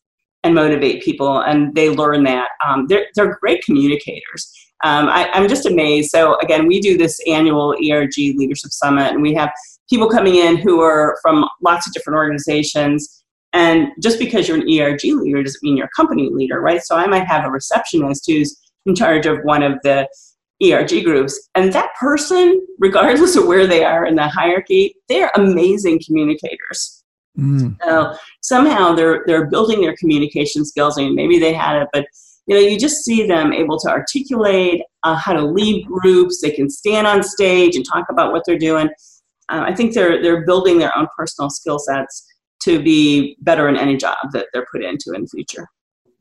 and 0.45 0.53
motivate 0.53 1.03
people, 1.03 1.39
and 1.39 1.73
they 1.73 1.89
learn 1.89 2.23
that. 2.23 2.49
Um, 2.65 2.85
they're, 2.87 3.07
they're 3.15 3.37
great 3.41 3.63
communicators. 3.63 4.51
Um, 4.83 5.07
I, 5.09 5.27
I'm 5.33 5.49
just 5.49 5.65
amazed. 5.65 6.11
So 6.11 6.37
again, 6.39 6.67
we 6.67 6.79
do 6.79 6.97
this 6.97 7.19
annual 7.27 7.73
ERG 7.73 8.15
Leadership 8.17 8.71
Summit, 8.71 9.11
and 9.11 9.21
we 9.21 9.33
have 9.33 9.51
people 9.89 10.07
coming 10.07 10.35
in 10.35 10.57
who 10.57 10.81
are 10.81 11.17
from 11.21 11.49
lots 11.63 11.87
of 11.87 11.93
different 11.93 12.17
organizations. 12.17 13.23
And 13.53 13.87
just 14.01 14.19
because 14.19 14.47
you're 14.47 14.57
an 14.57 14.69
ERG 14.69 15.03
leader 15.03 15.41
doesn't 15.41 15.63
mean 15.63 15.77
you're 15.77 15.87
a 15.87 15.95
company 15.95 16.29
leader, 16.31 16.61
right? 16.61 16.81
So 16.81 16.95
I 16.95 17.07
might 17.07 17.25
have 17.25 17.45
a 17.45 17.49
receptionist 17.49 18.25
who's 18.27 18.55
in 18.85 18.95
charge 18.95 19.25
of 19.25 19.39
one 19.43 19.63
of 19.63 19.79
the 19.83 20.07
ERG 20.63 21.03
groups. 21.03 21.49
And 21.55 21.73
that 21.73 21.89
person, 21.99 22.65
regardless 22.79 23.35
of 23.35 23.47
where 23.47 23.65
they 23.65 23.83
are 23.83 24.05
in 24.05 24.15
the 24.15 24.27
hierarchy, 24.27 24.95
they're 25.09 25.31
amazing 25.35 26.01
communicators. 26.05 27.03
Mm. 27.37 27.77
So 27.83 28.15
somehow 28.41 28.93
they're 28.93 29.23
they're 29.25 29.47
building 29.47 29.81
their 29.81 29.95
communication 29.97 30.65
skills. 30.65 30.97
I 30.97 31.03
mean, 31.03 31.15
maybe 31.15 31.39
they 31.39 31.53
had 31.53 31.81
it, 31.81 31.87
but 31.91 32.05
you 32.47 32.55
know, 32.55 32.61
you 32.61 32.77
just 32.79 33.03
see 33.03 33.25
them 33.27 33.51
able 33.51 33.79
to 33.79 33.89
articulate 33.89 34.81
uh, 35.03 35.15
how 35.15 35.33
to 35.33 35.45
lead 35.45 35.85
groups. 35.85 36.41
They 36.41 36.51
can 36.51 36.69
stand 36.69 37.07
on 37.07 37.23
stage 37.23 37.75
and 37.75 37.85
talk 37.85 38.05
about 38.09 38.31
what 38.31 38.43
they're 38.45 38.57
doing. 38.57 38.87
Uh, 39.49 39.63
I 39.65 39.75
think 39.75 39.93
they're 39.93 40.21
they're 40.21 40.45
building 40.45 40.77
their 40.77 40.95
own 40.97 41.07
personal 41.17 41.49
skill 41.49 41.79
sets 41.79 42.25
to 42.61 42.81
be 42.81 43.37
better 43.41 43.67
in 43.67 43.77
any 43.77 43.97
job 43.97 44.17
that 44.33 44.47
they're 44.53 44.65
put 44.71 44.83
into 44.83 45.13
in 45.13 45.21
the 45.21 45.27
future. 45.27 45.67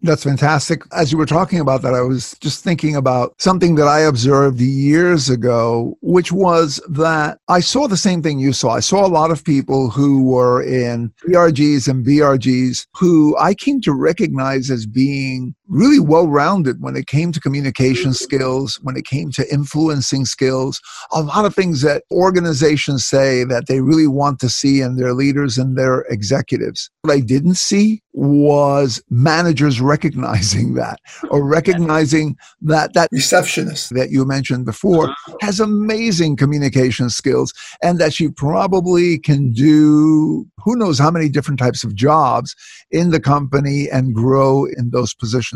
That's 0.04 0.22
fantastic. 0.22 0.82
As 0.92 1.10
you 1.10 1.16
were 1.16 1.24
talking 1.24 1.60
about 1.60 1.80
that, 1.80 1.94
I 1.94 2.02
was 2.02 2.36
just 2.42 2.62
thinking 2.62 2.94
about 2.94 3.34
something 3.38 3.76
that 3.76 3.88
I 3.88 4.00
observed 4.00 4.60
years 4.60 5.30
ago, 5.30 5.96
which 6.02 6.30
was 6.30 6.78
that 6.90 7.38
I 7.48 7.60
saw 7.60 7.88
the 7.88 7.96
same 7.96 8.22
thing 8.22 8.38
you 8.38 8.52
saw. 8.52 8.72
I 8.72 8.80
saw 8.80 9.06
a 9.06 9.08
lot 9.08 9.30
of 9.30 9.42
people 9.42 9.88
who 9.88 10.22
were 10.22 10.62
in 10.62 11.10
ERGs 11.26 11.88
and 11.88 12.04
BRGs 12.04 12.86
who 12.94 13.34
I 13.38 13.54
came 13.54 13.80
to 13.80 13.94
recognize 13.94 14.70
as 14.70 14.84
being 14.84 15.54
really 15.68 15.98
well 15.98 16.26
rounded 16.26 16.80
when 16.80 16.96
it 16.96 17.06
came 17.06 17.32
to 17.32 17.40
communication 17.40 18.12
skills, 18.12 18.78
when 18.82 18.96
it 18.96 19.04
came 19.04 19.30
to 19.32 19.52
influencing 19.52 20.24
skills, 20.24 20.80
a 21.12 21.22
lot 21.22 21.44
of 21.44 21.54
things 21.54 21.82
that 21.82 22.04
organizations 22.10 23.04
say 23.04 23.44
that 23.44 23.66
they 23.66 23.80
really 23.80 24.06
want 24.06 24.38
to 24.40 24.48
see 24.48 24.80
in 24.80 24.96
their 24.96 25.14
leaders 25.14 25.56
and 25.58 25.76
their 25.76 26.02
executives. 26.10 26.90
What 27.02 27.14
I 27.14 27.20
didn't 27.20 27.54
see 27.54 28.02
was 28.12 29.02
managers 29.10 29.80
recognizing 29.80 30.74
that 30.74 31.00
or 31.30 31.44
recognizing 31.44 32.36
that 32.62 32.94
that 32.94 33.08
receptionist. 33.10 33.94
that 33.94 34.10
you 34.10 34.24
mentioned 34.24 34.64
before 34.64 35.12
has 35.40 35.60
amazing 35.60 36.36
communication 36.36 37.10
skills 37.10 37.52
and 37.82 37.98
that 37.98 38.12
she 38.12 38.28
probably 38.28 39.18
can 39.18 39.52
do 39.52 40.46
who 40.64 40.76
knows 40.76 40.98
how 40.98 41.10
many 41.10 41.28
different 41.28 41.58
types 41.58 41.84
of 41.84 41.94
jobs 41.94 42.54
in 42.90 43.10
the 43.10 43.20
company 43.20 43.88
and 43.90 44.14
grow 44.14 44.64
in 44.64 44.90
those 44.90 45.12
positions 45.12 45.53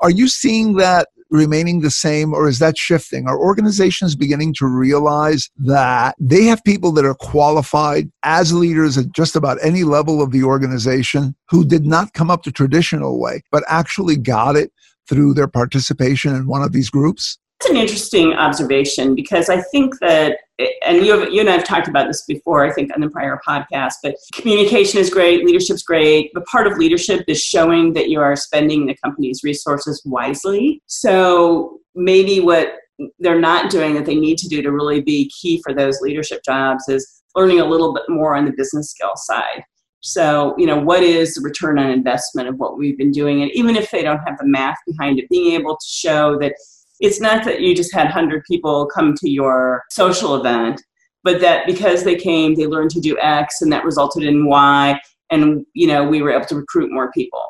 are 0.00 0.10
you 0.10 0.28
seeing 0.28 0.76
that 0.76 1.08
remaining 1.30 1.80
the 1.80 1.90
same 1.90 2.34
or 2.34 2.48
is 2.48 2.58
that 2.58 2.76
shifting? 2.76 3.26
Are 3.28 3.38
organizations 3.38 4.16
beginning 4.16 4.54
to 4.54 4.66
realize 4.66 5.48
that 5.58 6.14
they 6.18 6.44
have 6.44 6.62
people 6.64 6.92
that 6.92 7.04
are 7.04 7.14
qualified 7.14 8.10
as 8.22 8.52
leaders 8.52 8.98
at 8.98 9.12
just 9.12 9.36
about 9.36 9.58
any 9.62 9.84
level 9.84 10.20
of 10.20 10.32
the 10.32 10.42
organization 10.42 11.34
who 11.48 11.64
did 11.64 11.86
not 11.86 12.12
come 12.14 12.30
up 12.30 12.42
the 12.42 12.50
traditional 12.50 13.20
way, 13.20 13.42
but 13.52 13.64
actually 13.68 14.16
got 14.16 14.56
it 14.56 14.72
through 15.08 15.34
their 15.34 15.48
participation 15.48 16.34
in 16.34 16.46
one 16.46 16.62
of 16.62 16.72
these 16.72 16.90
groups? 16.90 17.38
It's 17.60 17.70
an 17.70 17.76
interesting 17.76 18.32
observation 18.32 19.14
because 19.14 19.48
I 19.48 19.60
think 19.60 19.98
that, 20.00 20.38
and 20.84 21.04
you, 21.04 21.18
have, 21.18 21.32
you 21.32 21.40
and 21.40 21.48
I 21.48 21.52
have 21.52 21.64
talked 21.64 21.88
about 21.88 22.06
this 22.06 22.24
before, 22.26 22.64
I 22.64 22.72
think, 22.72 22.92
on 22.94 23.00
the 23.00 23.10
prior 23.10 23.40
podcast, 23.46 23.94
but 24.02 24.16
communication 24.34 24.98
is 24.98 25.10
great, 25.10 25.44
leadership's 25.44 25.82
great, 25.82 26.30
but 26.34 26.46
part 26.46 26.66
of 26.66 26.78
leadership 26.78 27.24
is 27.28 27.40
showing 27.42 27.92
that 27.94 28.08
you 28.08 28.20
are 28.20 28.36
spending 28.36 28.86
the 28.86 28.96
company's 29.02 29.42
resources 29.42 30.02
wisely. 30.04 30.82
So 30.86 31.78
maybe 31.94 32.40
what 32.40 32.74
they're 33.18 33.40
not 33.40 33.70
doing 33.70 33.94
that 33.94 34.04
they 34.04 34.16
need 34.16 34.38
to 34.38 34.48
do 34.48 34.62
to 34.62 34.72
really 34.72 35.00
be 35.00 35.30
key 35.30 35.62
for 35.62 35.74
those 35.74 36.00
leadership 36.00 36.42
jobs 36.44 36.88
is 36.88 37.22
learning 37.34 37.60
a 37.60 37.64
little 37.64 37.94
bit 37.94 38.04
more 38.08 38.36
on 38.36 38.44
the 38.44 38.52
business 38.52 38.90
skill 38.90 39.12
side. 39.16 39.64
So, 40.00 40.54
you 40.56 40.66
know, 40.66 40.78
what 40.78 41.02
is 41.02 41.34
the 41.34 41.42
return 41.42 41.78
on 41.78 41.90
investment 41.90 42.48
of 42.48 42.56
what 42.56 42.78
we've 42.78 42.96
been 42.96 43.10
doing? 43.10 43.42
And 43.42 43.50
even 43.52 43.76
if 43.76 43.90
they 43.90 44.02
don't 44.02 44.20
have 44.26 44.38
the 44.38 44.46
math 44.46 44.78
behind 44.86 45.18
it, 45.18 45.28
being 45.28 45.52
able 45.52 45.76
to 45.76 45.86
show 45.86 46.38
that 46.38 46.54
it's 47.00 47.20
not 47.20 47.44
that 47.44 47.60
you 47.60 47.74
just 47.74 47.94
had 47.94 48.04
100 48.04 48.44
people 48.44 48.86
come 48.86 49.14
to 49.14 49.28
your 49.28 49.82
social 49.90 50.34
event 50.36 50.80
but 51.22 51.40
that 51.40 51.66
because 51.66 52.04
they 52.04 52.16
came 52.16 52.54
they 52.54 52.66
learned 52.66 52.90
to 52.90 53.00
do 53.00 53.18
x 53.20 53.60
and 53.60 53.72
that 53.72 53.84
resulted 53.84 54.22
in 54.22 54.46
y 54.46 54.98
and 55.30 55.64
you 55.74 55.86
know 55.86 56.04
we 56.04 56.22
were 56.22 56.30
able 56.30 56.46
to 56.46 56.56
recruit 56.56 56.92
more 56.92 57.10
people 57.12 57.44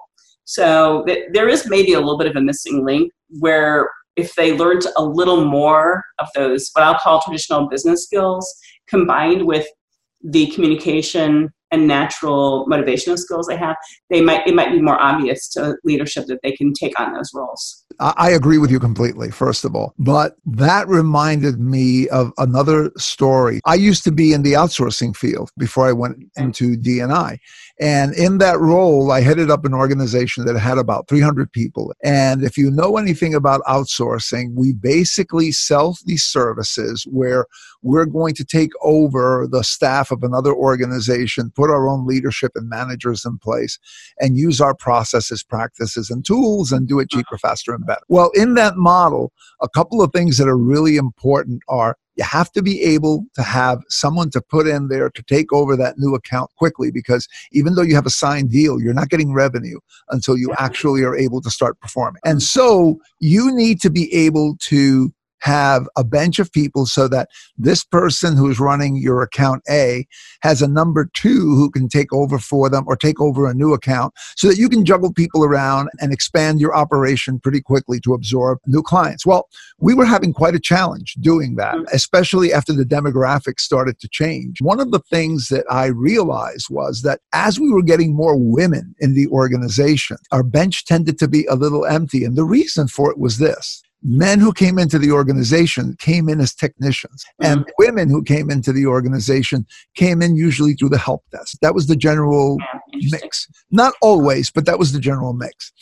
so 0.45 1.05
th- 1.07 1.27
there 1.33 1.49
is 1.49 1.69
maybe 1.69 1.93
a 1.93 2.01
little 2.01 2.19
bit 2.19 2.27
of 2.27 2.37
a 2.37 2.41
missing 2.41 2.85
link 2.85 3.13
where 3.39 3.91
if 4.17 4.35
they 4.35 4.57
learned 4.57 4.83
a 4.97 5.05
little 5.05 5.45
more 5.45 6.05
of 6.19 6.29
those 6.35 6.71
what 6.73 6.85
i'll 6.85 6.99
call 6.99 7.21
traditional 7.21 7.69
business 7.69 8.05
skills 8.05 8.55
combined 8.89 9.47
with 9.47 9.67
the 10.23 10.49
communication 10.49 11.51
and 11.71 11.87
natural 11.87 12.67
motivational 12.67 13.19
skills 13.19 13.47
they 13.47 13.57
have, 13.57 13.77
they 14.11 14.21
might 14.21 14.47
it 14.47 14.55
might 14.55 14.73
be 14.73 14.81
more 14.81 15.01
obvious 15.01 15.49
to 15.49 15.77
leadership 15.85 16.27
that 16.27 16.41
they 16.43 16.53
can 16.53 16.73
take 16.73 16.99
on 16.99 17.13
those 17.13 17.31
roles. 17.35 17.85
I 18.01 18.31
agree 18.31 18.57
with 18.57 18.71
you 18.71 18.81
completely, 18.81 19.31
first 19.31 19.65
of 19.65 19.77
all. 19.77 19.95
But 19.99 20.37
that 20.47 20.89
reminded 20.89 21.61
me 21.61 22.09
of 22.09 22.33
another 22.39 22.91
story. 22.97 23.61
I 23.67 23.75
used 23.75 24.05
to 24.05 24.13
be 24.13 24.33
in 24.33 24.43
the 24.43 24.55
outsourcing 24.55 25.15
field 25.15 25.51
before 25.59 25.87
I 25.87 25.93
went 25.93 26.19
mm. 26.19 26.29
into 26.37 26.77
D&I. 26.77 27.39
And 27.79 28.15
in 28.15 28.39
that 28.39 28.59
role, 28.59 29.13
I 29.13 29.21
headed 29.21 29.51
up 29.51 29.65
an 29.65 29.75
organization 29.75 30.47
that 30.47 30.59
had 30.59 30.79
about 30.79 31.09
300 31.09 31.53
people. 31.53 31.93
And 32.03 32.43
if 32.43 32.57
you 32.57 32.71
know 32.71 32.97
anything 32.97 33.35
about 33.35 33.63
outsourcing, 33.63 34.55
we 34.55 34.73
basically 34.73 35.53
sell 35.53 35.97
these 36.07 36.25
services 36.25 37.07
where 37.11 37.47
we're 37.83 38.07
going 38.07 38.35
to 38.35 38.45
take 38.45 38.71
over 38.83 39.47
the 39.51 39.65
staff 39.65 40.11
of 40.11 40.23
another 40.23 40.55
organization, 40.55 41.53
put 41.55 41.71
our 41.71 41.89
own 41.89 42.07
leadership 42.07 42.53
and 42.55 42.69
managers 42.69 43.25
in 43.25 43.39
place, 43.39 43.79
and 44.19 44.37
use 44.37 44.61
our 44.61 44.75
processes, 44.75 45.43
practices, 45.43 46.11
and 46.11 46.25
tools 46.25 46.73
and 46.73 46.89
do 46.89 46.99
it 46.99 47.09
uh-huh. 47.13 47.21
cheaper, 47.21 47.39
faster, 47.39 47.75
and 47.75 47.87
better. 47.87 47.90
Well, 48.09 48.31
in 48.35 48.55
that 48.55 48.77
model, 48.77 49.33
a 49.61 49.69
couple 49.69 50.03
of 50.03 50.13
things 50.13 50.39
that 50.39 50.49
are 50.49 50.57
really 50.57 50.97
important 50.97 51.63
are 51.69 51.97
you 52.17 52.25
have 52.25 52.53
to 52.53 52.63
be 52.63 52.83
able 52.83 53.25
to 53.35 53.43
have 53.43 53.81
someone 53.89 54.31
to 54.31 54.43
put 54.43 54.67
in 54.67 54.89
there 54.89 55.09
to 55.11 55.23
take 55.23 55.53
over 55.53 55.77
that 55.77 55.99
new 55.99 56.15
account 56.15 56.51
quickly 56.59 56.91
because 56.91 57.27
even 57.53 57.75
though 57.75 57.83
you 57.83 57.95
have 57.95 58.05
a 58.05 58.11
signed 58.11 58.51
deal, 58.51 58.81
you're 58.81 58.93
not 58.93 59.09
getting 59.09 59.33
revenue 59.33 59.79
until 60.11 60.37
you 60.37 60.53
actually 60.59 61.03
are 61.03 61.17
able 61.17 61.41
to 61.41 61.51
start 61.51 61.81
performing. 61.81 62.21
And 62.25 62.43
so 62.43 63.01
you 63.21 63.55
need 63.55 63.81
to 63.83 63.91
be 63.91 64.13
able 64.13 64.57
to 64.61 65.13
have 65.41 65.89
a 65.97 66.05
bench 66.05 66.39
of 66.39 66.53
people 66.53 66.87
so 66.87 67.09
that 67.09 67.29
this 67.57 67.85
person 67.85 68.37
who's 68.37 68.61
running 68.61 68.97
your 68.97 69.23
account 69.23 69.63
A 69.69 70.07
has 70.43 70.63
a 70.63 70.69
number 70.69 71.09
two 71.13 71.55
who 71.55 71.71
can 71.71 71.89
take 71.89 72.13
over 72.13 72.39
for 72.39 72.69
them 72.69 72.85
or 72.87 72.97
take 72.97 73.21
over 73.21 73.49
a 73.49 73.55
new 73.55 73.73
account 73.73 74.15
so 74.37 74.49
that 74.49 74.59
you 74.59 74.69
can 74.69 74.85
juggle 74.85 75.13
people 75.13 75.45
around 75.45 75.89
and 76.01 76.13
expand 76.13 76.61
your 76.61 76.75
operation 76.75 77.39
pretty 77.41 77.61
quickly 77.61 78.01
to 78.01 78.15
absorb 78.15 78.59
new 78.67 78.83
clients. 78.83 79.27
Well, 79.27 79.49
we 79.79 79.95
were 79.95 80.05
having 80.05 80.33
quite 80.33 80.55
a 80.55 80.61
challenge 80.61 81.15
doing 81.21 81.57
that, 81.57 81.75
mm. 81.75 81.85
especially 81.93 82.53
after 82.53 82.73
the 82.73 82.85
demographics 82.85 83.61
started 83.61 83.99
to 84.01 84.09
change. 84.09 84.61
One 84.61 84.81
of 84.81 84.91
the 84.91 85.01
things 85.01 85.49
that 85.49 85.65
I 85.71 85.87
realized 85.87 86.67
was 86.71 87.03
that 87.03 87.21
as 87.33 87.59
we 87.59 87.71
were 87.71 87.83
getting 87.83 88.15
more 88.15 88.37
women 88.37 88.95
in 88.99 89.15
the 89.15 89.27
organization, 89.29 90.19
our 90.33 90.43
bench 90.43 90.85
tended 90.85 91.19
to 91.19 91.29
be 91.29 91.47
a 91.47 91.55
little 91.55 91.87
empty. 91.87 92.25
And 92.25 92.37
the 92.37 92.45
reason 92.45 92.89
for 92.89 93.11
it 93.11 93.19
was 93.19 93.39
this 93.39 93.83
men 94.03 94.41
who 94.41 94.53
came 94.53 94.79
into 94.79 94.99
the 94.99 95.11
organization 95.11 95.95
came 95.99 96.29
in 96.29 96.41
as 96.41 96.55
technicians 96.55 97.25
and 97.43 97.61
mm-hmm. 97.61 97.71
women 97.79 98.09
who 98.09 98.23
came 98.23 98.51
into 98.51 98.73
the 98.73 98.87
organization 98.87 99.67
came 99.95 100.23
in 100.23 100.37
usually 100.37 100.73
through 100.73 100.89
the 100.89 100.99
help 100.99 101.23
desk 101.31 101.59
that 101.61 101.75
was 101.75 101.87
the 101.87 101.97
general 101.97 102.57
mix 103.11 103.47
not 103.71 103.93
always 104.01 104.51
but 104.51 104.65
that 104.65 104.79
was 104.79 104.93
the 104.93 105.01
general 105.01 105.33
mix 105.33 105.73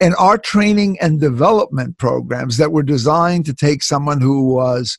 and 0.00 0.14
our 0.18 0.38
training 0.38 0.96
and 1.00 1.20
development 1.20 1.98
programs 1.98 2.56
that 2.56 2.72
were 2.72 2.82
designed 2.82 3.44
to 3.44 3.52
take 3.52 3.82
someone 3.82 4.20
who 4.20 4.54
was 4.54 4.96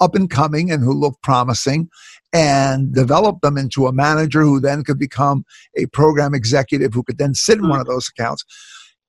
up 0.00 0.14
and 0.14 0.28
coming 0.28 0.70
and 0.70 0.82
who 0.82 0.92
looked 0.92 1.22
promising 1.22 1.88
and 2.32 2.92
develop 2.92 3.40
them 3.40 3.56
into 3.56 3.86
a 3.86 3.92
manager 3.92 4.42
who 4.42 4.60
then 4.60 4.82
could 4.82 4.98
become 4.98 5.44
a 5.78 5.86
program 5.86 6.34
executive 6.34 6.92
who 6.92 7.02
could 7.02 7.18
then 7.18 7.32
sit 7.32 7.58
in 7.58 7.68
one 7.68 7.80
of 7.80 7.86
mm-hmm. 7.86 7.94
those 7.94 8.10
accounts 8.10 8.44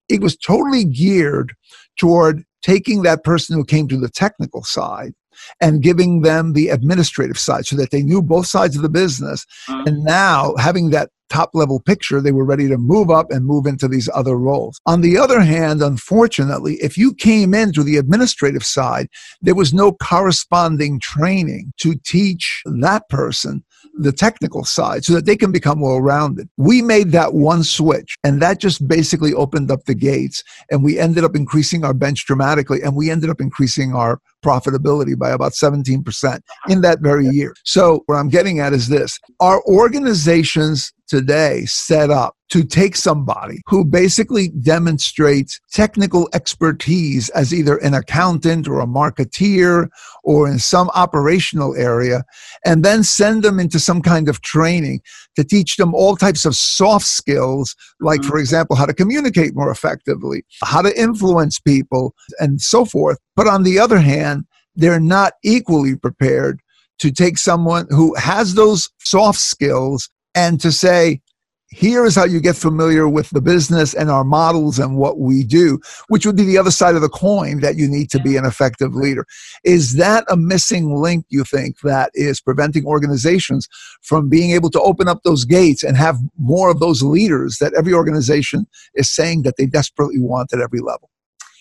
it 0.07 0.21
was 0.21 0.37
totally 0.37 0.85
geared 0.85 1.53
toward 1.97 2.43
taking 2.66 3.03
that 3.03 3.24
person 3.24 3.55
who 3.55 3.63
came 3.63 3.88
to 3.88 3.99
the 3.99 4.09
technical 4.09 4.63
side 4.63 5.13
and 5.61 5.84
giving 5.84 6.22
them 6.22 6.53
the 6.53 6.70
administrative 6.70 7.38
side 7.38 7.66
so 7.66 7.76
that 7.76 7.91
they 7.91 8.01
knew 8.01 8.22
both 8.22 8.47
sides 8.47 8.76
of 8.76 8.82
the 8.82 8.89
business. 8.89 9.45
Mm-hmm. 9.70 9.88
And 9.88 10.03
now 10.03 10.55
having 10.57 10.89
that 10.89 11.09
top 11.30 11.51
level 11.53 11.80
picture, 11.80 12.22
they 12.22 12.32
were 12.32 12.45
ready 12.45 12.68
to 12.70 12.78
move 12.78 13.09
up 13.09 13.32
and 13.32 13.45
move 13.45 13.66
into 13.66 13.88
these 13.88 14.09
other 14.13 14.38
roles. 14.38 14.80
On 14.86 15.01
the 15.01 15.18
other 15.18 15.41
hand, 15.41 15.82
unfortunately, 15.82 16.76
if 16.76 16.97
you 16.97 17.13
came 17.13 17.53
into 17.53 17.84
the 17.84 17.97
administrative 17.97 18.63
side, 18.63 19.07
there 19.41 19.55
was 19.55 19.74
no 19.74 19.91
corresponding 19.91 20.99
training 20.99 21.74
to 21.78 21.95
teach 22.03 22.61
that 22.66 23.07
person 23.09 23.63
the 23.97 24.11
technical 24.11 24.63
side 24.63 25.05
so 25.05 25.13
that 25.13 25.25
they 25.25 25.37
can 25.37 25.51
become 25.51 25.79
well 25.81 26.01
rounded. 26.01 26.49
We 26.57 26.81
made 26.81 27.11
that 27.11 27.33
one 27.33 27.63
switch 27.63 28.17
and 28.23 28.41
that 28.41 28.59
just 28.59 28.87
basically 28.87 29.33
opened 29.33 29.71
up 29.71 29.85
the 29.85 29.95
gates 29.95 30.43
and 30.69 30.83
we 30.83 30.99
ended 30.99 31.23
up 31.23 31.35
increasing 31.35 31.83
our 31.85 31.93
bench 31.93 32.25
dramatically 32.25 32.81
and 32.81 32.95
we 32.95 33.09
ended 33.09 33.29
up 33.29 33.39
increasing 33.39 33.93
our 33.93 34.19
profitability 34.45 35.17
by 35.17 35.31
about 35.31 35.53
17% 35.53 36.39
in 36.69 36.81
that 36.81 36.99
very 37.01 37.27
year. 37.27 37.55
So 37.63 38.03
what 38.05 38.15
I'm 38.15 38.29
getting 38.29 38.59
at 38.59 38.73
is 38.73 38.87
this. 38.87 39.17
Our 39.39 39.63
organizations 39.65 40.93
today 41.07 41.65
set 41.65 42.09
up 42.09 42.35
to 42.49 42.63
take 42.63 42.95
somebody 42.95 43.59
who 43.67 43.83
basically 43.83 44.49
demonstrates 44.49 45.59
technical 45.71 46.29
expertise 46.33 47.29
as 47.29 47.53
either 47.53 47.77
an 47.77 47.93
accountant 47.93 48.67
or 48.67 48.79
a 48.79 48.87
marketeer 48.87 49.87
or 50.23 50.47
in 50.47 50.59
some 50.59 50.89
operational 50.93 51.75
area, 51.75 52.23
and 52.65 52.83
then 52.83 53.03
send 53.03 53.43
them 53.43 53.59
into 53.59 53.79
some 53.79 54.01
kind 54.01 54.29
of 54.29 54.41
training 54.41 54.99
to 55.35 55.43
teach 55.43 55.77
them 55.77 55.93
all 55.93 56.15
types 56.15 56.45
of 56.45 56.55
soft 56.55 57.05
skills, 57.05 57.75
like, 57.99 58.21
for 58.23 58.29
mm-hmm. 58.29 58.39
example, 58.39 58.75
how 58.75 58.85
to 58.85 58.93
communicate 58.93 59.55
more 59.55 59.71
effectively, 59.71 60.43
how 60.63 60.81
to 60.81 60.99
influence 60.99 61.59
people, 61.59 62.13
and 62.39 62.61
so 62.61 62.85
forth. 62.85 63.17
But 63.35 63.47
on 63.47 63.63
the 63.63 63.79
other 63.79 63.99
hand, 63.99 64.34
they're 64.76 64.99
not 64.99 65.34
equally 65.43 65.95
prepared 65.95 66.61
to 66.99 67.11
take 67.11 67.38
someone 67.38 67.88
who 67.89 68.15
has 68.15 68.53
those 68.55 68.89
soft 68.99 69.39
skills 69.39 70.09
and 70.34 70.59
to 70.61 70.71
say, 70.71 71.21
here 71.69 72.05
is 72.05 72.15
how 72.15 72.23
you 72.23 72.39
get 72.39 72.55
familiar 72.55 73.09
with 73.09 73.30
the 73.32 73.41
business 73.41 73.93
and 73.93 74.09
our 74.09 74.23
models 74.23 74.80
and 74.80 74.97
what 74.97 75.19
we 75.19 75.43
do, 75.43 75.80
which 76.07 76.26
would 76.26 76.38
be 76.38 76.45
the 76.45 76.57
other 76.57 76.71
side 76.71 76.95
of 76.95 77.01
the 77.01 77.09
coin 77.09 77.59
that 77.59 77.76
you 77.76 77.88
need 77.88 78.09
to 78.11 78.19
be 78.19 78.38
an 78.38 78.45
effective 78.45 78.93
leader. 78.93 79.26
Is 79.65 79.95
that 79.95 80.23
a 80.30 80.38
missing 80.38 80.95
link, 80.95 81.26
you 81.30 81.43
think, 81.43 81.80
that 81.82 82.11
is 82.13 82.39
preventing 82.39 82.86
organizations 82.86 83.67
from 84.01 84.30
being 84.30 84.51
able 84.51 84.69
to 84.69 84.82
open 84.82 85.09
up 85.09 85.23
those 85.23 85.43
gates 85.43 85.84
and 85.84 85.97
have 85.97 86.17
more 86.38 86.69
of 86.69 86.80
those 86.80 87.03
leaders 87.03 87.57
that 87.59 87.73
every 87.73 87.93
organization 87.93 88.67
is 88.93 89.09
saying 89.09 89.41
that 89.41 89.57
they 89.57 89.65
desperately 89.65 90.19
want 90.19 90.53
at 90.53 90.61
every 90.61 90.80
level? 90.80 91.09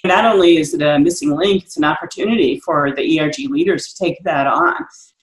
Not 0.05 0.25
only 0.25 0.59
is 0.59 0.75
it 0.75 0.83
a 0.83 0.99
missing 0.99 1.35
link, 1.35 1.65
it's 1.65 1.77
an 1.77 1.85
opportunity 1.85 2.61
for 2.61 2.95
the 2.95 3.19
ERG 3.19 3.51
leaders 3.51 3.89
to 3.89 4.05
take 4.05 4.23
that 4.25 4.47
on. 4.47 4.75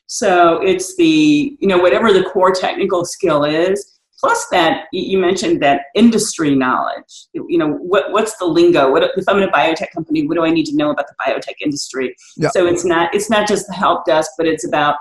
So 0.08 0.62
it's 0.62 0.96
the, 0.98 1.56
you 1.60 1.68
know, 1.68 1.78
whatever 1.78 2.12
the 2.12 2.24
core 2.24 2.52
technical 2.52 3.06
skill 3.06 3.44
is, 3.44 4.00
plus 4.22 4.48
that 4.52 4.86
you 4.92 5.18
mentioned 5.18 5.62
that 5.62 5.86
industry 5.96 6.56
knowledge 6.56 7.26
you 7.34 7.58
know 7.58 7.70
what, 7.70 8.12
what's 8.12 8.38
the 8.38 8.46
lingo 8.46 8.92
what 8.92 9.04
if 9.18 9.28
i'm 9.28 9.38
in 9.38 9.50
a 9.50 9.52
biotech 9.52 9.92
company 9.92 10.28
what 10.28 10.36
do 10.36 10.46
i 10.46 10.50
need 10.50 10.66
to 10.66 10.76
know 10.76 10.92
about 10.92 11.08
the 11.08 11.16
biotech 11.26 11.56
industry 11.62 12.16
yeah. 12.38 12.50
so 12.50 12.68
it's 12.68 12.86
not 12.86 13.14
it's 13.14 13.30
not 13.30 13.48
just 13.48 13.68
the 13.68 13.74
help 13.74 14.06
desk 14.06 14.32
but 14.38 14.46
it's 14.48 14.66
about 14.66 14.96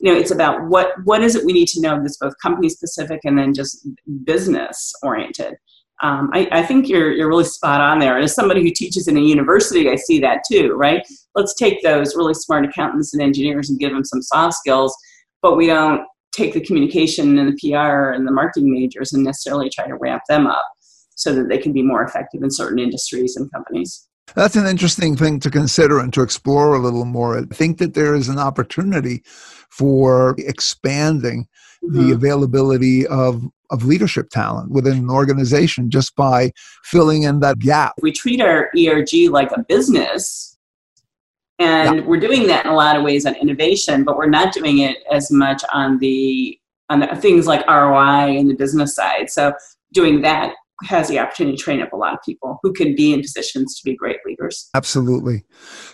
you 0.00 0.12
know 0.12 0.18
it's 0.18 0.32
about 0.32 0.60
what 0.68 0.92
what 1.04 1.22
is 1.22 1.36
it 1.36 1.44
we 1.44 1.52
need 1.52 1.68
to 1.68 1.80
know 1.80 2.00
that's 2.00 2.18
both 2.18 2.34
company 2.42 2.68
specific 2.68 3.20
and 3.24 3.38
then 3.38 3.54
just 3.54 3.86
business 4.24 4.92
oriented 5.02 5.54
um, 6.02 6.30
I, 6.32 6.48
I, 6.50 6.62
think 6.62 6.88
you're 6.88 7.12
you're 7.12 7.28
really 7.28 7.44
spot 7.44 7.80
on 7.80 8.00
there. 8.00 8.16
And 8.16 8.24
as 8.24 8.34
somebody 8.34 8.62
who 8.62 8.70
teaches 8.70 9.06
in 9.06 9.16
a 9.16 9.20
university, 9.20 9.88
I 9.88 9.94
see 9.94 10.18
that 10.20 10.42
too, 10.50 10.74
right? 10.74 11.06
Let's 11.34 11.54
take 11.54 11.82
those 11.82 12.16
really 12.16 12.34
smart 12.34 12.64
accountants 12.64 13.14
and 13.14 13.22
engineers 13.22 13.70
and 13.70 13.78
give 13.78 13.92
them 13.92 14.04
some 14.04 14.20
soft 14.20 14.54
skills, 14.54 14.94
but 15.40 15.56
we 15.56 15.66
don't 15.66 16.04
take 16.34 16.52
the 16.52 16.60
communication 16.60 17.38
and 17.38 17.48
the 17.48 17.70
PR 17.70 18.10
and 18.10 18.26
the 18.26 18.32
marketing 18.32 18.72
majors 18.72 19.12
and 19.12 19.22
necessarily 19.22 19.70
try 19.70 19.86
to 19.86 19.94
ramp 19.94 20.22
them 20.28 20.46
up 20.46 20.66
so 21.14 21.32
that 21.32 21.48
they 21.48 21.58
can 21.58 21.72
be 21.72 21.82
more 21.82 22.02
effective 22.02 22.42
in 22.42 22.50
certain 22.50 22.78
industries 22.78 23.36
and 23.36 23.50
companies. 23.52 24.08
That's 24.34 24.56
an 24.56 24.66
interesting 24.66 25.16
thing 25.16 25.38
to 25.40 25.50
consider 25.50 26.00
and 26.00 26.12
to 26.14 26.22
explore 26.22 26.74
a 26.74 26.80
little 26.80 27.04
more. 27.04 27.38
I 27.38 27.42
think 27.42 27.78
that 27.78 27.94
there 27.94 28.14
is 28.14 28.28
an 28.28 28.38
opportunity 28.38 29.22
for 29.70 30.34
expanding 30.38 31.46
mm-hmm. 31.84 31.96
the 32.08 32.14
availability 32.14 33.06
of 33.06 33.42
of 33.70 33.84
leadership 33.84 34.28
talent 34.30 34.70
within 34.70 34.98
an 34.98 35.10
organization 35.10 35.90
just 35.90 36.14
by 36.16 36.50
filling 36.84 37.22
in 37.22 37.40
that 37.40 37.58
gap. 37.58 37.94
We 38.02 38.12
treat 38.12 38.40
our 38.40 38.70
ERG 38.76 39.30
like 39.30 39.50
a 39.52 39.62
business, 39.62 40.56
and 41.58 41.96
yeah. 41.96 42.04
we're 42.04 42.20
doing 42.20 42.46
that 42.48 42.64
in 42.64 42.70
a 42.70 42.74
lot 42.74 42.96
of 42.96 43.02
ways 43.02 43.26
on 43.26 43.34
innovation, 43.36 44.04
but 44.04 44.16
we're 44.16 44.28
not 44.28 44.52
doing 44.52 44.78
it 44.78 44.98
as 45.10 45.30
much 45.30 45.62
on 45.72 45.98
the 45.98 46.58
on 46.90 47.00
the 47.00 47.06
things 47.16 47.46
like 47.46 47.66
ROI 47.66 48.36
and 48.38 48.50
the 48.50 48.54
business 48.54 48.94
side. 48.94 49.30
So 49.30 49.54
doing 49.92 50.20
that 50.22 50.54
has 50.82 51.08
the 51.08 51.18
opportunity 51.18 51.56
to 51.56 51.62
train 51.62 51.80
up 51.80 51.92
a 51.92 51.96
lot 51.96 52.12
of 52.12 52.20
people 52.24 52.58
who 52.62 52.72
can 52.72 52.94
be 52.94 53.14
in 53.14 53.20
positions 53.22 53.78
to 53.78 53.84
be 53.84 53.94
great 53.94 54.18
leaders. 54.26 54.68
Absolutely. 54.74 55.44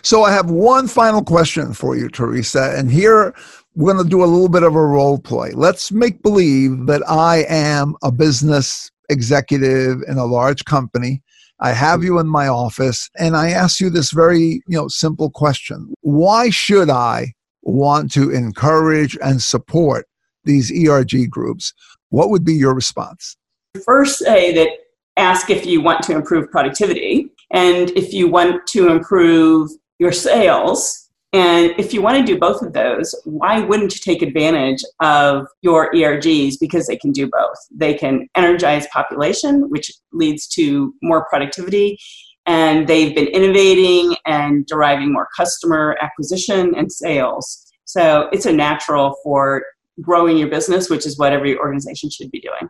So 0.01 0.23
I 0.23 0.31
have 0.31 0.49
one 0.49 0.87
final 0.87 1.23
question 1.23 1.73
for 1.73 1.95
you, 1.95 2.09
Theresa. 2.09 2.73
And 2.75 2.91
here 2.91 3.33
we're 3.75 3.93
going 3.93 4.03
to 4.03 4.09
do 4.09 4.23
a 4.23 4.25
little 4.25 4.49
bit 4.49 4.63
of 4.63 4.75
a 4.75 4.85
role 4.85 5.17
play. 5.17 5.51
Let's 5.51 5.91
make 5.91 6.21
believe 6.21 6.87
that 6.87 7.07
I 7.07 7.45
am 7.47 7.95
a 8.03 8.11
business 8.11 8.91
executive 9.09 10.01
in 10.07 10.17
a 10.17 10.25
large 10.25 10.65
company. 10.65 11.21
I 11.59 11.71
have 11.73 12.03
you 12.03 12.19
in 12.19 12.27
my 12.27 12.47
office 12.47 13.09
and 13.17 13.37
I 13.37 13.51
ask 13.51 13.79
you 13.79 13.89
this 13.89 14.11
very, 14.11 14.63
you 14.67 14.77
know, 14.77 14.87
simple 14.87 15.29
question. 15.29 15.93
Why 16.01 16.49
should 16.49 16.89
I 16.89 17.33
want 17.61 18.11
to 18.13 18.31
encourage 18.31 19.17
and 19.21 19.41
support 19.41 20.07
these 20.43 20.71
ERG 20.71 21.29
groups? 21.29 21.73
What 22.09 22.29
would 22.29 22.43
be 22.43 22.55
your 22.55 22.73
response? 22.73 23.37
First 23.85 24.19
say 24.19 24.53
that 24.55 24.69
ask 25.17 25.49
if 25.49 25.65
you 25.65 25.81
want 25.81 26.01
to 26.03 26.13
improve 26.13 26.49
productivity 26.49 27.29
and 27.51 27.91
if 27.91 28.11
you 28.11 28.27
want 28.27 28.65
to 28.67 28.89
improve 28.89 29.69
your 29.99 30.11
sales 30.11 31.10
and 31.33 31.73
if 31.77 31.93
you 31.93 32.01
want 32.01 32.17
to 32.17 32.23
do 32.23 32.37
both 32.37 32.61
of 32.61 32.73
those, 32.73 33.15
why 33.23 33.61
wouldn't 33.61 33.95
you 33.95 34.01
take 34.01 34.21
advantage 34.21 34.83
of 34.99 35.47
your 35.61 35.91
ERGs 35.93 36.55
because 36.59 36.87
they 36.87 36.97
can 36.97 37.11
do 37.11 37.29
both? 37.29 37.57
They 37.73 37.93
can 37.93 38.27
energize 38.35 38.85
population, 38.87 39.69
which 39.69 39.91
leads 40.11 40.47
to 40.49 40.93
more 41.01 41.25
productivity, 41.29 41.97
and 42.45 42.85
they've 42.87 43.15
been 43.15 43.27
innovating 43.27 44.17
and 44.25 44.65
deriving 44.65 45.13
more 45.13 45.29
customer 45.35 45.97
acquisition 46.01 46.75
and 46.75 46.91
sales. 46.91 47.65
So 47.85 48.27
it's 48.33 48.45
a 48.45 48.53
natural 48.53 49.15
for 49.23 49.63
growing 50.01 50.37
your 50.37 50.49
business, 50.49 50.89
which 50.89 51.05
is 51.05 51.17
what 51.17 51.31
every 51.31 51.57
organization 51.57 52.09
should 52.09 52.31
be 52.31 52.41
doing. 52.41 52.69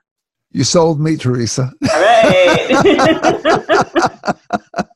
You 0.52 0.64
sold 0.64 1.00
me, 1.00 1.16
Theresa. 1.16 1.72
All 1.94 2.02
right. 2.02 2.68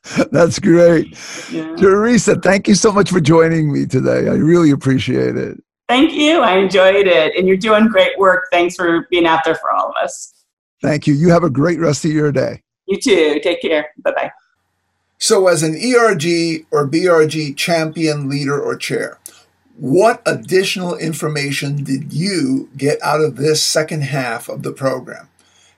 That's 0.31 0.59
great. 0.59 1.17
Yeah. 1.51 1.75
Theresa, 1.75 2.35
thank 2.35 2.67
you 2.67 2.75
so 2.75 2.91
much 2.91 3.09
for 3.09 3.21
joining 3.21 3.71
me 3.71 3.85
today. 3.85 4.27
I 4.27 4.33
really 4.33 4.71
appreciate 4.71 5.37
it. 5.37 5.61
Thank 5.87 6.13
you. 6.13 6.41
I 6.41 6.57
enjoyed 6.57 7.07
it. 7.07 7.35
And 7.37 7.47
you're 7.47 7.57
doing 7.57 7.87
great 7.87 8.17
work. 8.17 8.47
Thanks 8.51 8.75
for 8.75 9.07
being 9.09 9.25
out 9.25 9.41
there 9.45 9.55
for 9.55 9.71
all 9.71 9.89
of 9.89 9.95
us. 10.03 10.33
Thank 10.81 11.07
you. 11.07 11.13
You 11.13 11.29
have 11.29 11.43
a 11.43 11.49
great 11.49 11.79
rest 11.79 12.03
of 12.05 12.11
your 12.11 12.31
day. 12.31 12.61
You 12.87 12.99
too. 12.99 13.39
Take 13.41 13.61
care. 13.61 13.89
Bye 13.99 14.11
bye. 14.11 14.31
So, 15.17 15.47
as 15.47 15.63
an 15.63 15.75
ERG 15.75 16.65
or 16.71 16.87
BRG 16.87 17.55
champion, 17.55 18.29
leader, 18.29 18.61
or 18.61 18.75
chair, 18.75 19.17
what 19.77 20.21
additional 20.25 20.95
information 20.95 21.83
did 21.83 22.13
you 22.13 22.69
get 22.77 23.01
out 23.01 23.21
of 23.21 23.37
this 23.37 23.63
second 23.63 24.03
half 24.03 24.49
of 24.49 24.63
the 24.63 24.71
program? 24.71 25.29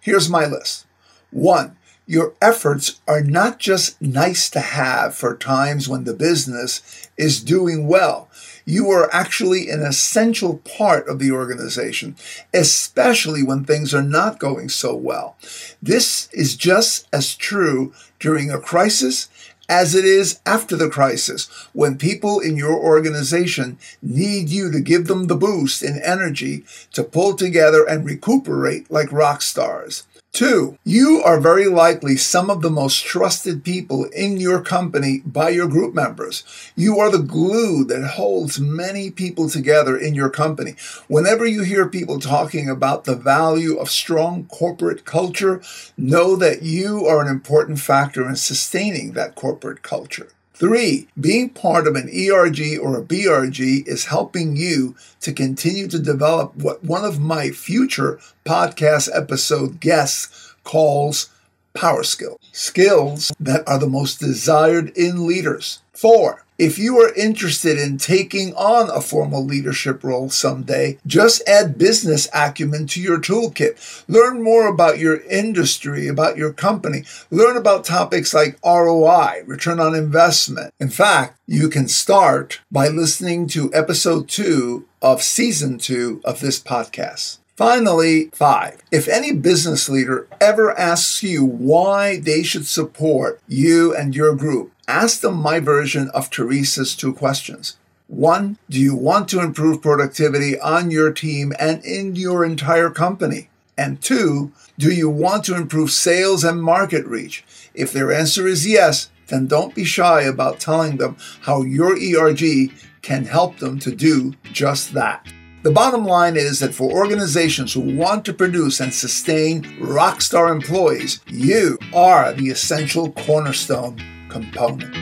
Here's 0.07 0.29
my 0.29 0.45
list. 0.45 0.85
One, 1.31 1.75
your 2.05 2.33
efforts 2.41 3.01
are 3.09 3.19
not 3.19 3.59
just 3.59 4.01
nice 4.01 4.49
to 4.51 4.61
have 4.61 5.13
for 5.13 5.35
times 5.35 5.89
when 5.89 6.05
the 6.05 6.13
business 6.13 7.09
is 7.17 7.43
doing 7.43 7.87
well. 7.87 8.29
You 8.63 8.89
are 8.89 9.13
actually 9.13 9.69
an 9.69 9.81
essential 9.81 10.59
part 10.59 11.09
of 11.09 11.19
the 11.19 11.31
organization, 11.31 12.15
especially 12.53 13.43
when 13.43 13.65
things 13.65 13.93
are 13.93 14.01
not 14.01 14.39
going 14.39 14.69
so 14.69 14.95
well. 14.95 15.35
This 15.83 16.29
is 16.31 16.55
just 16.55 17.09
as 17.11 17.35
true 17.35 17.93
during 18.17 18.49
a 18.49 18.61
crisis 18.61 19.27
as 19.69 19.93
it 19.93 20.05
is 20.05 20.39
after 20.45 20.75
the 20.75 20.89
crisis, 20.89 21.49
when 21.73 21.97
people 21.97 22.39
in 22.39 22.55
your 22.55 22.77
organization 22.77 23.77
need 24.01 24.49
you 24.49 24.71
to 24.71 24.79
give 24.79 25.07
them 25.07 25.27
the 25.27 25.35
boost 25.35 25.83
in 25.83 26.01
energy 26.03 26.63
to 26.93 27.03
pull 27.03 27.35
together 27.35 27.83
and 27.83 28.05
recuperate 28.05 28.89
like 28.89 29.11
rock 29.11 29.41
stars. 29.41 30.03
Two, 30.33 30.77
you 30.83 31.23
are 31.25 31.39
very 31.39 31.65
likely 31.65 32.15
some 32.15 32.51
of 32.51 32.61
the 32.61 32.69
most 32.69 33.03
trusted 33.03 33.63
people 33.63 34.05
in 34.05 34.37
your 34.37 34.61
company 34.61 35.23
by 35.25 35.49
your 35.49 35.67
group 35.67 35.95
members. 35.95 36.43
You 36.75 36.99
are 36.99 37.09
the 37.09 37.17
glue 37.17 37.83
that 37.85 38.07
holds 38.07 38.59
many 38.59 39.09
people 39.09 39.49
together 39.49 39.97
in 39.97 40.13
your 40.13 40.29
company. 40.29 40.75
Whenever 41.07 41.45
you 41.45 41.63
hear 41.63 41.89
people 41.89 42.19
talking 42.19 42.69
about 42.69 43.05
the 43.05 43.15
value 43.15 43.77
of 43.77 43.89
strong 43.89 44.45
corporate 44.45 45.05
culture, 45.05 45.59
know 45.97 46.35
that 46.35 46.61
you 46.61 47.07
are 47.07 47.19
an 47.19 47.27
important 47.27 47.79
factor 47.79 48.29
in 48.29 48.35
sustaining 48.35 49.13
that 49.13 49.33
corporate 49.33 49.81
culture. 49.81 50.29
Three, 50.59 51.07
being 51.21 51.51
part 51.51 51.85
of 51.85 51.95
an 51.95 52.09
ERG 52.09 52.79
or 52.81 52.97
a 52.97 53.03
BRG 53.03 53.87
is 53.87 54.05
helping 54.05 54.55
you 54.55 54.95
to 55.21 55.31
continue 55.31 55.87
to 55.87 55.99
develop 55.99 56.55
what 56.55 56.83
one 56.83 57.05
of 57.05 57.19
my 57.19 57.51
future 57.51 58.19
podcast 58.43 59.07
episode 59.13 59.79
guests 59.79 60.55
calls 60.63 61.29
power 61.75 62.01
skills, 62.01 62.39
skills 62.53 63.31
that 63.39 63.67
are 63.67 63.77
the 63.77 63.87
most 63.87 64.19
desired 64.19 64.89
in 64.97 65.27
leaders. 65.27 65.83
Four, 65.93 66.43
if 66.57 66.79
you 66.79 66.99
are 66.99 67.13
interested 67.13 67.77
in 67.77 67.97
taking 67.97 68.53
on 68.55 68.89
a 68.89 69.01
formal 69.01 69.43
leadership 69.43 70.03
role 70.03 70.29
someday, 70.29 70.97
just 71.05 71.47
add 71.47 71.77
business 71.77 72.27
acumen 72.33 72.87
to 72.87 73.01
your 73.01 73.19
toolkit. 73.19 74.03
Learn 74.07 74.41
more 74.41 74.67
about 74.67 74.97
your 74.97 75.21
industry, 75.21 76.07
about 76.07 76.37
your 76.37 76.51
company. 76.51 77.03
Learn 77.29 77.57
about 77.57 77.85
topics 77.85 78.33
like 78.33 78.57
ROI, 78.65 79.43
return 79.45 79.79
on 79.79 79.93
investment. 79.93 80.73
In 80.79 80.89
fact, 80.89 81.37
you 81.45 81.69
can 81.69 81.87
start 81.87 82.61
by 82.71 82.87
listening 82.87 83.47
to 83.49 83.73
episode 83.73 84.27
two 84.27 84.87
of 85.01 85.21
season 85.21 85.77
two 85.77 86.21
of 86.25 86.39
this 86.39 86.59
podcast. 86.59 87.37
Finally, 87.57 88.29
five, 88.33 88.79
if 88.91 89.07
any 89.07 89.33
business 89.33 89.89
leader 89.89 90.27
ever 90.39 90.77
asks 90.77 91.23
you 91.23 91.43
why 91.43 92.19
they 92.19 92.43
should 92.43 92.67
support 92.67 93.41
you 93.47 93.95
and 93.95 94.15
your 94.15 94.35
group, 94.35 94.71
ask 94.87 95.21
them 95.21 95.33
my 95.33 95.59
version 95.59 96.07
of 96.13 96.29
Theresa's 96.29 96.95
two 96.95 97.11
questions. 97.11 97.75
One, 98.05 98.59
do 98.69 98.79
you 98.79 98.95
want 98.95 99.27
to 99.29 99.41
improve 99.41 99.81
productivity 99.81 100.59
on 100.59 100.91
your 100.91 101.11
team 101.11 101.51
and 101.57 101.83
in 101.83 102.15
your 102.15 102.45
entire 102.45 102.91
company? 102.91 103.49
And 103.75 104.03
two, 104.03 104.51
do 104.77 104.91
you 104.91 105.09
want 105.09 105.43
to 105.45 105.55
improve 105.55 105.89
sales 105.89 106.43
and 106.43 106.61
market 106.61 107.07
reach? 107.07 107.43
If 107.73 107.91
their 107.91 108.11
answer 108.11 108.45
is 108.47 108.67
yes, 108.67 109.09
then 109.29 109.47
don't 109.47 109.73
be 109.73 109.83
shy 109.83 110.21
about 110.21 110.59
telling 110.59 110.97
them 110.97 111.17
how 111.41 111.63
your 111.63 111.97
ERG 111.97 112.71
can 113.01 113.25
help 113.25 113.57
them 113.57 113.79
to 113.79 113.95
do 113.95 114.35
just 114.53 114.93
that. 114.93 115.25
The 115.67 115.73
bottom 115.73 116.05
line 116.05 116.37
is 116.37 116.61
that 116.61 116.73
for 116.73 116.89
organizations 116.89 117.73
who 117.73 117.81
want 117.81 118.23
to 118.23 118.33
produce 118.33 118.79
and 118.79 118.93
sustain 118.93 119.63
rockstar 119.81 120.49
employees, 120.49 121.19
you 121.27 121.77
are 121.93 122.31
the 122.31 122.47
essential 122.47 123.11
cornerstone 123.11 124.01
component. 124.29 124.95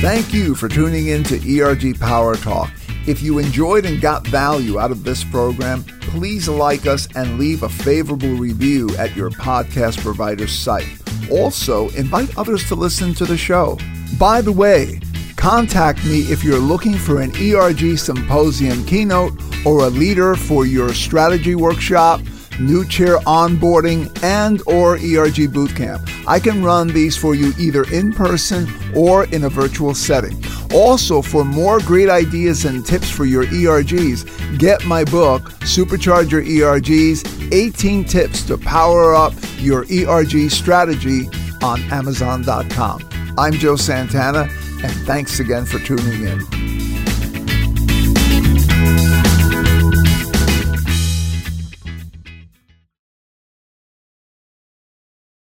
Thank 0.00 0.34
you 0.34 0.56
for 0.56 0.68
tuning 0.68 1.06
in 1.06 1.22
to 1.22 1.60
ERG 1.60 2.00
Power 2.00 2.34
Talk. 2.34 2.72
If 3.06 3.22
you 3.22 3.38
enjoyed 3.38 3.86
and 3.86 4.00
got 4.00 4.26
value 4.26 4.80
out 4.80 4.90
of 4.90 5.04
this 5.04 5.22
program, 5.22 5.84
please 6.00 6.48
like 6.48 6.88
us 6.88 7.06
and 7.14 7.38
leave 7.38 7.62
a 7.62 7.68
favorable 7.68 8.34
review 8.34 8.90
at 8.96 9.14
your 9.14 9.30
podcast 9.30 10.00
provider's 10.00 10.50
site. 10.50 10.88
Also, 11.30 11.88
invite 11.90 12.36
others 12.36 12.66
to 12.66 12.74
listen 12.74 13.14
to 13.14 13.24
the 13.24 13.36
show. 13.36 13.78
By 14.18 14.40
the 14.40 14.50
way, 14.50 14.98
Contact 15.42 16.04
me 16.04 16.20
if 16.30 16.44
you're 16.44 16.60
looking 16.60 16.94
for 16.94 17.20
an 17.20 17.32
ERG 17.34 17.98
Symposium 17.98 18.86
keynote 18.86 19.32
or 19.66 19.80
a 19.80 19.90
leader 19.90 20.36
for 20.36 20.66
your 20.66 20.94
strategy 20.94 21.56
workshop, 21.56 22.20
new 22.60 22.86
chair 22.86 23.16
onboarding, 23.26 24.06
and 24.22 24.62
or 24.68 24.94
ERG 24.98 25.50
bootcamp. 25.50 26.08
I 26.28 26.38
can 26.38 26.62
run 26.62 26.86
these 26.86 27.16
for 27.16 27.34
you 27.34 27.52
either 27.58 27.82
in 27.92 28.12
person 28.12 28.68
or 28.94 29.24
in 29.34 29.42
a 29.42 29.48
virtual 29.48 29.96
setting. 29.96 30.40
Also, 30.72 31.20
for 31.20 31.44
more 31.44 31.80
great 31.80 32.08
ideas 32.08 32.64
and 32.64 32.86
tips 32.86 33.10
for 33.10 33.24
your 33.24 33.46
ERGs, 33.46 34.58
get 34.60 34.84
my 34.84 35.02
book, 35.02 35.42
Supercharge 35.62 36.30
Your 36.30 36.44
ERGs 36.44 37.52
18 37.52 38.04
Tips 38.04 38.44
to 38.44 38.56
Power 38.56 39.12
Up 39.12 39.32
Your 39.58 39.86
ERG 39.90 40.52
Strategy 40.52 41.28
on 41.64 41.82
Amazon.com. 41.90 43.08
I'm 43.36 43.54
Joe 43.54 43.74
Santana 43.74 44.48
and 44.82 44.92
thanks 45.06 45.40
again 45.40 45.64
for 45.64 45.78
tuning 45.78 46.24
in. 46.24 46.91